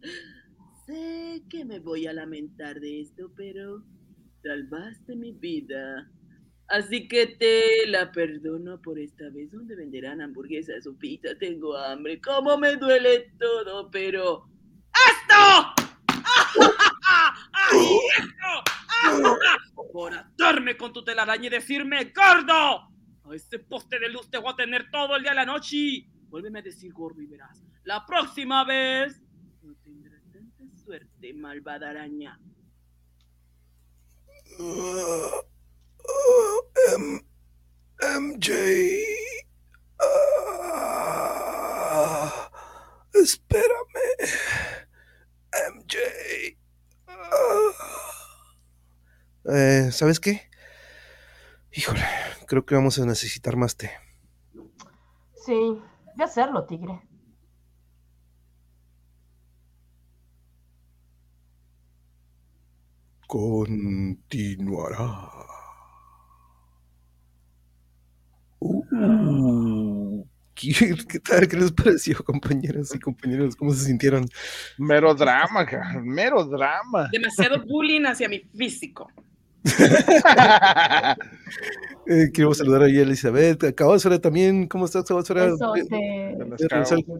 Sé 0.85 1.43
que 1.49 1.63
me 1.63 1.79
voy 1.79 2.07
a 2.07 2.13
lamentar 2.13 2.79
de 2.79 3.01
esto, 3.01 3.31
pero 3.35 3.83
salvaste 4.41 5.15
mi 5.15 5.31
vida. 5.31 6.11
Así 6.69 7.07
que 7.07 7.27
te 7.27 7.85
la 7.87 8.11
perdono 8.11 8.81
por 8.81 8.97
esta 8.97 9.29
vez. 9.29 9.51
¿Dónde 9.51 9.75
venderán 9.75 10.21
hamburguesas 10.21 10.87
o 10.87 10.97
pizza? 10.97 11.29
Tengo 11.39 11.77
hambre. 11.77 12.19
¿Cómo 12.21 12.57
me 12.57 12.75
duele 12.77 13.31
todo? 13.37 13.91
Pero... 13.91 14.49
¡Esto! 14.93 15.73
¡Ay, 17.53 17.97
esto! 18.17 18.63
Por 19.91 20.13
atarme 20.13 20.75
con 20.77 20.93
tu 20.93 21.03
telaraña 21.03 21.47
y 21.47 21.49
decirme 21.49 22.11
gordo. 22.15 22.89
A 23.25 23.35
ese 23.35 23.59
poste 23.59 23.99
de 23.99 24.09
luz 24.09 24.29
te 24.29 24.37
voy 24.37 24.53
a 24.53 24.55
tener 24.55 24.89
todo 24.91 25.15
el 25.15 25.23
día 25.23 25.33
y 25.33 25.35
la 25.35 25.45
noche. 25.45 26.07
Vuélveme 26.29 26.59
a 26.59 26.61
decir 26.63 26.91
gordo 26.93 27.21
y 27.21 27.27
verás. 27.27 27.61
La 27.83 28.05
próxima 28.05 28.63
vez 28.65 29.21
no 29.61 29.75
tendrás 29.83 30.23
tanta 30.31 30.63
suerte, 30.83 31.33
malvada 31.33 31.89
araña. 31.91 32.39
M- 36.97 37.21
MJ. 38.01 38.47
Ah, 41.15 42.49
espérame. 43.13 44.05
MJ. 45.73 45.97
Ah. 47.07 47.71
Eh, 49.45 49.82
¿Sabes 49.93 50.19
qué? 50.19 50.49
Híjole, 51.71 52.01
creo 52.47 52.65
que 52.65 52.75
vamos 52.75 52.99
a 52.99 53.05
necesitar 53.05 53.55
más 53.55 53.77
té. 53.77 53.91
Sí, 55.45 55.79
de 56.15 56.23
hacerlo, 56.23 56.65
tigre. 56.65 56.99
Continuará. 63.27 65.29
Uh, 68.59 70.23
¿Qué, 70.53 70.95
qué 71.09 71.19
tal? 71.19 71.47
¿Qué 71.47 71.57
les 71.57 71.71
pareció, 71.71 72.23
compañeras 72.23 72.93
y 72.93 72.99
compañeros? 72.99 73.55
¿Cómo 73.55 73.73
se 73.73 73.85
sintieron? 73.85 74.25
Mero 74.77 75.15
drama, 75.15 75.65
cara, 75.65 75.99
mero 76.03 76.43
drama. 76.45 77.09
Demasiado 77.11 77.65
bullying 77.65 78.05
hacia 78.05 78.29
mi 78.29 78.39
físico. 78.39 79.07
Eh, 82.05 82.31
quiero 82.33 82.53
saludar 82.53 82.81
a 82.81 82.87
Elizabeth, 82.87 83.63
a 83.63 83.71
Cabásora 83.71 84.19
también, 84.19 84.67
¿cómo 84.67 84.83
estás, 84.83 85.05
Scouts. 85.05 85.25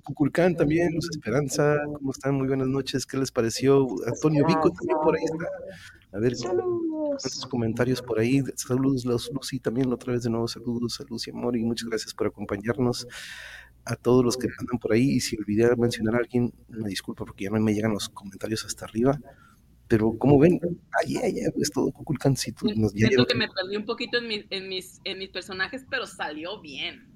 Cuculcán 0.03 0.57
también, 0.57 0.93
Luz 0.93 1.07
Esperanza, 1.09 1.77
¿cómo 1.85 2.11
están? 2.11 2.35
Muy 2.35 2.49
buenas 2.49 2.67
noches, 2.67 3.05
¿qué 3.05 3.15
les 3.15 3.31
pareció? 3.31 3.87
Antonio 4.05 4.45
Vico 4.45 4.69
también 4.71 4.97
por 5.01 5.15
ahí 5.15 5.23
está. 5.23 6.17
A 6.17 6.19
ver, 6.19 6.35
Saludos. 6.35 7.23
sus 7.23 7.45
comentarios 7.45 8.01
por 8.01 8.19
ahí. 8.19 8.43
Saludos, 8.55 9.05
Lucy, 9.05 9.59
también 9.59 9.91
otra 9.93 10.11
vez 10.11 10.23
de 10.23 10.29
nuevo 10.29 10.49
saludos 10.49 10.99
a 10.99 11.05
Lucy 11.09 11.31
Amor 11.31 11.55
y 11.55 11.63
muchas 11.63 11.87
gracias 11.87 12.13
por 12.13 12.27
acompañarnos 12.27 13.07
a 13.85 13.95
todos 13.95 14.23
los 14.23 14.35
que 14.35 14.47
andan 14.59 14.79
por 14.79 14.91
ahí. 14.91 15.11
Y 15.11 15.19
si 15.21 15.37
olvidé 15.37 15.73
mencionar 15.77 16.15
a 16.15 16.17
alguien, 16.17 16.53
me 16.67 16.89
disculpa 16.89 17.23
porque 17.23 17.45
ya 17.45 17.51
no 17.51 17.59
me 17.61 17.73
llegan 17.73 17.93
los 17.93 18.09
comentarios 18.09 18.65
hasta 18.65 18.83
arriba. 18.83 19.17
Pero 19.87 20.17
como 20.17 20.39
ven, 20.39 20.59
ay, 21.01 21.17
ay, 21.17 21.39
ay, 21.39 21.51
es 21.61 21.69
todo 21.71 21.91
Cuculcancito. 21.91 22.65
Nos 22.75 22.93
ya 22.93 23.07
Siento 23.07 23.25
que 23.25 23.35
me 23.35 23.47
perdí 23.47 23.75
un 23.77 23.85
poquito 23.85 24.17
en, 24.17 24.27
mis- 24.27 24.45
en, 24.49 24.69
mis, 24.69 24.99
en 25.03 25.19
mis 25.19 25.29
personajes, 25.29 25.85
pero 25.89 26.07
salió 26.07 26.59
bien. 26.61 27.07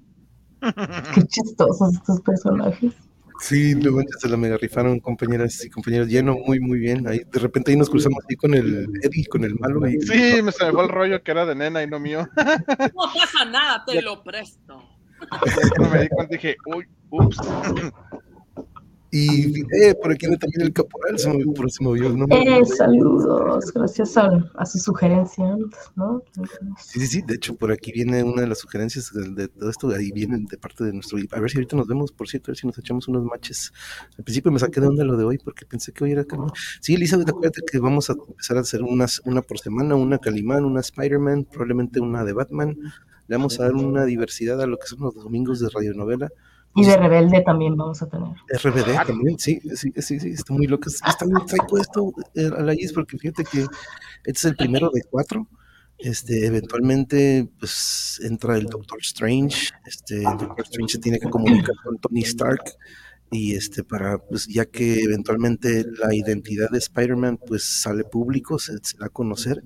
Qué 1.14 1.22
chistosos 1.28 1.94
estos 1.94 2.20
personajes. 2.20 2.92
Sí, 3.40 3.74
no 3.76 3.92
manches, 3.92 4.20
se 4.20 4.28
la 4.28 4.36
mega 4.36 4.56
rifaron 4.56 4.98
compañeras 4.98 5.64
y 5.64 5.70
compañeros 5.70 6.08
lleno, 6.08 6.36
muy, 6.44 6.58
muy 6.58 6.80
bien. 6.80 7.06
Ahí, 7.06 7.20
de 7.32 7.38
repente 7.38 7.70
ahí 7.70 7.76
nos 7.76 7.88
cruzamos 7.88 8.18
ahí 8.28 8.34
con 8.34 8.52
el 8.52 8.88
Eddie, 9.02 9.26
con 9.26 9.44
el 9.44 9.54
malo. 9.54 9.88
Y, 9.88 10.00
Sí, 10.00 10.42
me 10.42 10.50
fue 10.50 10.68
el 10.68 10.88
rollo 10.88 11.22
que 11.22 11.30
era 11.30 11.46
de 11.46 11.54
nena 11.54 11.82
y 11.82 11.86
no 11.86 12.00
mío. 12.00 12.28
No 12.36 13.12
pasa 13.14 13.44
nada, 13.44 13.84
te 13.86 14.02
lo 14.02 14.24
presto. 14.24 14.82
Me 15.92 16.02
di 16.02 16.08
cuenta 16.08 16.32
dije, 16.34 16.56
uy, 16.66 16.84
ups. 17.10 17.36
y 19.10 19.60
eh, 19.60 19.94
por 20.00 20.12
aquí 20.12 20.26
también 20.26 20.62
el 20.62 20.72
caporal, 20.72 21.18
se 21.18 21.32
me, 21.32 21.44
por 21.46 21.70
se 21.70 21.82
me 21.82 21.88
movió 21.90 22.06
el 22.08 22.18
nombre. 22.18 22.38
Eh, 22.40 22.64
saludos, 22.64 23.72
gracias 23.72 24.16
a, 24.16 24.28
a 24.54 24.66
su 24.66 24.78
sugerencia, 24.78 25.56
¿no? 25.96 26.22
Sí, 26.78 27.00
sí, 27.00 27.06
sí, 27.06 27.22
de 27.22 27.34
hecho 27.34 27.56
por 27.56 27.72
aquí 27.72 27.92
viene 27.92 28.22
una 28.22 28.42
de 28.42 28.48
las 28.48 28.58
sugerencias 28.58 29.12
de, 29.12 29.30
de 29.30 29.48
todo 29.48 29.70
esto, 29.70 29.88
ahí 29.90 30.12
viene 30.12 30.38
de 30.48 30.58
parte 30.58 30.84
de 30.84 30.92
nuestro... 30.92 31.18
A 31.32 31.40
ver 31.40 31.50
si 31.50 31.58
ahorita 31.58 31.76
nos 31.76 31.86
vemos, 31.86 32.12
por 32.12 32.28
cierto, 32.28 32.50
a 32.50 32.52
ver 32.52 32.58
si 32.58 32.66
nos 32.66 32.78
echamos 32.78 33.08
unos 33.08 33.24
matches. 33.24 33.72
Al 34.16 34.24
principio 34.24 34.52
me 34.52 34.58
saqué 34.58 34.80
de 34.80 34.86
onda 34.86 35.04
lo 35.04 35.16
de 35.16 35.24
hoy 35.24 35.38
porque 35.38 35.64
pensé 35.64 35.92
que 35.92 36.04
hoy 36.04 36.12
era... 36.12 36.24
Calimán. 36.24 36.52
Sí, 36.80 36.94
Elizabeth, 36.94 37.28
acuérdate 37.28 37.62
que 37.70 37.78
vamos 37.78 38.10
a 38.10 38.12
empezar 38.12 38.56
a 38.56 38.60
hacer 38.60 38.82
unas, 38.82 39.20
una 39.24 39.42
por 39.42 39.58
semana, 39.58 39.94
una 39.94 40.18
Calimán, 40.18 40.64
una 40.64 40.80
Spider-Man, 40.80 41.48
probablemente 41.50 42.00
una 42.00 42.24
de 42.24 42.32
Batman. 42.32 42.76
Le 43.26 43.36
vamos 43.36 43.58
a 43.60 43.64
dar 43.64 43.74
una 43.74 44.04
diversidad 44.04 44.60
a 44.60 44.66
lo 44.66 44.78
que 44.78 44.86
son 44.86 45.00
los 45.00 45.14
domingos 45.14 45.60
de 45.60 45.68
radionovela. 45.68 46.30
Y 46.74 46.84
de 46.84 46.96
rebelde 46.96 47.40
también 47.40 47.76
vamos 47.76 48.02
a 48.02 48.08
tener. 48.08 48.28
RBD 48.62 49.06
también, 49.06 49.38
sí, 49.38 49.60
sí, 49.74 49.92
sí, 49.96 50.20
sí, 50.20 50.30
está 50.30 50.52
muy 50.52 50.66
loco. 50.66 50.88
Está 50.88 51.26
muy 51.26 51.40
psycho 51.48 51.78
esto, 51.78 52.12
eh, 52.34 52.50
Alaís, 52.56 52.92
porque 52.92 53.18
fíjate 53.18 53.44
que 53.44 53.60
este 53.60 53.68
es 54.24 54.44
el 54.44 54.56
primero 54.56 54.90
de 54.92 55.02
cuatro. 55.10 55.46
Este, 55.98 56.46
eventualmente, 56.46 57.50
pues 57.58 58.20
entra 58.22 58.56
el 58.56 58.66
Doctor 58.66 59.00
Strange. 59.00 59.70
Este, 59.84 60.18
el 60.18 60.38
Doctor 60.38 60.64
Strange 60.64 60.92
se 60.92 60.98
tiene 60.98 61.18
que 61.18 61.28
comunicar 61.28 61.74
con 61.82 61.98
Tony 61.98 62.22
Stark. 62.22 62.62
Y 63.30 63.56
este, 63.56 63.82
para, 63.84 64.18
pues 64.18 64.46
ya 64.46 64.64
que 64.64 65.00
eventualmente 65.02 65.84
la 65.98 66.14
identidad 66.14 66.70
de 66.70 66.78
Spider-Man, 66.78 67.40
pues 67.46 67.64
sale 67.64 68.04
público, 68.04 68.58
se, 68.58 68.78
se 68.82 68.96
da 68.96 69.06
a 69.06 69.10
conocer. 69.10 69.62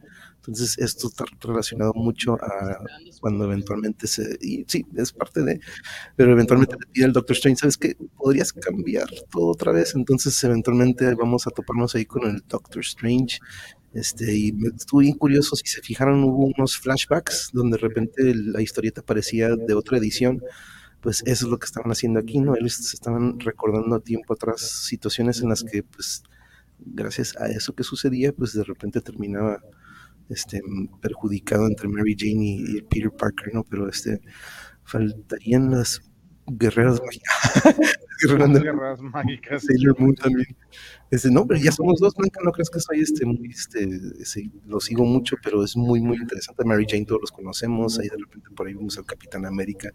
Entonces, 0.46 0.76
esto 0.78 1.06
está 1.06 1.24
relacionado 1.40 1.92
mucho 1.94 2.34
a 2.34 2.78
cuando 3.20 3.44
eventualmente 3.44 4.08
se. 4.08 4.36
Y 4.40 4.64
sí, 4.66 4.84
es 4.96 5.12
parte 5.12 5.42
de 5.42 5.60
pero 6.16 6.32
eventualmente 6.32 6.74
le 6.80 6.86
pide 6.86 7.04
al 7.04 7.12
Doctor 7.12 7.36
Strange, 7.36 7.60
¿sabes 7.60 7.76
qué? 7.76 7.96
Podrías 8.16 8.52
cambiar 8.52 9.08
todo 9.30 9.48
otra 9.48 9.70
vez, 9.70 9.94
entonces 9.94 10.42
eventualmente 10.42 11.14
vamos 11.14 11.46
a 11.46 11.50
toparnos 11.50 11.94
ahí 11.94 12.06
con 12.06 12.28
el 12.28 12.42
Doctor 12.48 12.80
Strange. 12.80 13.38
Este, 13.94 14.34
y 14.34 14.52
me 14.52 14.68
estuvo 14.68 15.00
bien 15.00 15.16
curioso, 15.16 15.54
si 15.54 15.66
se 15.66 15.80
fijaron, 15.82 16.24
hubo 16.24 16.46
unos 16.56 16.76
flashbacks 16.78 17.50
donde 17.52 17.76
de 17.76 17.82
repente 17.82 18.34
la 18.34 18.62
historieta 18.62 19.02
parecía 19.02 19.54
de 19.54 19.74
otra 19.74 19.98
edición, 19.98 20.42
pues 21.00 21.22
eso 21.26 21.46
es 21.46 21.50
lo 21.50 21.58
que 21.58 21.66
estaban 21.66 21.92
haciendo 21.92 22.18
aquí, 22.18 22.40
¿no? 22.40 22.56
Ellos 22.56 22.74
se 22.74 22.96
estaban 22.96 23.38
recordando 23.38 24.00
tiempo 24.00 24.34
atrás 24.34 24.60
situaciones 24.60 25.40
en 25.42 25.50
las 25.50 25.62
que, 25.62 25.82
pues, 25.82 26.22
gracias 26.78 27.36
a 27.36 27.48
eso 27.48 27.74
que 27.74 27.84
sucedía, 27.84 28.32
pues 28.32 28.54
de 28.54 28.64
repente 28.64 29.00
terminaba 29.00 29.60
este, 30.28 30.60
perjudicado 31.00 31.66
entre 31.66 31.88
Mary 31.88 32.16
Jane 32.18 32.44
y, 32.44 32.78
y 32.78 32.82
Peter 32.82 33.10
Parker, 33.10 33.54
¿no? 33.54 33.64
Pero 33.64 33.88
este, 33.88 34.20
faltarían 34.84 35.70
las 35.70 36.00
guerreras 36.46 37.00
mágicas. 37.00 37.98
Guerreras 38.24 39.00
mágicas. 39.00 39.64
Sailor 39.64 39.98
Moon 39.98 40.14
también. 40.14 40.56
Este, 41.10 41.30
no, 41.30 41.46
pero 41.46 41.60
ya 41.60 41.72
somos 41.72 41.98
dos, 41.98 42.14
Blanca, 42.14 42.40
no 42.44 42.52
crees 42.52 42.70
que 42.70 42.78
soy 42.78 43.00
este, 43.00 43.26
muy, 43.26 43.50
este, 43.50 43.88
lo 44.64 44.80
sigo 44.80 45.04
mucho, 45.04 45.36
pero 45.42 45.64
es 45.64 45.76
muy, 45.76 46.00
muy 46.00 46.16
interesante. 46.18 46.64
Mary 46.64 46.86
Jane, 46.88 47.04
todos 47.04 47.20
los 47.20 47.32
conocemos, 47.32 47.98
ahí 47.98 48.08
de 48.08 48.16
repente 48.16 48.48
por 48.54 48.66
ahí 48.66 48.74
vimos 48.74 48.96
al 48.98 49.06
Capitán 49.06 49.44
América. 49.44 49.90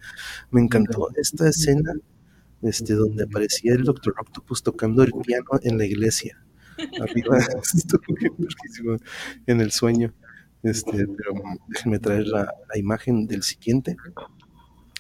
Me 0.51 0.61
encantó 0.61 1.07
esta 1.15 1.47
escena, 1.47 1.93
este, 2.61 2.93
donde 2.93 3.23
aparecía 3.23 3.73
el 3.73 3.84
Doctor 3.84 4.15
Octopus 4.19 4.61
tocando 4.61 5.03
el 5.03 5.13
piano 5.25 5.47
en 5.63 5.78
la 5.78 5.86
iglesia. 5.86 6.38
Arriba, 7.01 7.38
estuvo 8.65 8.97
en 9.45 9.61
el 9.61 9.71
sueño. 9.71 10.13
Este, 10.63 11.07
pero 11.07 11.34
déjenme 11.67 11.99
traer 11.99 12.28
la, 12.28 12.43
la 12.43 12.78
imagen 12.80 13.28
del 13.28 13.43
siguiente. 13.43 13.95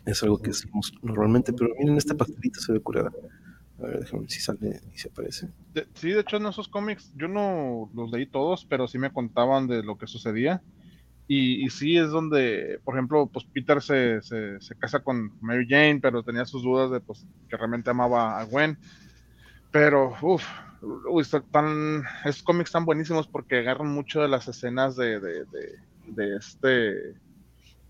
Es 0.05 0.23
algo 0.23 0.37
que 0.41 0.51
hacemos 0.51 0.93
normalmente, 1.01 1.51
pero 1.51 1.69
miren, 1.79 1.97
esta 1.97 2.15
pastelita 2.15 2.59
se 2.59 2.71
ve 2.73 2.79
curada. 2.79 3.11
A 3.79 3.83
ver, 3.83 3.99
déjame 3.99 4.21
ver 4.21 4.31
si 4.31 4.39
sale 4.39 4.81
y 4.93 4.97
se 4.97 5.09
aparece. 5.09 5.49
De- 5.73 5.87
sí, 5.93 6.11
de 6.11 6.21
hecho 6.21 6.37
en 6.37 6.45
esos 6.47 6.67
cómics 6.67 7.11
yo 7.15 7.27
no 7.27 7.91
los 7.93 8.11
leí 8.11 8.25
todos, 8.25 8.65
pero 8.65 8.87
sí 8.87 8.97
me 8.97 9.11
contaban 9.11 9.67
de 9.67 9.83
lo 9.83 9.97
que 9.97 10.07
sucedía. 10.07 10.61
Y, 11.27 11.65
y 11.65 11.69
sí 11.69 11.97
es 11.97 12.09
donde, 12.09 12.79
por 12.85 12.95
ejemplo, 12.95 13.27
pues 13.27 13.45
Peter 13.45 13.81
se, 13.81 14.21
se, 14.21 14.61
se 14.61 14.75
casa 14.75 15.01
con 15.01 15.33
Mary 15.41 15.67
Jane, 15.67 15.99
pero 16.01 16.23
tenía 16.23 16.45
sus 16.45 16.63
dudas 16.63 16.89
de 16.89 17.01
pues, 17.01 17.25
que 17.49 17.57
realmente 17.57 17.89
amaba 17.89 18.39
a 18.39 18.45
Gwen. 18.45 18.77
Pero, 19.71 20.15
uff, 20.21 20.45
uy, 20.81 21.23
tan, 21.51 22.03
esos 22.25 22.43
cómics 22.43 22.69
están 22.69 22.85
buenísimos 22.85 23.27
porque 23.27 23.57
agarran 23.59 23.87
mucho 23.89 24.21
de 24.21 24.27
las 24.29 24.47
escenas 24.47 24.95
de, 24.95 25.19
de, 25.19 25.45
de, 25.45 25.69
de 26.07 26.35
este 26.37 27.19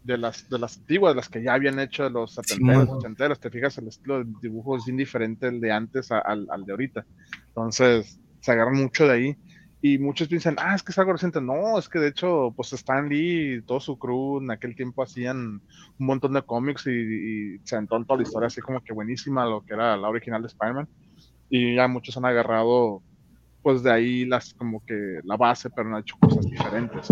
de 0.03 0.17
las 0.17 0.47
de 0.49 0.59
las 0.59 0.77
antiguas, 0.77 1.15
las 1.15 1.29
que 1.29 1.43
ya 1.43 1.53
habían 1.53 1.79
hecho 1.79 2.03
de 2.05 2.09
los 2.11 2.33
setenteros, 2.33 2.87
ochenteros, 2.89 3.39
te 3.39 3.49
fijas, 3.49 3.77
el 3.77 3.87
estilo 3.89 4.19
de 4.23 4.31
dibujo 4.41 4.77
es 4.77 4.85
bien 4.85 4.97
diferente 4.97 5.47
el 5.47 5.59
de 5.59 5.71
antes 5.71 6.11
a- 6.11 6.19
al, 6.19 6.47
al 6.49 6.65
de 6.65 6.71
ahorita. 6.71 7.05
Entonces, 7.49 8.21
se 8.39 8.51
agarran 8.51 8.75
mucho 8.75 9.05
de 9.07 9.13
ahí. 9.13 9.35
Y 9.81 9.99
muchos 9.99 10.27
piensan, 10.27 10.55
ah, 10.59 10.73
es 10.75 10.81
que 10.83 10.91
es 10.91 10.97
algo 10.97 11.13
reciente. 11.13 11.39
No, 11.41 11.77
es 11.77 11.87
que 11.89 11.99
de 11.99 12.07
hecho, 12.09 12.51
pues 12.55 12.73
Stan 12.73 13.07
Lee 13.09 13.57
y 13.57 13.61
todo 13.63 13.79
su 13.79 13.97
crew 13.97 14.39
en 14.41 14.49
aquel 14.51 14.75
tiempo 14.75 15.03
hacían 15.03 15.37
un 15.37 15.61
montón 15.99 16.33
de 16.33 16.41
cómics 16.43 16.87
y, 16.87 16.91
y 17.55 17.59
se 17.63 17.75
aventó 17.75 18.03
toda 18.05 18.17
la 18.17 18.23
historia 18.23 18.47
así 18.47 18.59
como 18.61 18.81
que 18.81 18.93
buenísima, 18.93 19.45
lo 19.45 19.61
que 19.63 19.73
era 19.75 19.95
la 19.97 20.09
original 20.09 20.41
de 20.41 20.47
Spider-Man. 20.47 20.87
Y 21.49 21.75
ya 21.75 21.87
muchos 21.87 22.17
han 22.17 22.25
agarrado, 22.25 23.01
pues 23.61 23.83
de 23.83 23.91
ahí 23.91 24.25
las 24.25 24.53
como 24.53 24.83
que 24.85 25.19
la 25.23 25.37
base, 25.37 25.69
pero 25.69 25.89
han 25.89 26.01
hecho 26.01 26.15
cosas 26.19 26.45
diferentes. 26.45 27.07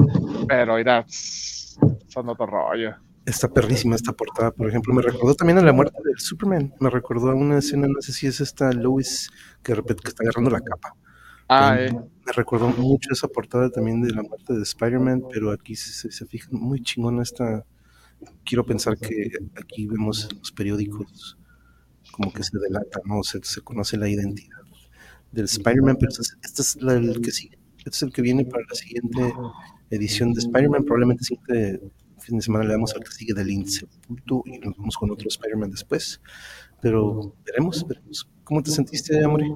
Pero 0.48 0.76
tss, 1.06 1.80
son 2.08 2.30
otro 2.30 2.46
rollo. 2.46 2.96
Está 3.26 3.48
perrísima 3.48 3.96
esta 3.96 4.14
portada, 4.14 4.52
por 4.52 4.68
ejemplo. 4.70 4.94
Me 4.94 5.02
recordó 5.02 5.34
también 5.34 5.58
a 5.58 5.64
la 5.64 5.74
muerte 5.74 5.98
del 6.04 6.20
Superman. 6.20 6.74
Me 6.80 6.90
recordó 6.90 7.32
a 7.32 7.36
una 7.36 7.58
escena, 7.58 7.88
no 7.88 8.00
sé 8.02 8.14
si 8.14 8.28
es 8.28 8.40
esta 8.40 8.72
Lois, 8.72 9.32
que 9.64 9.72
de 9.72 9.78
repente 9.78 10.04
que 10.04 10.10
está 10.10 10.24
agarrando 10.24 10.52
la 10.52 10.62
capa. 10.62 10.96
Ah, 11.48 11.76
Eh, 11.80 11.88
eh. 11.88 11.94
Me 12.26 12.32
recordó 12.34 12.70
mucho 12.70 13.10
esa 13.12 13.28
portada 13.28 13.70
también 13.70 14.02
de 14.02 14.12
la 14.12 14.24
muerte 14.24 14.54
de 14.54 14.62
Spider-Man, 14.64 15.24
pero 15.32 15.52
aquí 15.52 15.76
se, 15.76 15.92
se, 15.92 16.12
se 16.12 16.26
fijan 16.26 16.60
muy 16.60 16.82
chingona 16.82 17.24
esta. 17.24 17.64
Quiero 18.44 18.66
pensar 18.66 18.98
que 18.98 19.32
aquí 19.56 19.88
vemos 19.88 20.28
en 20.30 20.38
los 20.40 20.52
periódicos 20.52 21.38
como 22.16 22.32
que 22.32 22.44
se 22.44 22.58
delata, 22.58 23.00
¿no? 23.06 23.22
Se, 23.24 23.40
se 23.44 23.62
conoce 23.62 23.98
la 23.98 24.08
identidad 24.08 24.58
del 25.32 25.46
Spider-Man, 25.46 25.98
pero 26.00 26.10
este 26.12 26.22
es, 26.22 26.38
este 26.60 26.86
la- 26.86 26.94
el 26.94 27.20
que 27.22 27.32
sigue. 27.32 27.58
Este 27.80 27.90
es 27.90 28.02
el 28.04 28.14
que 28.14 28.22
viene 28.22 28.46
para 28.46 28.64
la 28.70 28.74
siguiente 28.76 29.34
edición 29.90 30.32
de 30.34 30.40
Spider-Man. 30.40 30.86
Probablemente 30.86 31.22
el 31.24 31.26
siguiente 31.26 31.92
fin 32.20 32.38
de 32.38 32.42
semana 32.42 32.64
le 32.64 32.72
damos 32.72 32.94
al 32.96 33.04
que 33.04 33.12
sigue 33.12 33.34
del 33.34 33.52
Insepulto 33.52 34.44
y 34.46 34.58
nos 34.60 34.78
vamos 34.78 34.96
con 34.96 35.12
otro 35.12 35.28
Spider-Man 35.28 35.72
después. 35.72 36.22
Pero 36.82 37.36
veremos, 37.46 37.86
veremos. 37.86 38.30
¿Cómo 38.46 38.64
te 38.64 38.72
sentiste, 38.72 39.22
Amore? 39.24 39.54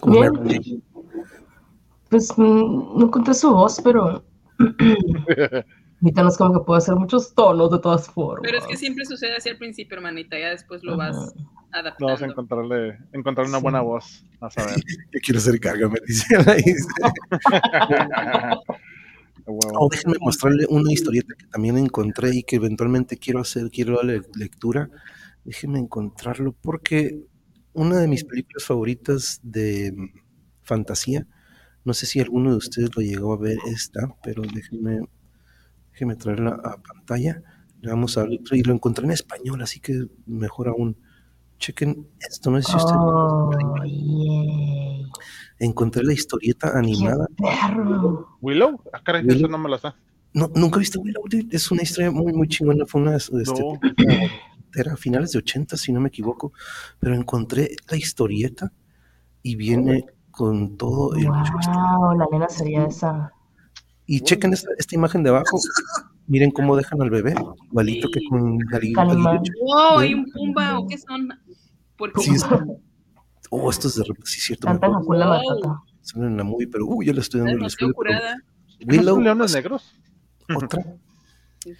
Como 0.00 0.20
Bien. 0.44 0.82
Pues 2.08 2.30
mm, 2.38 2.98
no 2.98 3.04
encontré 3.06 3.34
su 3.34 3.50
voz, 3.50 3.80
pero 3.82 4.24
ahorita 6.02 6.22
no 6.22 6.28
es 6.28 6.36
como 6.36 6.52
que 6.58 6.64
puedo 6.64 6.78
hacer 6.78 6.94
muchos 6.96 7.34
tonos 7.34 7.70
de 7.70 7.78
todas 7.78 8.08
formas. 8.08 8.42
Pero 8.42 8.58
es 8.58 8.66
que 8.66 8.76
siempre 8.76 9.04
sucede 9.04 9.36
así 9.36 9.48
al 9.48 9.58
principio, 9.58 9.96
hermanita, 9.96 10.38
ya 10.38 10.50
después 10.50 10.82
lo 10.82 10.96
vas 10.96 11.16
Ajá. 11.16 11.32
adaptando. 11.72 11.96
No 12.00 12.06
vas 12.12 12.22
a 12.22 12.26
encontrarle, 12.26 12.98
encontrar 13.12 13.46
una 13.46 13.58
Sí. 13.58 13.62
buena 13.62 13.80
voz. 13.80 14.26
Vas 14.40 14.58
a 14.58 14.66
ver. 14.66 14.76
Yo 15.12 15.20
quiero 15.22 15.40
ser 15.40 15.60
me 15.88 16.00
dice 16.06 16.36
Anaís. 16.36 16.86
A 19.44 19.50
huevo. 19.50 19.72
Oh, 19.74 19.88
déjenme 19.90 20.18
mostrarle 20.20 20.66
una 20.68 20.92
historieta 20.92 21.34
que 21.36 21.46
también 21.46 21.76
encontré 21.76 22.30
y 22.32 22.42
que 22.44 22.56
eventualmente 22.56 23.16
quiero 23.16 23.40
hacer, 23.40 23.70
quiero 23.70 23.96
darle 23.96 24.22
lectura. 24.36 24.88
Déjenme 25.44 25.80
encontrarlo 25.80 26.54
porque 26.62 27.24
una 27.72 27.98
de 27.98 28.06
mis 28.06 28.24
películas 28.24 28.64
favoritas 28.64 29.40
de 29.42 29.92
fantasía 30.62 31.26
No 31.84 31.94
sé 31.94 32.06
si 32.06 32.20
alguno 32.20 32.50
de 32.52 32.56
ustedes 32.58 32.90
lo 32.94 33.02
llegó 33.02 33.32
a 33.32 33.38
ver 33.38 33.58
esta, 33.66 34.14
pero 34.22 34.42
déjenme, 34.42 35.00
déjenme 35.92 36.16
traerla 36.16 36.50
a 36.64 36.76
pantalla. 36.82 37.42
Le 37.80 37.90
vamos 37.90 38.16
a 38.18 38.24
y 38.28 38.62
lo 38.62 38.72
encontré 38.72 39.04
en 39.04 39.10
español, 39.12 39.60
así 39.62 39.80
que 39.80 40.06
mejor 40.26 40.68
aún. 40.68 40.96
Chequen 41.58 42.08
esto, 42.18 42.50
no 42.50 42.60
sé 42.60 42.72
si 42.72 42.76
Oh, 42.96 43.50
yay. 43.84 45.06
encontré 45.60 46.02
la 46.02 46.12
historieta 46.12 46.72
¡Qué 46.72 46.78
animada. 46.78 47.26
perro! 47.36 48.36
¿Willow? 48.40 48.80
Ah, 48.92 49.00
caray, 49.04 49.22
Willow. 49.22 49.36
eso 49.36 49.48
no 49.48 49.58
me 49.58 49.68
lo 49.68 49.78
sé. 49.78 49.88
No, 50.34 50.50
nunca 50.54 50.76
he 50.76 50.80
visto 50.80 51.00
Willow, 51.00 51.22
dude. 51.28 51.46
Es 51.54 51.70
una 51.70 51.82
historia 51.82 52.10
muy, 52.10 52.32
muy 52.32 52.48
chingona. 52.48 52.84
Fue 52.86 53.00
una 53.00 53.16
este, 53.16 53.32
No. 53.44 53.78
era 54.74 54.94
a 54.94 54.96
finales 54.96 55.32
de 55.32 55.38
80, 55.38 55.76
si 55.76 55.92
no 55.92 56.00
me 56.00 56.08
equivoco. 56.08 56.52
Pero 56.98 57.14
encontré 57.14 57.70
la 57.90 57.96
historieta 57.96 58.72
y 59.42 59.54
viene 59.56 60.06
con 60.32 60.76
todo 60.76 61.14
el 61.14 61.26
Wow, 61.28 62.16
la 62.18 62.26
nena 62.32 62.48
sería 62.48 62.86
esa. 62.86 63.32
Y 64.06 64.20
chequen 64.20 64.52
esta, 64.52 64.68
esta 64.78 64.94
imagen 64.94 65.22
de 65.22 65.30
abajo. 65.30 65.58
Miren 66.26 66.50
cómo 66.50 66.76
dejan 66.76 67.00
al 67.02 67.10
bebé, 67.10 67.34
igualito 67.70 68.08
que 68.10 68.20
con 68.28 68.58
Galileo. 68.58 68.94
Wow, 69.60 69.98
¿hay 69.98 70.14
un 70.14 70.24
pumba 70.30 70.78
o 70.78 70.86
qué 70.88 70.98
son? 70.98 71.28
Porque 71.96 72.20
Sí, 72.22 72.30
es- 72.34 72.44
Oh, 73.54 73.68
esto 73.70 73.88
es 73.88 73.96
de 73.96 74.04
repente, 74.04 74.30
sí, 74.30 74.38
es 74.38 74.44
cierto. 74.46 74.66
Wow. 75.66 75.76
Salen 76.00 76.28
en 76.30 76.36
la 76.38 76.44
movie, 76.44 76.68
pero 76.68 76.86
uh, 76.86 77.02
yo 77.02 77.12
le 77.12 77.20
estoy 77.20 77.40
dando 77.40 77.52
el. 77.56 77.62
¿No 78.80 78.92
Willow, 78.92 79.14
son 79.16 79.24
leones 79.24 79.54
negros? 79.54 79.94
otra. 80.56 80.82
Sí. 81.62 81.72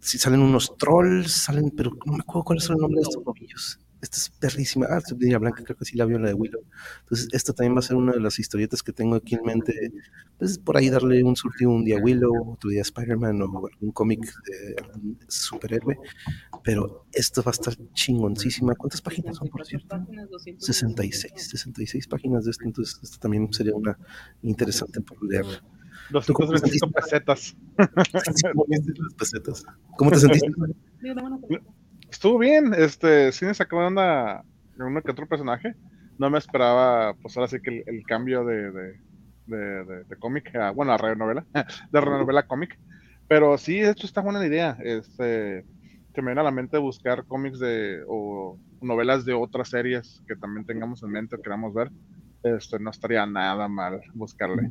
Sí, 0.00 0.18
salen 0.18 0.40
unos 0.40 0.76
trolls, 0.78 1.32
salen, 1.32 1.70
pero 1.76 1.90
no 2.06 2.12
me 2.12 2.20
acuerdo 2.20 2.44
cuál 2.44 2.58
es 2.58 2.70
el 2.70 2.76
nombre 2.76 2.96
de 3.00 3.02
estos 3.02 3.24
novillos. 3.24 3.78
Esta 4.00 4.16
es 4.16 4.30
perrísima. 4.30 4.86
Ah, 4.88 5.00
Subida 5.00 5.38
Blanca, 5.38 5.64
creo 5.64 5.76
que 5.76 5.84
sí 5.84 5.96
la 5.96 6.04
vio 6.04 6.18
la 6.18 6.28
de 6.28 6.34
Willow. 6.34 6.62
Entonces, 7.00 7.28
esta 7.32 7.52
también 7.52 7.74
va 7.74 7.80
a 7.80 7.82
ser 7.82 7.96
una 7.96 8.12
de 8.12 8.20
las 8.20 8.38
historietas 8.38 8.82
que 8.82 8.92
tengo 8.92 9.16
aquí 9.16 9.34
en 9.34 9.42
mente. 9.44 9.92
Pues 10.38 10.58
por 10.58 10.76
ahí 10.76 10.88
darle 10.88 11.22
un 11.24 11.34
surtido 11.34 11.70
un 11.70 11.84
día 11.84 11.98
a 11.98 12.00
Willow, 12.00 12.52
otro 12.52 12.70
día 12.70 12.80
a 12.80 12.82
Spider-Man 12.82 13.42
o 13.42 13.66
algún 13.66 13.90
cómic 13.92 14.20
de 14.44 14.76
algún 14.84 15.18
superhéroe. 15.26 15.98
Pero 16.62 17.06
esto 17.12 17.42
va 17.42 17.50
a 17.50 17.52
estar 17.52 17.74
chingoncísima. 17.92 18.74
¿Cuántas 18.76 19.02
páginas 19.02 19.36
son, 19.36 19.48
por 19.48 19.66
cierto? 19.66 19.88
Páginas 19.88 20.30
200. 20.30 20.64
66, 20.64 21.32
66 21.36 22.06
páginas 22.06 22.44
de 22.44 22.52
esto, 22.52 22.64
entonces 22.64 23.00
esto 23.02 23.18
también 23.18 23.52
sería 23.52 23.74
una 23.74 23.98
interesante 24.42 25.00
por 25.00 25.22
leer. 25.24 25.44
225 26.10 26.90
pesetas. 26.92 27.56
Las 27.76 29.14
pesetas. 29.16 29.64
¿Cómo 29.96 30.10
te 30.10 30.20
sentiste? 30.20 30.52
Dame 31.02 31.22
una 31.22 31.38
pelota. 31.40 31.77
Estuvo 32.10 32.38
bien, 32.38 32.72
este, 32.74 33.32
sí 33.32 33.44
me 33.44 33.54
sacó 33.54 33.80
de 33.80 33.86
onda 33.86 34.44
uno 34.76 35.02
que 35.02 35.10
otro 35.10 35.26
personaje. 35.26 35.74
No 36.18 36.30
me 36.30 36.38
esperaba, 36.38 37.14
pues 37.22 37.36
ahora 37.36 37.48
sí 37.48 37.58
que 37.62 37.82
el, 37.86 38.02
cambio 38.06 38.44
de, 38.44 38.72
de, 38.72 39.84
de, 40.04 40.16
cómic, 40.18 40.54
a- 40.56 40.70
bueno, 40.70 40.92
a 40.92 40.96
radionovela, 40.98 41.46
de 41.92 42.00
radionovela 42.00 42.40
a 42.40 42.46
cómic. 42.46 42.74
Pero 43.28 43.58
sí, 43.58 43.80
hecho 43.80 44.06
está 44.06 44.20
buena 44.20 44.44
idea. 44.44 44.76
Este, 44.82 45.66
se 46.14 46.22
me 46.22 46.28
viene 46.28 46.40
a 46.40 46.44
la 46.44 46.50
mente 46.50 46.78
buscar 46.78 47.24
cómics 47.26 47.58
de, 47.58 48.02
o 48.08 48.58
novelas 48.80 49.24
de 49.24 49.34
otras 49.34 49.68
series 49.68 50.22
que 50.26 50.36
también 50.36 50.64
tengamos 50.64 51.02
en 51.02 51.10
mente 51.10 51.36
o 51.36 51.42
queramos 51.42 51.74
ver. 51.74 51.90
Este, 52.42 52.78
no 52.78 52.90
estaría 52.90 53.26
nada 53.26 53.68
mal 53.68 54.00
buscarle. 54.14 54.70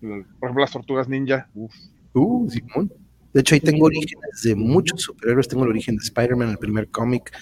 Por 0.00 0.48
ejemplo, 0.48 0.62
las 0.62 0.72
tortugas 0.72 1.08
ninja. 1.08 1.48
Uf. 1.54 1.74
Uh, 2.14 2.48
Simón. 2.50 2.90
De 3.32 3.40
hecho, 3.40 3.54
ahí 3.54 3.60
tengo 3.60 3.86
orígenes 3.86 4.42
de 4.42 4.54
muchos 4.54 5.02
superhéroes. 5.02 5.48
Tengo 5.48 5.64
el 5.64 5.70
origen 5.70 5.96
de 5.96 6.02
Spider-Man, 6.04 6.50
el 6.50 6.58
primer 6.58 6.90
cómic, 6.90 7.32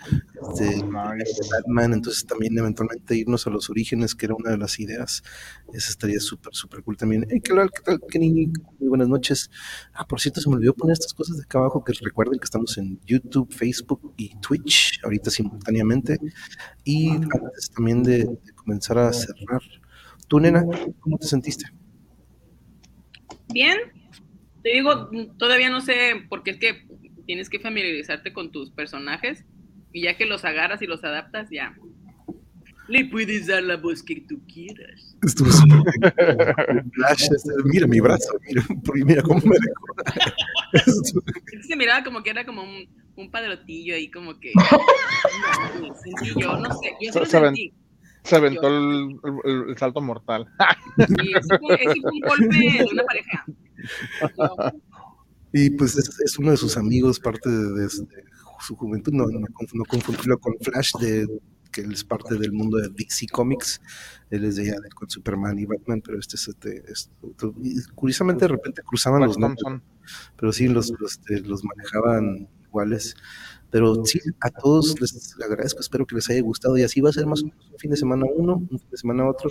este, 0.40 0.64
de 0.64 0.76
Nice. 0.76 1.48
Batman. 1.50 1.94
Entonces, 1.94 2.24
también 2.24 2.56
eventualmente 2.56 3.16
irnos 3.16 3.46
a 3.46 3.50
los 3.50 3.68
orígenes, 3.70 4.14
que 4.14 4.26
era 4.26 4.34
una 4.36 4.50
de 4.50 4.58
las 4.58 4.78
ideas. 4.78 5.22
Eso 5.72 5.90
estaría 5.90 6.20
súper, 6.20 6.54
súper 6.54 6.82
cool 6.84 6.96
también. 6.96 7.26
Hey, 7.28 7.40
¿qué 7.42 7.54
tal? 7.54 7.70
¿Qué 7.70 7.82
tal, 7.82 8.00
Kenny? 8.08 8.52
Muy 8.78 8.88
buenas 8.88 9.08
noches. 9.08 9.50
Ah, 9.92 10.06
por 10.06 10.20
cierto, 10.20 10.40
se 10.40 10.48
me 10.48 10.56
olvidó 10.56 10.74
poner 10.74 10.92
estas 10.92 11.12
cosas 11.12 11.38
de 11.38 11.42
acá 11.42 11.58
abajo. 11.58 11.82
Que 11.82 11.92
recuerden 12.00 12.38
que 12.38 12.44
estamos 12.44 12.78
en 12.78 13.00
YouTube, 13.04 13.52
Facebook 13.52 14.14
y 14.16 14.36
Twitch, 14.40 15.00
ahorita 15.02 15.30
simultáneamente. 15.30 16.18
Y 16.84 17.10
antes 17.10 17.70
también 17.74 18.04
de, 18.04 18.18
de 18.18 18.52
comenzar 18.54 18.98
a 18.98 19.12
cerrar. 19.12 19.60
Tú, 20.28 20.38
nena, 20.38 20.64
¿cómo 21.00 21.18
te 21.18 21.26
sentiste? 21.26 21.64
Bien, 23.52 23.76
te 24.62 24.70
digo, 24.70 25.10
todavía 25.38 25.70
no 25.70 25.80
sé, 25.80 26.24
porque 26.28 26.50
es 26.52 26.58
que 26.58 26.86
tienes 27.26 27.48
que 27.48 27.60
familiarizarte 27.60 28.32
con 28.32 28.50
tus 28.50 28.70
personajes 28.70 29.44
y 29.92 30.02
ya 30.02 30.16
que 30.16 30.26
los 30.26 30.44
agarras 30.44 30.82
y 30.82 30.86
los 30.86 31.02
adaptas, 31.04 31.48
ya. 31.50 31.74
Le 32.88 33.04
puedes 33.04 33.46
dar 33.46 33.62
la 33.62 33.76
voz 33.76 34.02
que 34.02 34.20
tú 34.28 34.40
quieras. 34.52 35.16
Estuvo 35.24 35.48
súper 35.52 35.78
bien. 36.00 36.90
Flash, 36.92 37.28
este, 37.34 37.50
mira 37.66 37.86
mi 37.86 38.00
brazo, 38.00 38.32
mira, 38.48 38.64
mira 39.04 39.22
cómo 39.22 39.40
me 39.44 39.56
dejó. 39.56 40.96
Se 41.62 41.76
miraba 41.76 42.02
como 42.02 42.22
que 42.24 42.30
era 42.30 42.44
como 42.44 42.62
un, 42.62 42.88
un 43.14 43.30
padrotillo 43.30 43.94
ahí, 43.94 44.10
como 44.10 44.40
que. 44.40 44.52
sentí 46.02 46.40
yo, 46.40 46.56
no 46.56 46.68
sé, 46.80 46.92
yo 47.00 47.12
sí 47.12 47.26
Se 47.26 47.38
ven- 47.40 47.54
sentí. 47.54 47.72
Se 48.22 48.36
aventó 48.36 48.66
el, 48.68 49.16
el- 49.44 49.70
el 49.70 49.78
salto 49.78 50.00
mortal. 50.02 50.46
Ese 50.98 51.58
fue, 51.58 51.74
ese 51.76 52.00
fue 52.02 52.10
un 52.12 52.20
golpe 52.20 52.56
de 52.78 52.88
una 52.92 53.02
pareja. 53.04 53.44
Y 55.52 55.70
pues 55.70 55.96
es, 55.96 56.08
es 56.24 56.38
uno 56.38 56.52
de 56.52 56.56
sus 56.56 56.76
amigos, 56.76 57.18
parte 57.18 57.48
de, 57.50 57.88
su 57.88 58.76
juventud, 58.76 59.12
no, 59.12 59.26
no, 59.26 59.40
conf- 59.48 59.72
no 59.74 59.84
confundirlo 59.84 60.38
con 60.38 60.54
Flash, 60.60 60.92
de, 61.00 61.26
que 61.72 61.80
él 61.80 61.92
es 61.92 62.04
parte 62.04 62.36
del 62.36 62.52
mundo 62.52 62.76
de 62.78 62.88
DC 62.90 63.26
Comics, 63.32 63.80
él 64.30 64.44
es 64.44 64.56
de 64.56 64.62
allá 64.70 64.76
con 64.94 65.08
Superman 65.08 65.58
y 65.58 65.64
Batman, 65.66 66.02
pero 66.04 66.18
este 66.18 66.36
es, 66.36 66.48
este, 66.48 66.84
es 66.90 67.10
otro- 67.22 67.54
y 67.62 67.82
curiosamente 67.94 68.44
de 68.44 68.48
repente 68.48 68.82
cruzaban 68.82 69.22
los 69.24 69.38
nombres, 69.38 69.64
pero 70.36 70.52
sí 70.52 70.68
los, 70.68 70.92
los, 71.00 71.12
este, 71.12 71.40
los 71.40 71.64
manejaban 71.64 72.48
iguales. 72.64 73.16
Pero 73.70 74.04
sí, 74.04 74.20
a 74.40 74.50
todos 74.50 75.00
les 75.00 75.36
agradezco, 75.42 75.80
espero 75.80 76.04
que 76.06 76.16
les 76.16 76.28
haya 76.30 76.42
gustado 76.42 76.76
y 76.76 76.82
así 76.82 77.00
va 77.00 77.10
a 77.10 77.12
ser 77.12 77.26
más 77.26 77.42
o 77.42 77.46
menos 77.46 77.70
un 77.72 77.78
fin 77.78 77.90
de 77.92 77.96
semana 77.96 78.26
uno, 78.34 78.56
un 78.56 78.78
fin 78.78 78.88
de 78.90 78.96
semana 78.96 79.28
otro. 79.28 79.50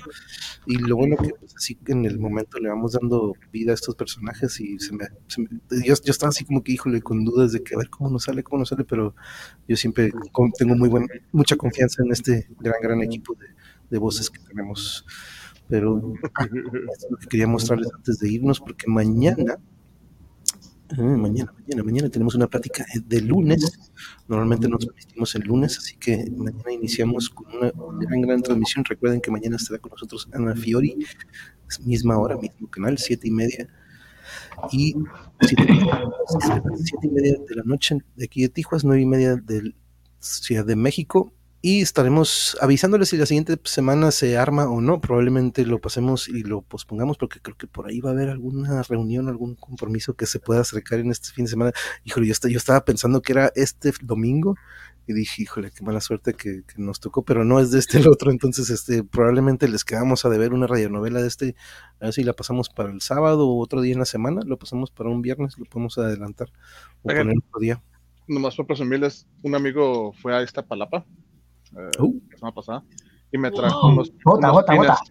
Y 0.65 0.75
lo 0.77 0.97
bueno 0.97 1.15
que 1.17 1.29
pues, 1.39 1.55
así 1.55 1.75
que 1.75 1.93
en 1.93 2.05
el 2.05 2.19
momento 2.19 2.59
le 2.59 2.69
vamos 2.69 2.93
dando 2.93 3.33
vida 3.51 3.71
a 3.71 3.75
estos 3.75 3.95
personajes 3.95 4.59
y 4.59 4.77
se 4.79 4.93
me, 4.93 5.05
se 5.27 5.41
me- 5.41 5.47
yo, 5.85 5.93
yo 6.03 6.11
estaba 6.11 6.29
así 6.29 6.45
como 6.45 6.63
que 6.63 6.73
híjole 6.73 7.01
con 7.01 7.23
dudas 7.25 7.51
de 7.53 7.63
que 7.63 7.75
a 7.75 7.77
ver 7.77 7.89
cómo 7.89 8.09
nos 8.09 8.23
sale, 8.23 8.43
cómo 8.43 8.59
nos 8.59 8.69
sale, 8.69 8.83
pero 8.83 9.15
yo 9.67 9.75
siempre 9.77 10.11
con- 10.31 10.51
tengo 10.51 10.75
muy 10.75 10.89
buena, 10.89 11.07
mucha 11.31 11.55
confianza 11.55 12.03
en 12.03 12.11
este 12.11 12.47
gran, 12.59 12.75
gran 12.81 13.01
equipo 13.01 13.35
de, 13.35 13.45
de 13.89 13.97
voces 13.97 14.29
que 14.29 14.39
tenemos. 14.39 15.05
Pero 15.67 16.13
ah, 16.35 16.45
es 16.45 17.07
lo 17.09 17.17
que 17.17 17.27
quería 17.27 17.47
mostrarles 17.47 17.89
antes 17.95 18.19
de 18.19 18.31
irnos, 18.31 18.59
porque 18.59 18.87
mañana, 18.87 19.57
mañana, 20.97 21.53
mañana, 21.59 21.83
mañana 21.83 22.09
tenemos 22.09 22.35
una 22.35 22.47
plática 22.47 22.83
eh, 22.95 22.99
de 23.05 23.21
lunes. 23.21 23.79
Normalmente 24.27 24.67
nos 24.67 24.79
transmitimos 24.79 25.35
el 25.35 25.41
lunes, 25.43 25.77
así 25.77 25.97
que 25.97 26.29
mañana 26.35 26.71
iniciamos 26.71 27.29
con 27.29 27.47
una 27.55 27.71
gran, 27.99 28.21
gran 28.21 28.41
transmisión. 28.41 28.83
Recuerden 28.85 29.21
que 29.21 29.31
mañana 29.31 29.55
estará 29.57 29.79
con 29.79 29.91
nosotros 29.91 30.27
Ana 30.33 30.55
Fiori, 30.55 30.97
es 31.67 31.79
misma 31.81 32.17
hora, 32.17 32.37
mismo 32.37 32.69
canal, 32.69 32.97
siete 32.97 33.27
y 33.27 33.31
media. 33.31 33.67
Y 34.71 34.93
siete, 35.41 35.67
siete 36.83 37.07
y 37.07 37.09
media 37.09 37.37
de 37.47 37.55
la 37.55 37.63
noche 37.63 37.97
de 38.15 38.25
aquí 38.25 38.41
de 38.41 38.49
Tijuas, 38.49 38.83
nueve 38.83 39.01
y 39.01 39.05
media 39.05 39.35
de 39.35 39.73
Ciudad 40.19 40.65
de 40.65 40.75
México. 40.75 41.33
Y 41.61 41.81
estaremos 41.81 42.57
avisándoles 42.61 43.09
si 43.09 43.17
la 43.17 43.25
siguiente 43.25 43.59
semana 43.65 44.11
se 44.11 44.37
arma 44.37 44.69
o 44.69 44.79
no. 44.79 45.01
Probablemente 45.01 45.65
lo 45.65 45.79
pasemos 45.79 46.29
y 46.29 46.43
lo 46.43 46.61
pospongamos 46.61 47.17
porque 47.17 47.41
creo 47.41 47.57
que 47.57 47.67
por 47.67 47.87
ahí 47.87 47.99
va 47.99 48.11
a 48.11 48.13
haber 48.13 48.29
alguna 48.29 48.81
reunión, 48.83 49.27
algún 49.27 49.55
compromiso 49.55 50.13
que 50.13 50.25
se 50.25 50.39
pueda 50.39 50.61
acercar 50.61 50.99
en 50.99 51.11
este 51.11 51.31
fin 51.31 51.45
de 51.45 51.51
semana. 51.51 51.73
Híjole, 52.05 52.27
yo, 52.27 52.33
yo 52.47 52.57
estaba 52.57 52.85
pensando 52.85 53.21
que 53.21 53.33
era 53.33 53.51
este 53.55 53.91
domingo 54.01 54.55
y 55.05 55.11
dije, 55.11 55.41
híjole, 55.41 55.71
qué 55.71 55.83
mala 55.83 55.99
suerte 55.99 56.33
que, 56.33 56.63
que 56.63 56.75
nos 56.77 57.01
tocó, 57.01 57.23
pero 57.23 57.43
no 57.43 57.59
es 57.59 57.71
de 57.71 57.79
este 57.79 57.97
el 57.97 58.07
otro. 58.07 58.31
Entonces, 58.31 58.69
este, 58.69 59.03
probablemente 59.03 59.67
les 59.67 59.83
quedamos 59.83 60.23
a 60.23 60.29
deber 60.29 60.53
una 60.53 60.65
radionovela 60.65 61.21
de 61.21 61.27
este. 61.27 61.55
A 61.99 62.05
ver 62.05 62.13
si 62.13 62.23
la 62.23 62.33
pasamos 62.33 62.69
para 62.69 62.89
el 62.89 63.01
sábado 63.01 63.49
o 63.49 63.61
otro 63.61 63.81
día 63.81 63.91
en 63.91 63.99
la 63.99 64.05
semana. 64.05 64.43
Lo 64.45 64.57
pasamos 64.57 64.91
para 64.91 65.09
un 65.09 65.21
viernes, 65.21 65.57
lo 65.57 65.65
podemos 65.65 65.97
adelantar 65.97 66.47
o 67.01 67.09
Oigan. 67.09 67.27
poner 67.27 67.43
otro 67.45 67.59
día. 67.59 67.83
Nomás 68.27 68.55
para 68.55 68.67
presumirles, 68.67 69.27
un 69.41 69.55
amigo 69.55 70.13
fue 70.13 70.33
a 70.33 70.41
esta 70.41 70.65
palapa 70.65 71.05
eh, 71.77 71.89
Oh. 71.99 72.13
la 72.29 72.37
semana 72.37 72.55
pasada 72.55 72.83
y 73.31 73.37
me 73.37 73.51
trajo 73.51 73.81
Wow. 73.81 73.91
unos, 73.91 74.11
Bota, 74.23 74.39
unos 74.39 74.51
bota, 74.53 74.73
pines. 74.73 74.87
bota. 74.87 75.01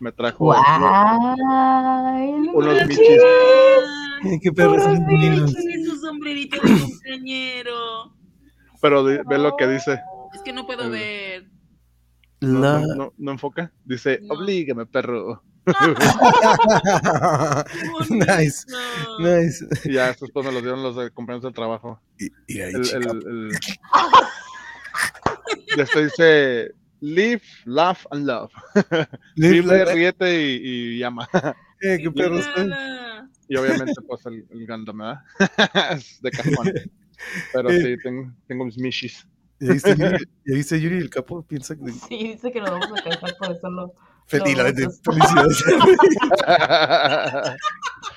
Me 0.00 0.12
trajo 0.12 0.44
unos, 0.44 0.58
no 0.68 2.52
unos 2.54 2.74
manches. 2.74 2.88
michis. 2.88 4.40
qué 4.42 4.52
perros 4.52 4.82
su 4.82 5.96
sombrerito 6.00 6.56
de 6.60 6.80
compañero. 6.80 8.12
Pero 8.82 9.06
di- 9.06 9.18
ve 9.26 9.38
lo 9.38 9.56
que 9.56 9.66
dice. 9.68 10.00
Es 10.34 10.42
que 10.42 10.52
no 10.52 10.66
puedo 10.66 10.90
ver. 10.90 11.46
No, 12.40 12.58
La... 12.60 12.80
no, 12.80 12.94
no- 12.94 13.12
no 13.16 13.30
enfoca. 13.32 13.72
Dice, 13.84 14.18
No. 14.22 14.34
oblígame, 14.34 14.84
perro. 14.86 15.42
Nice, 18.10 18.66
nice. 19.18 19.66
Y 19.84 19.94
ya 19.94 20.10
estos 20.10 20.30
pues 20.30 20.44
me 20.46 20.52
los 20.52 20.62
dieron 20.62 20.82
los 20.82 20.96
de 20.96 21.10
compañeros 21.10 21.42
del 21.44 21.54
trabajo. 21.54 22.00
Y, 22.18 22.26
y 22.54 22.60
ahí, 22.60 22.74
El, 22.74 22.82
chica, 22.82 22.98
el, 22.98 23.06
el... 23.26 23.50
Esto 25.76 26.00
dice, 26.00 26.72
Live, 27.00 27.42
laugh 27.66 28.06
and 28.10 28.26
love. 28.26 28.50
Live, 29.36 29.60
Vive, 29.62 29.84
ríete 29.94 30.42
y, 30.42 30.60
y 30.94 30.98
llama. 30.98 31.28
Eh, 31.82 31.98
qué 32.02 32.10
perro. 32.10 32.38
Y 33.48 33.56
obviamente, 33.56 33.92
pues 34.08 34.24
el, 34.26 34.46
el 34.50 34.66
Gundam, 34.66 34.98
¿verdad? 34.98 35.20
Es 35.98 36.20
de 36.22 36.30
cajón. 36.30 36.72
Pero 37.52 37.70
Eh. 37.70 37.80
sí, 37.82 37.96
tengo, 38.02 38.32
tengo 38.48 38.64
mis 38.64 38.78
Mishis. 38.78 39.26
¿Ya 39.60 39.72
viste, 39.72 39.94
Yuri, 39.96 40.18
¿Ya 40.46 40.54
viste, 40.54 40.80
Yuri? 40.80 40.96
El 40.98 41.10
capo 41.10 41.42
piensa 41.42 41.76
que. 41.76 41.92
Sí, 41.92 42.28
dice 42.32 42.50
que 42.50 42.60
nos 42.60 42.70
vamos 42.70 42.90
a 42.98 43.02
cansar, 43.02 43.36
por 43.38 43.52
eso 43.52 43.70
no. 43.70 43.92
Feliz, 44.26 44.56
No, 44.56 44.62
la 44.62 44.72
de 44.72 44.88
felicidades. 45.04 45.64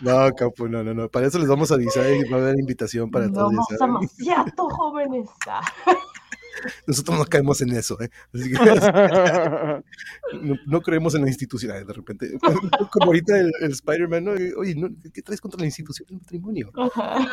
No, 0.01 0.31
capo, 0.35 0.67
no, 0.67 0.83
no, 0.83 0.93
no. 0.93 1.09
Para 1.09 1.27
eso 1.27 1.37
les 1.39 1.47
vamos 1.47 1.71
a 1.71 1.75
avisar 1.75 2.05
y 2.09 2.23
va 2.29 2.37
a 2.37 2.41
haber 2.41 2.59
invitación 2.59 3.09
para 3.11 3.27
no 3.27 3.33
todos. 3.33 3.53
saben. 3.77 3.95
demasiado 3.95 4.69
jóvenes. 4.69 5.29
Nosotros 6.85 7.17
no 7.17 7.25
caemos 7.25 7.61
en 7.61 7.71
eso, 7.71 7.99
¿eh? 8.01 8.09
Así 8.33 8.51
que 8.51 8.57
no, 10.41 10.55
no 10.65 10.81
creemos 10.81 11.15
en 11.15 11.21
la 11.21 11.27
institucionalidad 11.27 11.87
de 11.87 11.93
repente. 11.93 12.37
Como 12.91 13.07
ahorita 13.07 13.39
el, 13.39 13.51
el 13.61 13.71
Spider-Man, 13.71 14.23
¿no? 14.23 14.31
Oye, 14.57 14.75
¿no? 14.75 14.89
¿qué 15.13 15.21
traes 15.21 15.41
contra 15.41 15.59
la 15.59 15.65
institución 15.65 16.07
del 16.07 16.19
matrimonio? 16.19 16.71
ajá. 16.75 17.25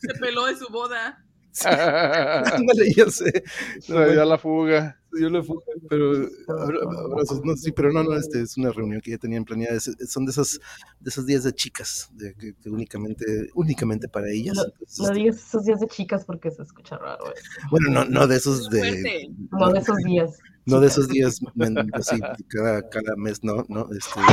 Se 0.00 0.18
peló 0.20 0.46
de 0.46 0.56
su 0.56 0.68
boda. 0.68 1.24
Ándale, 1.64 2.92
ya 2.96 3.10
sé. 3.10 3.42
Se 3.80 4.12
dio 4.12 4.24
la 4.24 4.38
fuga. 4.38 4.94
Yo 5.18 5.30
lo 5.30 5.42
fui, 5.42 5.56
pero 5.88 6.12
abra- 6.48 6.80
abrazos, 7.06 7.42
no, 7.42 7.56
sí, 7.56 7.72
pero 7.72 7.90
no, 7.90 8.04
no, 8.04 8.12
este 8.14 8.42
es 8.42 8.58
una 8.58 8.70
reunión 8.70 9.00
que 9.00 9.12
ya 9.12 9.18
tenían 9.18 9.42
planeada. 9.44 9.74
es- 9.74 9.96
son 10.06 10.26
de 10.26 10.32
esas, 10.32 10.60
de 11.00 11.08
esos 11.08 11.24
días 11.24 11.44
de 11.44 11.52
chicas, 11.54 12.10
de 12.12 12.34
que, 12.34 12.52
que 12.54 12.68
únicamente, 12.68 13.24
únicamente 13.54 14.06
para 14.08 14.28
ellas. 14.30 14.56
No, 14.56 14.64
Entonces, 14.64 14.98
No 14.98 15.04
este, 15.06 15.18
digas 15.18 15.36
esos 15.36 15.64
días 15.64 15.80
de 15.80 15.86
chicas 15.88 16.24
porque 16.26 16.50
se 16.50 16.62
escucha 16.62 16.98
raro. 16.98 17.24
eso. 17.34 17.42
bueno, 17.70 17.90
no, 17.90 18.04
no 18.04 18.26
de 18.26 18.36
esos 18.36 18.68
de. 18.68 19.30
No 19.50 19.70
de 19.72 19.78
esos 19.78 19.96
días. 20.04 20.38
No 20.68 20.80
de 20.80 20.86
esos 20.88 21.08
días, 21.08 21.40
men, 21.54 21.76
así, 21.94 22.20
cada, 22.48 22.86
cada 22.90 23.16
mes, 23.16 23.42
no, 23.42 23.64
no, 23.68 23.88
este, 23.96 24.20
No 24.20 24.26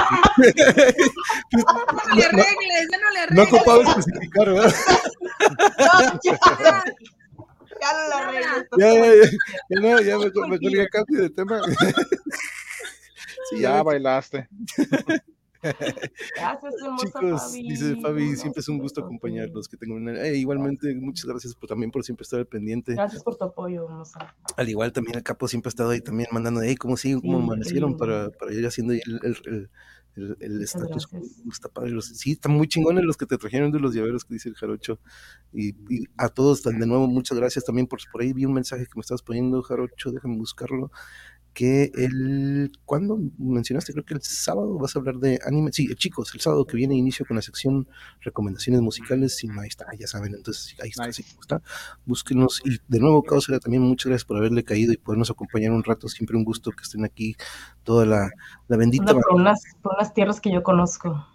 le 2.15 2.25
arregles, 2.29 2.87
ya 2.91 2.97
no 2.99 3.09
le 3.11 3.19
no 3.31 3.33
arregles. 3.41 3.53
ocupaba 3.53 3.83
especificar, 3.83 4.47
¿verdad? 4.53 4.73
Ya 7.81 7.93
no 7.93 8.07
la 8.09 8.17
arregles. 8.17 8.67
Ya, 8.77 8.93
ya, 8.93 9.15
ya, 9.15 9.29
ya, 9.69 9.79
no, 9.81 10.01
ya 10.01 10.17
mejor, 10.17 10.47
mejor 10.49 10.71
ya 10.71 10.87
cambio 10.89 11.21
de 11.21 11.29
tema. 11.29 11.61
Sí, 13.49 13.59
Ya 13.61 13.61
ya, 13.61 13.83
bailaste. 13.83 14.47
Gracias, 16.35 16.73
hermosa 16.81 17.05
Chicos, 17.05 17.41
Fabi. 17.41 17.69
dice 17.69 17.95
Fabi, 18.01 18.35
siempre 18.35 18.59
es 18.61 18.67
un 18.69 18.77
gusto 18.77 19.01
acompañarlos. 19.01 19.67
Que 19.67 19.77
tengan 19.77 19.97
una- 20.01 20.21
eh, 20.21 20.35
igualmente, 20.37 20.93
muchas 20.95 21.25
gracias 21.25 21.55
por, 21.55 21.67
también 21.69 21.91
por 21.91 22.03
siempre 22.03 22.23
estar 22.23 22.39
al 22.39 22.47
pendiente. 22.47 22.93
Gracias 22.93 23.23
por 23.23 23.35
tu 23.37 23.45
apoyo, 23.45 23.85
hermosa. 23.85 24.35
Al 24.57 24.69
igual 24.69 24.91
también 24.91 25.17
el 25.17 25.23
capo 25.23 25.47
siempre 25.47 25.69
ha 25.69 25.71
estado 25.71 25.89
ahí 25.91 26.01
también 26.01 26.29
mandando, 26.31 26.61
hey, 26.61 26.75
¿cómo 26.75 26.97
siguen? 26.97 27.21
¿Cómo 27.21 27.37
Sí, 27.39 27.43
amanecieron? 27.43 27.89
lindo. 27.91 27.97
Para, 28.05 28.29
para 28.29 28.53
ir 28.53 28.65
haciendo 28.65 28.93
el, 28.93 29.01
el, 29.05 29.37
el, 29.45 29.69
el, 30.15 30.37
el 30.39 30.51
Muchas 30.53 30.75
status. 30.75 31.07
gracias. 31.11 31.41
Está 31.51 31.69
padre, 31.69 31.91
los- 31.91 32.05
sí, 32.07 32.31
están 32.33 32.53
muy 32.53 32.67
chingones 32.67 33.03
los 33.03 33.17
que 33.17 33.25
te 33.25 33.37
trajeron 33.37 33.71
de 33.71 33.79
los 33.79 33.93
llaveros 33.93 34.23
que 34.23 34.33
dice 34.35 34.47
el 34.49 34.55
Jarocho. 34.55 34.99
Y, 35.51 35.69
y 35.89 36.05
a 36.17 36.29
todos, 36.29 36.63
de 36.63 36.73
nuevo, 36.85 37.07
muchas 37.07 37.37
gracias 37.37 37.65
también 37.65 37.87
por, 37.87 37.99
por 38.11 38.21
ahí. 38.21 38.31
Vi 38.33 38.45
un 38.45 38.53
mensaje 38.53 38.85
que 38.85 38.91
me 38.95 39.01
estabas 39.01 39.21
poniendo, 39.23 39.61
Jarocho, 39.61 40.11
déjame 40.11 40.37
buscarlo. 40.37 40.91
Que 41.55 41.89
el, 41.95 42.69
¿cuándo 42.83 43.17
mencionaste? 43.37 43.93
Creo 43.93 44.03
que 44.03 44.13
el 44.15 44.21
sábado 44.21 44.77
vas 44.77 44.93
a 44.93 44.99
hablar 44.99 45.15
de 45.15 45.39
anime. 45.47 45.71
Sí, 45.71 45.87
chicos, 45.95 46.35
el 46.35 46.41
sábado 46.41 46.65
que 46.65 46.75
viene 46.75 46.95
inicio 46.95 47.25
con 47.25 47.37
la 47.37 47.41
sección 47.41 47.87
recomendaciones 48.19 48.81
musicales. 48.81 49.41
Y 49.41 49.49
ahí 49.49 49.69
está, 49.69 49.85
ya 49.97 50.05
saben, 50.05 50.35
entonces 50.35 50.75
ahí 50.83 50.89
está, 50.89 51.07
Nice. 51.07 51.23
sí, 51.23 51.35
está. 51.39 51.61
Búsquenos. 52.05 52.61
Y 52.65 52.77
de 52.89 52.99
nuevo, 52.99 53.23
Causera, 53.23 53.59
también 53.59 53.83
muchas 53.83 54.07
gracias 54.07 54.25
por 54.25 54.35
haberle 54.35 54.65
caído 54.65 54.91
y 54.91 54.97
podernos 54.97 55.31
acompañar 55.31 55.71
un 55.71 55.85
rato. 55.85 56.09
Siempre 56.09 56.35
un 56.35 56.43
gusto 56.43 56.71
que 56.71 56.83
estén 56.83 57.05
aquí, 57.05 57.37
toda 57.83 58.05
la, 58.05 58.29
la 58.67 58.75
bendita. 58.75 59.13
Por 59.13 59.33
unas, 59.33 59.63
por 59.81 59.93
unas 59.95 60.13
tierras 60.13 60.41
que 60.41 60.51
yo 60.51 60.61
conozco. 60.61 61.25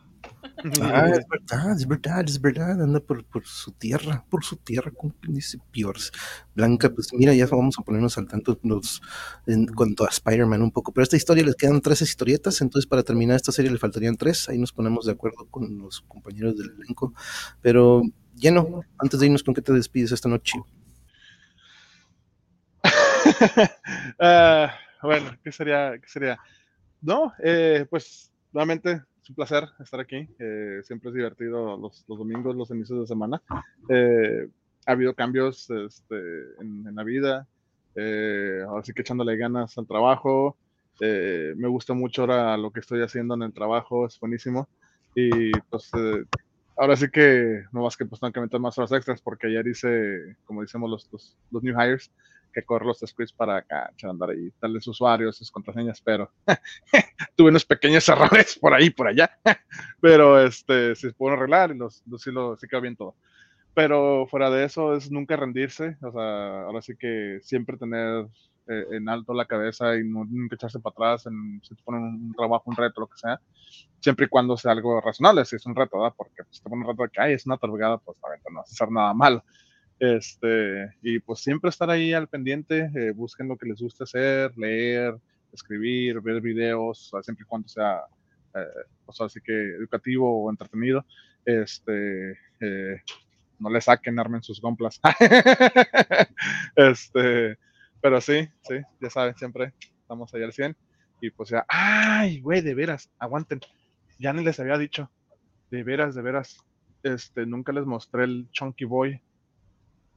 Ah, 0.82 1.08
es 1.08 1.26
verdad, 1.28 1.72
es 1.76 1.86
verdad, 1.86 2.24
es 2.26 2.40
verdad, 2.40 2.82
anda 2.82 3.00
por, 3.00 3.24
por 3.24 3.46
su 3.46 3.72
tierra, 3.72 4.24
por 4.28 4.44
su 4.44 4.56
tierra, 4.56 4.90
como 4.90 5.12
quien 5.14 5.34
dice 5.34 5.58
Piors. 5.70 6.12
Blanca, 6.54 6.90
pues 6.90 7.12
mira, 7.12 7.34
ya 7.34 7.46
vamos 7.46 7.78
a 7.78 7.82
ponernos 7.82 8.18
al 8.18 8.26
tanto 8.26 8.58
nos, 8.62 9.00
en 9.46 9.66
cuanto 9.66 10.04
a 10.04 10.08
Spider-Man 10.08 10.62
un 10.62 10.70
poco, 10.70 10.92
pero 10.92 11.02
a 11.02 11.04
esta 11.04 11.16
historia 11.16 11.44
les 11.44 11.56
quedan 11.56 11.80
tres 11.80 12.02
historietas, 12.02 12.60
entonces 12.60 12.86
para 12.88 13.02
terminar 13.02 13.36
esta 13.36 13.52
serie 13.52 13.70
le 13.70 13.78
faltarían 13.78 14.16
tres, 14.16 14.48
ahí 14.48 14.58
nos 14.58 14.72
ponemos 14.72 15.06
de 15.06 15.12
acuerdo 15.12 15.46
con 15.50 15.78
los 15.78 16.02
compañeros 16.02 16.56
del 16.56 16.70
elenco, 16.72 17.14
pero 17.60 18.02
lleno, 18.36 18.82
antes 18.98 19.20
de 19.20 19.26
irnos, 19.26 19.42
¿con 19.42 19.54
qué 19.54 19.62
te 19.62 19.72
despides 19.72 20.12
esta 20.12 20.28
noche? 20.28 20.58
Ah, 24.18 24.74
bueno, 25.02 25.36
¿qué 25.42 25.52
sería? 25.52 25.98
¿Qué 25.98 26.08
sería? 26.08 26.38
No, 27.00 27.32
eh, 27.42 27.86
pues 27.88 28.30
nuevamente 28.52 29.02
un 29.30 29.34
placer 29.34 29.68
estar 29.80 30.00
aquí. 30.00 30.28
eh, 30.38 30.80
siempre 30.82 31.10
es 31.10 31.14
divertido 31.14 31.76
los, 31.76 32.04
los 32.08 32.18
domingos, 32.18 32.56
los 32.56 32.70
inicios 32.70 33.00
de 33.00 33.06
semana. 33.06 33.40
Eh, 33.88 34.48
ha 34.86 34.92
habido 34.92 35.14
cambios 35.14 35.68
este, 35.70 36.16
en, 36.60 36.86
en 36.88 36.94
la 36.94 37.04
vida, 37.04 37.46
eh, 37.94 38.62
ahora 38.66 38.82
sí 38.84 38.92
que 38.92 39.02
echándole 39.02 39.36
ganas 39.36 39.76
al 39.78 39.86
trabajo. 39.86 40.58
eh, 41.00 41.54
me 41.56 41.68
gusta 41.68 41.94
mucho 41.94 42.22
ahora 42.22 42.56
lo 42.56 42.70
que 42.72 42.80
estoy 42.80 43.02
haciendo 43.02 43.34
en 43.34 43.42
el 43.42 43.52
trabajo, 43.54 44.06
es 44.06 44.18
buenísimo. 44.20 44.68
Y 45.14 45.50
pues 45.70 45.90
eh, 45.96 46.24
ahora 46.76 46.96
sí 46.96 47.08
que 47.10 47.62
no 47.72 47.82
más 47.82 47.96
que 47.96 48.06
pues 48.06 48.20
tengo 48.20 48.32
que 48.32 48.40
meter 48.40 48.60
más 48.60 48.76
horas 48.78 48.92
extras 48.92 49.20
porque 49.22 49.46
ayer 49.48 49.66
hice, 49.68 50.36
como 50.44 50.62
decimos 50.62 50.90
los, 50.90 51.08
los, 51.12 51.38
los 51.50 51.62
new 51.62 51.74
hires, 51.80 52.12
que 52.52 52.64
correr 52.64 52.86
los 52.86 52.98
scripts 52.98 53.32
para 53.32 53.56
acá, 53.58 53.92
andar 54.02 54.30
ahí, 54.30 54.52
darles 54.60 54.86
usuarios, 54.86 55.36
sus 55.36 55.50
contraseñas, 55.50 56.00
pero 56.00 56.30
tuve 57.36 57.50
unos 57.50 57.64
pequeños 57.64 58.08
errores 58.08 58.58
por 58.58 58.74
ahí, 58.74 58.90
por 58.90 59.08
allá, 59.08 59.30
pero 60.00 60.40
este, 60.40 60.94
se 60.94 61.12
pueden 61.12 61.38
arreglar 61.38 61.72
y 61.72 61.78
los, 61.78 62.02
los, 62.06 62.22
sí, 62.22 62.30
lo, 62.30 62.56
sí 62.56 62.66
quedó 62.68 62.80
bien 62.80 62.96
todo. 62.96 63.14
Pero 63.72 64.26
fuera 64.26 64.50
de 64.50 64.64
eso 64.64 64.96
es 64.96 65.10
nunca 65.10 65.36
rendirse, 65.36 65.96
o 66.02 66.10
sea, 66.10 66.62
ahora 66.62 66.82
sí 66.82 66.94
que 66.98 67.38
siempre 67.42 67.76
tener 67.76 68.26
eh, 68.66 68.84
en 68.92 69.08
alto 69.08 69.32
la 69.32 69.46
cabeza 69.46 69.96
y 69.96 70.04
no, 70.04 70.24
nunca 70.24 70.56
echarse 70.56 70.80
para 70.80 70.92
atrás 70.92 71.26
en, 71.26 71.60
si 71.62 71.74
te 71.74 71.82
ponen 71.82 72.02
un 72.02 72.34
trabajo, 72.36 72.64
un 72.66 72.76
reto, 72.76 73.00
lo 73.00 73.06
que 73.06 73.18
sea, 73.18 73.40
siempre 74.00 74.26
y 74.26 74.28
cuando 74.28 74.56
sea 74.56 74.72
algo 74.72 75.00
razonable, 75.00 75.44
si 75.44 75.56
es 75.56 75.66
un 75.66 75.74
reto, 75.74 75.98
¿verdad? 75.98 76.14
Porque 76.16 76.44
pues, 76.44 76.56
si 76.56 76.62
te 76.62 76.68
ponen 76.68 76.84
un 76.84 76.90
reto 76.90 77.02
de 77.04 77.10
que 77.10 77.20
ay, 77.20 77.32
es 77.34 77.46
una 77.46 77.58
tarugada, 77.58 77.98
pues 77.98 78.16
la 78.22 78.50
no 78.50 78.58
vas 78.58 78.70
a 78.70 78.72
hacer 78.72 78.90
nada 78.90 79.14
malo. 79.14 79.44
Este, 80.00 80.94
y 81.02 81.18
pues 81.18 81.40
siempre 81.40 81.68
estar 81.68 81.90
ahí 81.90 82.14
al 82.14 82.26
pendiente, 82.26 82.90
eh, 82.94 83.12
busquen 83.12 83.48
lo 83.48 83.58
que 83.58 83.68
les 83.68 83.82
guste 83.82 84.04
hacer, 84.04 84.56
leer, 84.56 85.14
escribir, 85.52 86.22
ver 86.22 86.40
videos, 86.40 87.10
sea, 87.10 87.22
siempre 87.22 87.42
y 87.42 87.46
cuando 87.46 87.68
sea, 87.68 88.00
eh, 88.54 88.64
pues 89.04 89.20
así 89.20 89.40
que 89.42 89.52
educativo 89.52 90.42
o 90.42 90.50
entretenido, 90.50 91.04
este, 91.44 92.30
eh, 92.60 93.02
no 93.58 93.68
le 93.68 93.78
saquen, 93.82 94.18
armen 94.18 94.42
sus 94.42 94.58
compras. 94.58 94.98
este, 96.76 97.58
pero 98.00 98.22
sí, 98.22 98.48
sí, 98.62 98.76
ya 99.02 99.10
saben, 99.10 99.36
siempre 99.36 99.74
estamos 100.00 100.32
ahí 100.32 100.42
al 100.42 100.54
100. 100.54 100.74
Y 101.20 101.28
pues 101.28 101.50
ya, 101.50 101.66
ay, 101.68 102.40
güey, 102.40 102.62
de 102.62 102.74
veras, 102.74 103.10
aguanten. 103.18 103.60
Ya 104.18 104.32
ni 104.32 104.42
les 104.42 104.58
había 104.60 104.78
dicho, 104.78 105.10
de 105.70 105.82
veras, 105.82 106.14
de 106.14 106.22
veras, 106.22 106.56
este, 107.02 107.44
nunca 107.44 107.72
les 107.72 107.84
mostré 107.84 108.24
el 108.24 108.48
Chunky 108.50 108.86
Boy 108.86 109.20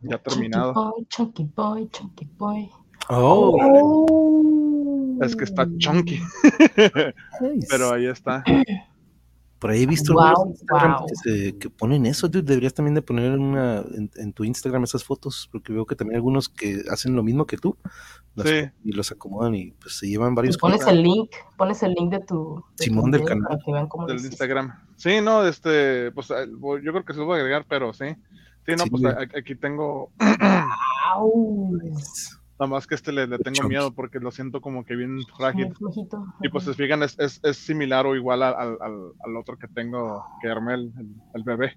ya 0.03 0.17
terminado. 0.17 0.73
Chunky 1.09 1.43
boy, 1.55 1.87
chunky 1.89 2.25
boy, 2.25 2.27
chunky 2.27 2.27
boy. 2.37 2.69
Oh, 3.09 3.57
Oh. 3.61 5.17
Es 5.21 5.35
que 5.35 5.43
está 5.43 5.67
chunky, 5.77 6.19
nice. 7.41 7.67
pero 7.69 7.91
ahí 7.93 8.05
está. 8.07 8.43
Por 9.59 9.71
ahí 9.71 9.83
he 9.83 9.85
visto 9.85 10.13
Wow, 10.13 10.49
Instagram 10.49 10.97
wow. 10.97 11.07
que, 11.07 11.15
se- 11.15 11.57
que 11.57 11.69
ponen 11.69 12.05
eso, 12.05 12.27
dude. 12.27 12.41
Deberías 12.43 12.73
también 12.73 12.95
de 12.95 13.01
poner 13.01 13.39
una, 13.39 13.77
en, 13.95 14.11
en 14.17 14.33
tu 14.33 14.43
Instagram 14.43 14.83
esas 14.83 15.05
fotos, 15.05 15.47
porque 15.53 15.71
veo 15.71 15.85
que 15.85 15.95
también 15.95 16.17
algunos 16.17 16.49
que 16.49 16.81
hacen 16.91 17.15
lo 17.15 17.23
mismo 17.23 17.45
que 17.45 17.55
tú, 17.55 17.77
las 18.35 18.45
Sí. 18.49 18.55
y 18.83 18.91
los 18.91 19.09
acomodan 19.13 19.55
y 19.55 19.71
pues 19.71 19.97
se 19.99 20.07
llevan 20.09 20.33
Y 20.33 20.35
varios 20.35 20.57
pones 20.57 20.85
el 20.85 21.01
link, 21.01 21.31
pones 21.55 21.81
el 21.81 21.93
link 21.93 22.11
de 22.11 22.19
tu 22.19 22.61
de 22.77 22.83
Simón 22.83 23.05
tu 23.11 23.17
del 23.19 23.25
canal. 23.25 23.47
para 23.47 23.59
que 23.63 23.71
vean 23.71 23.87
cómo 23.87 24.05
lo 24.05 24.13
del. 24.13 24.25
Instagram. 24.25 24.73
Sí, 24.97 25.21
no, 25.21 25.45
este, 25.47 26.11
pues 26.11 26.29
eh, 26.31 26.45
yo 26.61 26.91
creo 26.91 27.05
que 27.05 27.13
se 27.13 27.19
los 27.19 27.27
voy 27.27 27.37
a 27.37 27.41
agregar, 27.41 27.65
pero 27.69 27.93
sí. 27.93 28.05
Sí, 28.65 28.71
no, 28.77 28.83
Sí, 28.85 28.89
pues 28.89 29.03
a- 29.05 29.37
aquí 29.39 29.55
tengo, 29.55 30.11
nada 32.59 32.67
más 32.69 32.87
que 32.87 32.95
este 32.95 33.11
le, 33.11 33.27
le 33.27 33.37
tengo 33.39 33.67
miedo 33.67 33.91
porque 33.93 34.19
lo 34.19 34.31
siento 34.31 34.61
como 34.61 34.85
que 34.85 34.95
bien 34.95 35.17
frágil. 35.37 35.67
Y 36.41 36.49
pues 36.49 36.63
se 36.63 36.73
fijan, 36.73 37.03
es, 37.03 37.17
es, 37.19 37.39
es 37.43 37.57
similar 37.57 38.05
o 38.05 38.15
igual 38.15 38.41
al, 38.43 38.53
al, 38.55 38.77
al- 39.19 39.37
otro 39.37 39.57
que 39.57 39.67
tengo, 39.67 40.23
que 40.41 40.47
armé 40.49 40.75
el, 40.75 40.93
el- 40.97 41.15
el 41.33 41.43
bebé. 41.43 41.73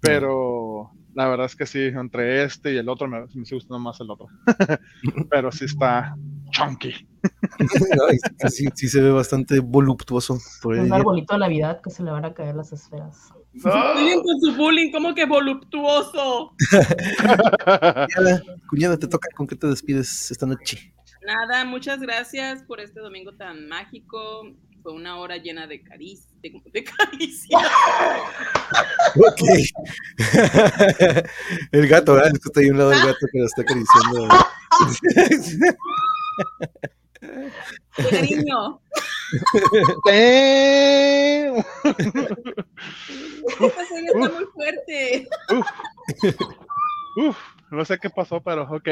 Pero 0.00 0.90
la 1.14 1.26
verdad 1.28 1.46
es 1.46 1.56
que 1.56 1.64
sí, 1.66 1.80
entre 1.84 2.44
este 2.44 2.74
y 2.74 2.76
el 2.76 2.88
otro 2.88 3.08
me, 3.08 3.20
me 3.22 3.44
sigue 3.44 3.56
gustando 3.56 3.78
más 3.78 3.98
el 4.00 4.10
otro. 4.10 4.26
Pero 5.30 5.50
sí 5.50 5.64
está 5.64 6.14
chunky. 6.50 7.08
Ay, 8.08 8.18
sí, 8.48 8.48
sí, 8.48 8.68
sí 8.74 8.88
se 8.88 9.00
ve 9.00 9.10
bastante 9.10 9.60
voluptuoso. 9.60 10.38
Por. 10.62 10.76
Un 10.76 10.92
arbolito 10.92 11.34
de 11.34 11.40
Navidad 11.40 11.80
que 11.82 11.90
se 11.90 12.02
le 12.02 12.10
van 12.10 12.24
a 12.24 12.34
caer 12.34 12.54
las 12.54 12.72
esferas. 12.72 13.32
Siguen 13.52 14.22
con 14.22 14.40
su 14.40 14.54
bullying, 14.56 14.92
como 14.92 15.14
que 15.14 15.24
voluptuoso. 15.24 16.52
Cuñada, 17.64 18.42
cuñada, 18.68 18.98
te 18.98 19.08
toca. 19.08 19.28
¿Con 19.34 19.46
qué 19.46 19.56
te 19.56 19.66
despides 19.66 20.30
esta 20.30 20.46
noche? 20.46 20.92
Nada, 21.26 21.64
muchas 21.64 22.00
gracias 22.00 22.62
por 22.62 22.80
este 22.80 23.00
domingo 23.00 23.32
tan 23.32 23.66
mágico. 23.68 24.42
Fue 24.82 24.92
una 24.92 25.18
hora 25.18 25.36
llena 25.38 25.66
de 25.66 25.82
caricias. 25.82 26.28
De, 26.42 26.52
de 26.72 26.84
caricias. 26.84 27.62
Ok. 29.16 29.40
el 31.72 31.88
gato, 31.88 32.12
¿verdad? 32.14 32.32
Es 32.34 32.40
que 32.40 32.48
está 32.48 32.60
ahí 32.60 32.68
a 32.68 32.72
un 32.72 32.78
lado 32.78 32.90
del 32.90 33.06
gato 33.06 33.26
que 33.32 33.38
lo 33.38 33.46
está 33.46 33.62
acariciando. 33.62 34.28
Cariño. 38.10 38.80
Damn. 40.04 41.56
Esta 43.60 43.84
serie 43.86 44.10
está 44.14 44.30
muy 44.30 44.44
fuerte. 44.46 45.28
Uf, 47.16 47.38
no 47.70 47.84
sé 47.84 47.98
qué 47.98 48.10
pasó, 48.10 48.40
pero 48.42 48.62
ok. 48.64 48.88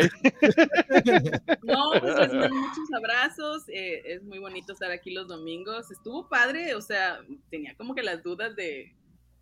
No, 1.62 1.93
pues 2.01 2.18
les 2.18 2.33
mando 2.33 2.57
muchos 2.57 2.93
abrazos. 2.97 3.68
eh, 3.68 4.03
es 4.07 4.22
muy 4.22 4.39
bonito 4.39 4.72
estar 4.72 4.91
aquí 4.91 5.12
los 5.12 5.29
domingos. 5.29 5.91
Estuvo 5.91 6.29
padre, 6.29 6.75
o 6.75 6.81
sea, 6.81 7.20
tenía 7.51 7.77
como 7.77 7.95
que 7.95 8.03
las 8.03 8.22
dudas 8.22 8.57
de 8.57 8.95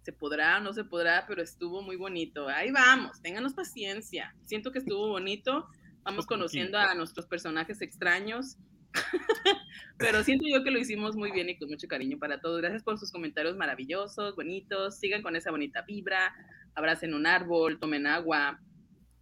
se 0.03 0.12
podrá 0.12 0.59
o 0.59 0.61
no 0.61 0.72
se 0.72 0.85
podrá, 0.85 1.24
pero 1.28 1.43
estuvo 1.43 1.80
muy 1.80 1.97
bonito. 1.97 2.49
Ahí 2.49 2.72
vamos, 2.72 3.20
ténganos 3.22 3.55
paciencia. 3.55 4.35
Siento 4.45 4.72
que 4.72 4.80
estuvo 4.80 5.09
bonito. 5.09 5.68
Vamos 6.05 6.26
conociendo 6.26 6.78
a 6.78 6.95
nuestros 6.95 7.26
personajes 7.26 7.80
extraños. 7.80 8.57
pero 9.99 10.22
siento 10.24 10.47
yo 10.49 10.62
que 10.64 10.70
lo 10.70 10.78
hicimos 10.78 11.16
muy 11.16 11.30
bien 11.30 11.49
y 11.49 11.59
con 11.59 11.68
mucho 11.68 11.88
cariño 11.88 12.18
para 12.18 12.40
todos. 12.40 12.61
Gracias 12.61 12.82
por 12.82 12.99
sus 12.99 13.12
comentarios 13.12 13.57
maravillosos, 13.57 14.36
bonitos. 14.36 14.99
Sigan 14.99 15.22
con 15.22 15.36
esa 15.36 15.51
bonita 15.51 15.82
vibra. 15.82 16.34
Abracen 16.74 17.14
un 17.14 17.26
árbol, 17.26 17.78
tomen 17.78 18.07
agua, 18.07 18.59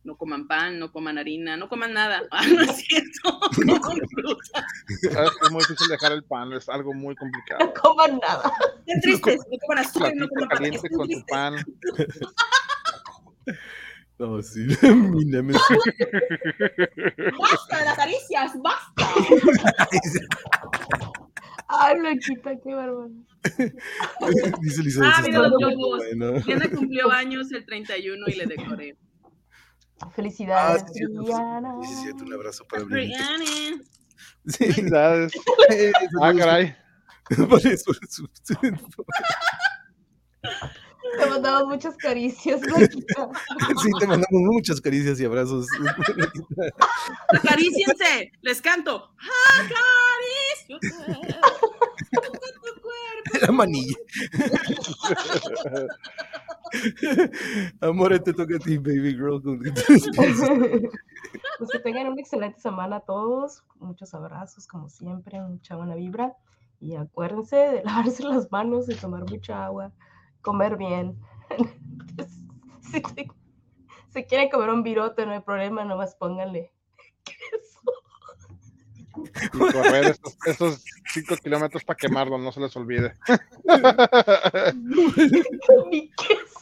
no 0.05 0.17
coman 0.17 0.47
pan, 0.49 0.79
no 0.79 0.93
coman 0.93 1.19
harina, 1.19 1.57
no 1.57 1.69
coman 1.69 1.93
nada. 1.93 2.23
Ah, 2.31 2.47
no 2.47 2.63
es 2.63 2.77
cierto. 2.77 3.41
No 3.67 3.81
coman 3.81 4.09
fruta. 4.09 4.67
Sabes 5.13 5.31
que 5.31 5.47
es 5.47 5.53
muy 5.53 5.61
difícil 5.61 5.89
dejar 5.89 6.13
el 6.13 6.25
pan, 6.25 6.53
es 6.53 6.69
algo 6.69 6.95
muy 6.95 7.15
complicado. 7.17 7.65
No 7.65 7.73
coman 7.75 8.19
nada. 8.19 8.53
Estén 8.79 9.01
tristes, 9.01 9.41
no 9.51 9.59
coman 9.59 9.79
azúcar, 9.79 10.13
no 10.17 10.29
coman 10.29 10.49
pan. 10.49 10.71
con 10.97 11.09
tu 11.09 11.27
pan. 11.27 11.55
No, 14.21 14.43
sí, 14.43 14.67
mi 14.95 15.25
némesis. 15.25 15.63
Basta 17.39 17.79
de 17.79 17.85
las 17.87 17.97
caricias, 17.97 18.53
basta. 18.63 19.15
Ay, 21.69 21.99
Blanquita, 22.01 22.51
qué 22.63 22.75
bárbaro. 22.75 23.09
Dice 24.61 24.83
Lisa, 24.83 25.01
Ah, 25.05 25.15
eso 25.21 25.29
mira 25.29 25.39
los 25.49 25.53
globos. 25.59 25.99
bueno. 25.99 26.33
Diana 26.41 26.69
cumplió 26.69 27.11
años 27.11 27.51
el 27.53 27.65
31 27.65 28.27
y 28.29 28.33
le 28.35 28.47
decoré. 28.47 28.99
Felicidades, 30.15 30.83
Ah, 30.83 30.87
sí, 30.93 31.05
Brianna. 31.07 31.75
sí, 31.83 31.95
sí, 31.95 32.11
un 32.23 32.33
abrazo 32.35 32.67
para. 32.67 32.85
Brianna. 32.85 33.47
Sí. 33.47 33.81
Felicidades. 34.59 35.33
Eh, 35.71 35.93
Ah, 36.21 36.35
caray. 36.37 36.77
Por 37.49 37.65
eso, 37.67 37.95
su- 38.11 38.29
su- 38.43 38.55
Te 41.19 41.27
mandamos 41.29 41.69
muchas 41.69 41.97
caricias, 41.97 42.61
Blanquita. 42.61 43.29
Sí, 43.83 43.91
te 43.99 44.07
mandamos 44.07 44.29
muchas 44.31 44.81
caricias 44.81 45.21
y 45.21 45.25
abrazos. 45.25 45.67
Acaríciense, 47.29 48.33
les 48.43 48.61
canto. 48.61 49.11
Tu 50.69 50.79
cuerpo. 52.81 53.47
La 53.47 53.53
manilla. 53.53 53.97
Amor, 57.81 58.19
te 58.21 58.33
toca 58.33 58.57
a 58.57 58.59
ti, 58.59 58.79
baby 58.79 59.15
girl. 59.15 59.41
Pues 61.59 61.71
que 61.71 61.79
tengan 61.81 62.07
una 62.09 62.21
excelente 62.21 62.61
semana 62.61 63.01
todos. 63.01 63.63
Muchos 63.79 64.15
abrazos, 64.15 64.67
como 64.67 64.89
siempre, 64.89 65.41
mucha 65.41 65.77
buena 65.77 65.95
vibra. 65.95 66.37
Y 66.81 66.97
acuérdense 66.97 67.57
de 67.57 67.83
lavarse 67.85 68.23
las 68.23 68.51
manos, 68.51 68.87
de 68.87 68.95
tomar 68.95 69.29
mucha 69.29 69.65
agua, 69.65 69.93
comer 70.43 70.77
bien. 70.77 71.17
si, 72.81 73.03
si- 73.15 73.31
si 74.13 74.25
quieren 74.25 74.49
comer 74.51 74.71
un 74.71 74.83
virote, 74.83 75.25
no 75.27 75.33
hay 75.33 75.41
problema, 75.41 75.85
nomás 75.85 76.15
pónganle 76.17 76.73
queso. 77.25 77.93
Y 79.55 79.59
correr 79.73 80.05
estos, 80.07 80.37
estos 80.47 80.85
cinco 81.13 81.37
kilómetros 81.37 81.85
para 81.85 81.97
quemarlo, 81.97 82.39
no 82.39 82.51
se 82.53 82.61
les 82.61 82.75
olvide. 82.77 83.15
Mi 85.91 86.11
queso. 86.11 86.61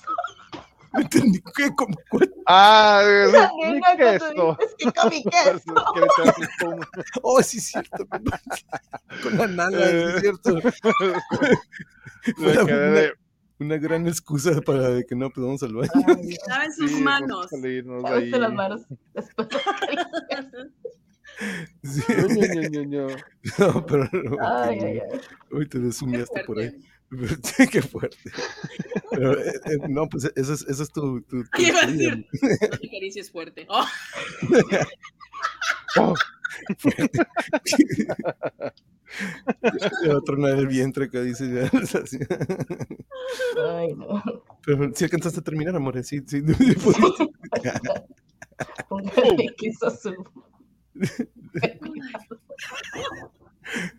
No 0.93 1.01
entendí, 1.01 1.43
¿qué? 1.55 1.69
¿Cómo? 1.77 1.95
¿Cuál? 2.11 2.35
ah, 2.47 3.03
es 3.05 3.33
mi 3.73 3.81
queso. 3.99 4.57
dices 4.59 4.75
que 4.79 4.93
comí 4.93 5.23
queso. 5.31 5.75
Que. 5.95 6.01
Oh, 7.23 7.43
sí, 7.43 7.59
es 7.59 7.67
cierto. 7.69 8.07
Con 9.23 9.37
la 9.39 9.47
nalga, 9.49 9.87
sí, 9.87 9.97
es 9.97 10.21
cierto. 10.23 10.55
Me 12.39 12.53
quedé 12.67 12.91
de- 12.91 13.13
Una 13.61 13.77
gran 13.77 14.07
excusa 14.07 14.61
para 14.61 15.03
que 15.03 15.15
no 15.17 15.31
podamos 15.31 15.63
al 15.63 15.75
baño. 15.75 15.91
Ay, 16.07 16.37
Laven 16.49 16.73
sus 16.73 16.91
sí, 16.93 17.03
manos. 17.03 17.47
de 17.51 17.83
ahí. 18.07 18.31
las 18.31 18.53
manos. 18.53 18.83
Sí. 21.83 22.03
Ño. 22.87 23.07
No, 23.59 23.87
pero 23.87 24.09
Ay, 24.41 24.79
ay, 24.81 24.99
ay. 25.13 25.21
Hoy 25.53 25.67
te 25.69 25.79
Qué 25.79 25.85
desumiaste 25.85 26.45
por 26.45 26.59
ahí. 26.59 26.71
fuerte. 26.71 26.89
Sí, 27.43 27.67
qué 27.69 27.81
fuerte. 27.81 28.19
Pero, 29.11 29.33
eh, 29.41 29.53
eh, 29.65 29.79
no, 29.89 30.07
pues 30.09 30.31
eso 30.37 30.53
es, 30.53 30.61
eso 30.69 30.83
es 30.83 30.91
tu. 30.93 31.23
tu, 31.23 31.43
tu 31.45 31.63
iba 31.63 31.81
a 31.83 31.87
decir. 31.87 32.27
No 32.43 32.69
te 32.79 32.87
acaricies 32.87 33.31
fuerte. 33.31 33.67
Oh, 33.71 33.87
Oh, 35.97 36.15
Le 40.03 40.09
va 40.13 40.19
a 40.19 40.23
tronar 40.23 40.59
el 40.59 40.67
vientre 40.67 41.05
acá, 41.07 41.23
dice. 41.23 41.49
ya. 41.53 41.71
Ay, 43.79 43.95
no. 43.95 44.23
Pero 44.65 44.91
si 44.95 45.05
alcanzaste 45.05 45.41
a 45.41 45.45
terminar, 45.45 45.75
amor. 45.77 46.03
Sí, 46.05 46.21
sí. 46.27 46.43
Póngale 48.89 49.55
queso 49.57 49.87
a 49.87 49.91
su. 49.91 50.13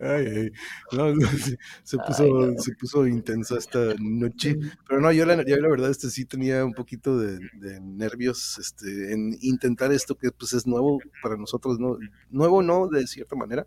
Ay, 0.00 0.26
ay. 0.26 0.52
No, 0.92 1.14
no, 1.14 1.26
sí, 1.28 1.56
se, 1.84 1.96
puso, 1.98 2.24
Ay, 2.24 2.54
no. 2.54 2.60
se 2.60 2.72
puso 2.74 3.06
intensa 3.06 3.56
esta 3.56 3.94
noche. 4.00 4.56
Pero 4.88 5.00
no, 5.00 5.12
yo 5.12 5.24
la, 5.24 5.44
yo 5.46 5.56
la 5.56 5.68
verdad 5.68 5.90
este 5.90 6.10
sí 6.10 6.24
tenía 6.24 6.64
un 6.64 6.72
poquito 6.72 7.18
de, 7.18 7.38
de 7.54 7.80
nervios 7.80 8.58
este, 8.58 9.12
en 9.12 9.36
intentar 9.40 9.92
esto 9.92 10.16
que 10.16 10.30
pues 10.32 10.54
es 10.54 10.66
nuevo 10.66 10.98
para 11.22 11.36
nosotros, 11.36 11.78
¿no? 11.78 11.98
Nuevo 12.30 12.62
no, 12.62 12.88
de 12.88 13.06
cierta 13.06 13.36
manera. 13.36 13.64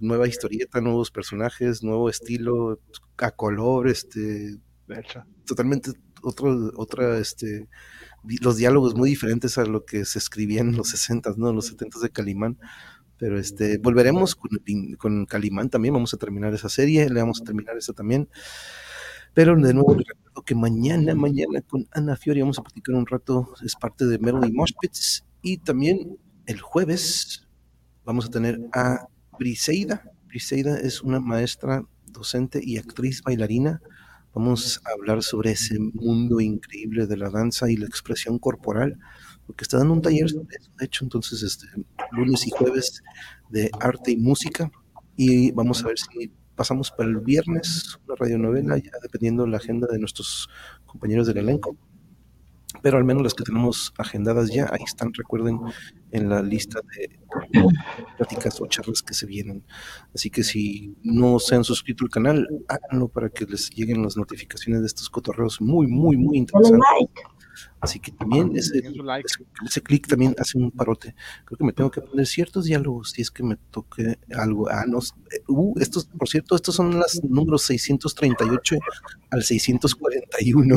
Nueva 0.00 0.26
historieta, 0.26 0.80
nuevos 0.80 1.10
personajes, 1.10 1.82
nuevo 1.82 2.08
estilo, 2.08 2.80
a 3.18 3.30
color, 3.30 3.88
este, 3.88 4.58
totalmente 5.46 5.92
otro, 6.22 6.72
otra, 6.76 7.18
este, 7.18 7.68
los 8.40 8.56
diálogos 8.56 8.94
muy 8.94 9.10
diferentes 9.10 9.58
a 9.58 9.64
lo 9.64 9.84
que 9.84 10.04
se 10.04 10.18
escribía 10.18 10.60
en 10.60 10.76
los 10.76 10.88
60, 10.88 11.34
¿no? 11.36 11.52
Los 11.52 11.66
70 11.66 11.98
de 12.00 12.10
Calimán. 12.10 12.58
Pero 13.18 13.38
este, 13.38 13.78
volveremos 13.78 14.34
con, 14.34 14.50
con 14.98 15.26
Calimán 15.26 15.70
también, 15.70 15.94
vamos 15.94 16.12
a 16.14 16.16
terminar 16.16 16.52
esa 16.54 16.68
serie, 16.68 17.08
le 17.08 17.20
vamos 17.20 17.40
a 17.40 17.44
terminar 17.44 17.76
esa 17.76 17.92
también. 17.92 18.28
Pero 19.34 19.56
de 19.56 19.72
nuevo 19.72 19.94
les 19.94 20.06
recuerdo 20.06 20.42
que 20.42 20.54
mañana, 20.54 21.14
mañana 21.14 21.62
con 21.62 21.86
Ana 21.92 22.16
Fiori 22.16 22.40
vamos 22.40 22.58
a 22.58 22.62
platicar 22.62 22.94
un 22.94 23.06
rato, 23.06 23.54
es 23.64 23.76
parte 23.76 24.06
de 24.06 24.18
Melody 24.18 24.52
Moshpits. 24.52 25.24
Y 25.40 25.58
también 25.58 26.18
el 26.46 26.60
jueves 26.60 27.48
vamos 28.04 28.26
a 28.26 28.30
tener 28.30 28.60
a 28.72 29.06
Briseida. 29.38 30.02
Briseida 30.26 30.78
es 30.78 31.02
una 31.02 31.20
maestra, 31.20 31.84
docente 32.06 32.60
y 32.62 32.78
actriz 32.78 33.22
bailarina. 33.22 33.80
Vamos 34.34 34.80
a 34.84 34.92
hablar 34.92 35.22
sobre 35.22 35.52
ese 35.52 35.78
mundo 35.78 36.40
increíble 36.40 37.06
de 37.06 37.16
la 37.16 37.30
danza 37.30 37.70
y 37.70 37.76
la 37.76 37.86
expresión 37.86 38.38
corporal, 38.38 38.98
porque 39.46 39.64
está 39.64 39.78
dando 39.78 39.94
un 39.94 40.02
taller 40.02 40.30
sobre 40.30 40.56
eso, 40.56 40.70
de 40.78 40.86
hecho, 40.86 41.04
entonces, 41.04 41.42
este, 41.42 41.66
lunes 42.12 42.46
y 42.46 42.50
jueves 42.50 43.02
de 43.50 43.70
arte 43.78 44.12
y 44.12 44.16
música, 44.16 44.70
y 45.16 45.50
vamos 45.50 45.84
a 45.84 45.88
ver 45.88 45.98
si 45.98 46.32
pasamos 46.54 46.90
para 46.90 47.10
el 47.10 47.18
viernes 47.20 47.98
una 48.06 48.16
radionovela, 48.16 48.78
ya 48.78 48.92
dependiendo 49.02 49.46
la 49.46 49.58
agenda 49.58 49.86
de 49.90 49.98
nuestros 49.98 50.48
compañeros 50.86 51.26
del 51.26 51.38
elenco, 51.38 51.76
pero 52.80 52.98
al 52.98 53.04
menos 53.04 53.22
las 53.22 53.34
que 53.34 53.44
tenemos 53.44 53.92
agendadas 53.98 54.50
ya, 54.50 54.68
ahí 54.72 54.82
están, 54.84 55.12
recuerden, 55.14 55.58
en 56.10 56.28
la 56.28 56.42
lista 56.42 56.80
de 56.96 57.18
pláticas 58.16 58.60
o 58.60 58.66
charlas 58.66 59.02
que 59.02 59.14
se 59.14 59.26
vienen. 59.26 59.64
Así 60.14 60.30
que 60.30 60.42
si 60.42 60.96
no 61.02 61.38
se 61.38 61.54
han 61.54 61.64
suscrito 61.64 62.04
al 62.04 62.10
canal, 62.10 62.48
háganlo 62.68 63.08
para 63.08 63.28
que 63.28 63.44
les 63.44 63.70
lleguen 63.70 64.02
las 64.02 64.16
notificaciones 64.16 64.80
de 64.80 64.86
estos 64.86 65.10
cotorreos 65.10 65.60
muy, 65.60 65.86
muy, 65.86 66.16
muy 66.16 66.38
interesantes. 66.38 66.80
Así 67.82 67.98
que 67.98 68.12
también 68.12 68.56
ese, 68.56 68.78
ese, 68.78 69.44
ese 69.66 69.82
clic 69.82 70.06
también 70.06 70.36
hace 70.38 70.56
un 70.56 70.70
parote. 70.70 71.16
Creo 71.44 71.58
que 71.58 71.64
me 71.64 71.72
tengo 71.72 71.90
que 71.90 72.00
poner 72.00 72.26
ciertos 72.28 72.66
diálogos 72.66 73.10
si 73.10 73.22
es 73.22 73.30
que 73.32 73.42
me 73.42 73.56
toque 73.56 74.18
algo. 74.36 74.68
Ah, 74.70 74.84
no. 74.86 74.98
eh, 75.00 75.42
Uh, 75.48 75.74
estos, 75.80 76.04
por 76.06 76.28
cierto, 76.28 76.54
estos 76.54 76.74
son 76.76 76.96
los 76.98 77.20
números 77.24 77.62
638 77.62 78.76
al 79.30 79.42
641. 79.42 80.76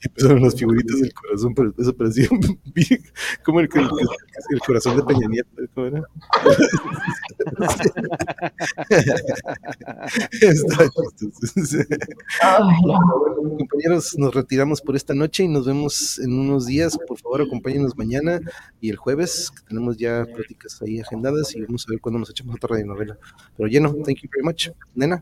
Empezaron 0.00 0.42
las 0.42 0.54
figuritas 0.56 0.98
del 1.00 1.12
corazón, 1.12 1.54
pero 1.54 1.74
eso 1.76 1.94
parecía 1.94 2.28
bien- 2.74 3.02
como 3.44 3.60
el, 3.60 3.68
el, 3.74 3.88
el 4.50 4.60
corazón 4.60 4.96
de 4.96 5.02
Peña 5.04 5.28
Nieto. 5.28 5.50
compañeros, 13.58 14.14
nos 14.18 14.34
retiramos 14.34 14.80
por 14.80 14.96
esta 14.96 15.14
noche 15.14 15.44
y 15.44 15.48
nos 15.48 15.66
vemos 15.66 16.18
en 16.18 16.38
unos 16.48 16.66
días. 16.66 16.98
Por 17.06 17.18
favor, 17.18 17.42
acompáñenos 17.42 17.96
mañana 17.96 18.40
y 18.80 18.90
el 18.90 18.96
jueves, 18.96 19.50
que 19.50 19.62
tenemos 19.68 19.96
ya 19.96 20.24
pláticas 20.24 20.80
ahí 20.82 21.00
agendadas 21.00 21.54
y 21.54 21.62
vamos 21.62 21.86
a 21.86 21.90
ver 21.90 22.00
cuándo 22.00 22.18
nos 22.18 22.30
echamos 22.30 22.56
otra 22.56 22.70
radionovela. 22.70 23.18
Pero 23.56 23.68
lleno, 23.68 23.92
thank 24.04 24.22
you 24.22 24.28
very 24.32 24.44
much. 24.44 24.68
Nena, 24.94 25.20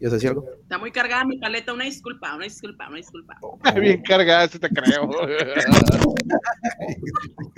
¿ya 0.00 0.10
se 0.10 0.16
hacía 0.16 0.30
algo? 0.30 0.44
Está 0.62 0.78
muy 0.78 0.90
cargada 0.90 1.24
mi 1.24 1.38
paleta, 1.38 1.72
una 1.72 1.84
disculpa, 1.84 2.34
una 2.34 2.44
disculpa, 2.44 2.88
una 2.88 2.96
disculpa. 2.96 3.38
Bien 3.80 4.02
cargada, 4.02 4.48
sí 4.48 4.58
te 4.58 4.68
creo. 4.68 5.08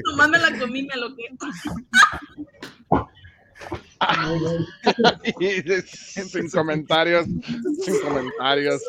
Nomás 0.05 0.30
me 0.30 0.38
la 0.38 0.59
comí, 0.59 0.82
me 0.82 0.96
lo 0.96 1.14
que. 1.14 1.24
sin 5.86 6.50
comentarios, 6.50 7.26
sin 7.82 8.00
comentarios. 8.00 8.82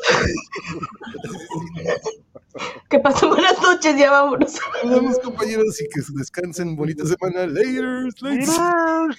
Que 2.89 2.99
pasen 2.99 3.30
buenas 3.36 3.61
noches, 3.61 3.97
ya 3.97 4.11
vámonos. 4.11 4.55
Nos 4.84 4.95
vemos, 4.95 5.19
compañeros, 5.19 5.82
y 5.82 5.89
que 5.89 6.01
descansen. 6.13 6.76
Bonita 6.76 7.05
semana. 7.05 7.47
Later. 7.47 8.09
Later. 8.21 9.15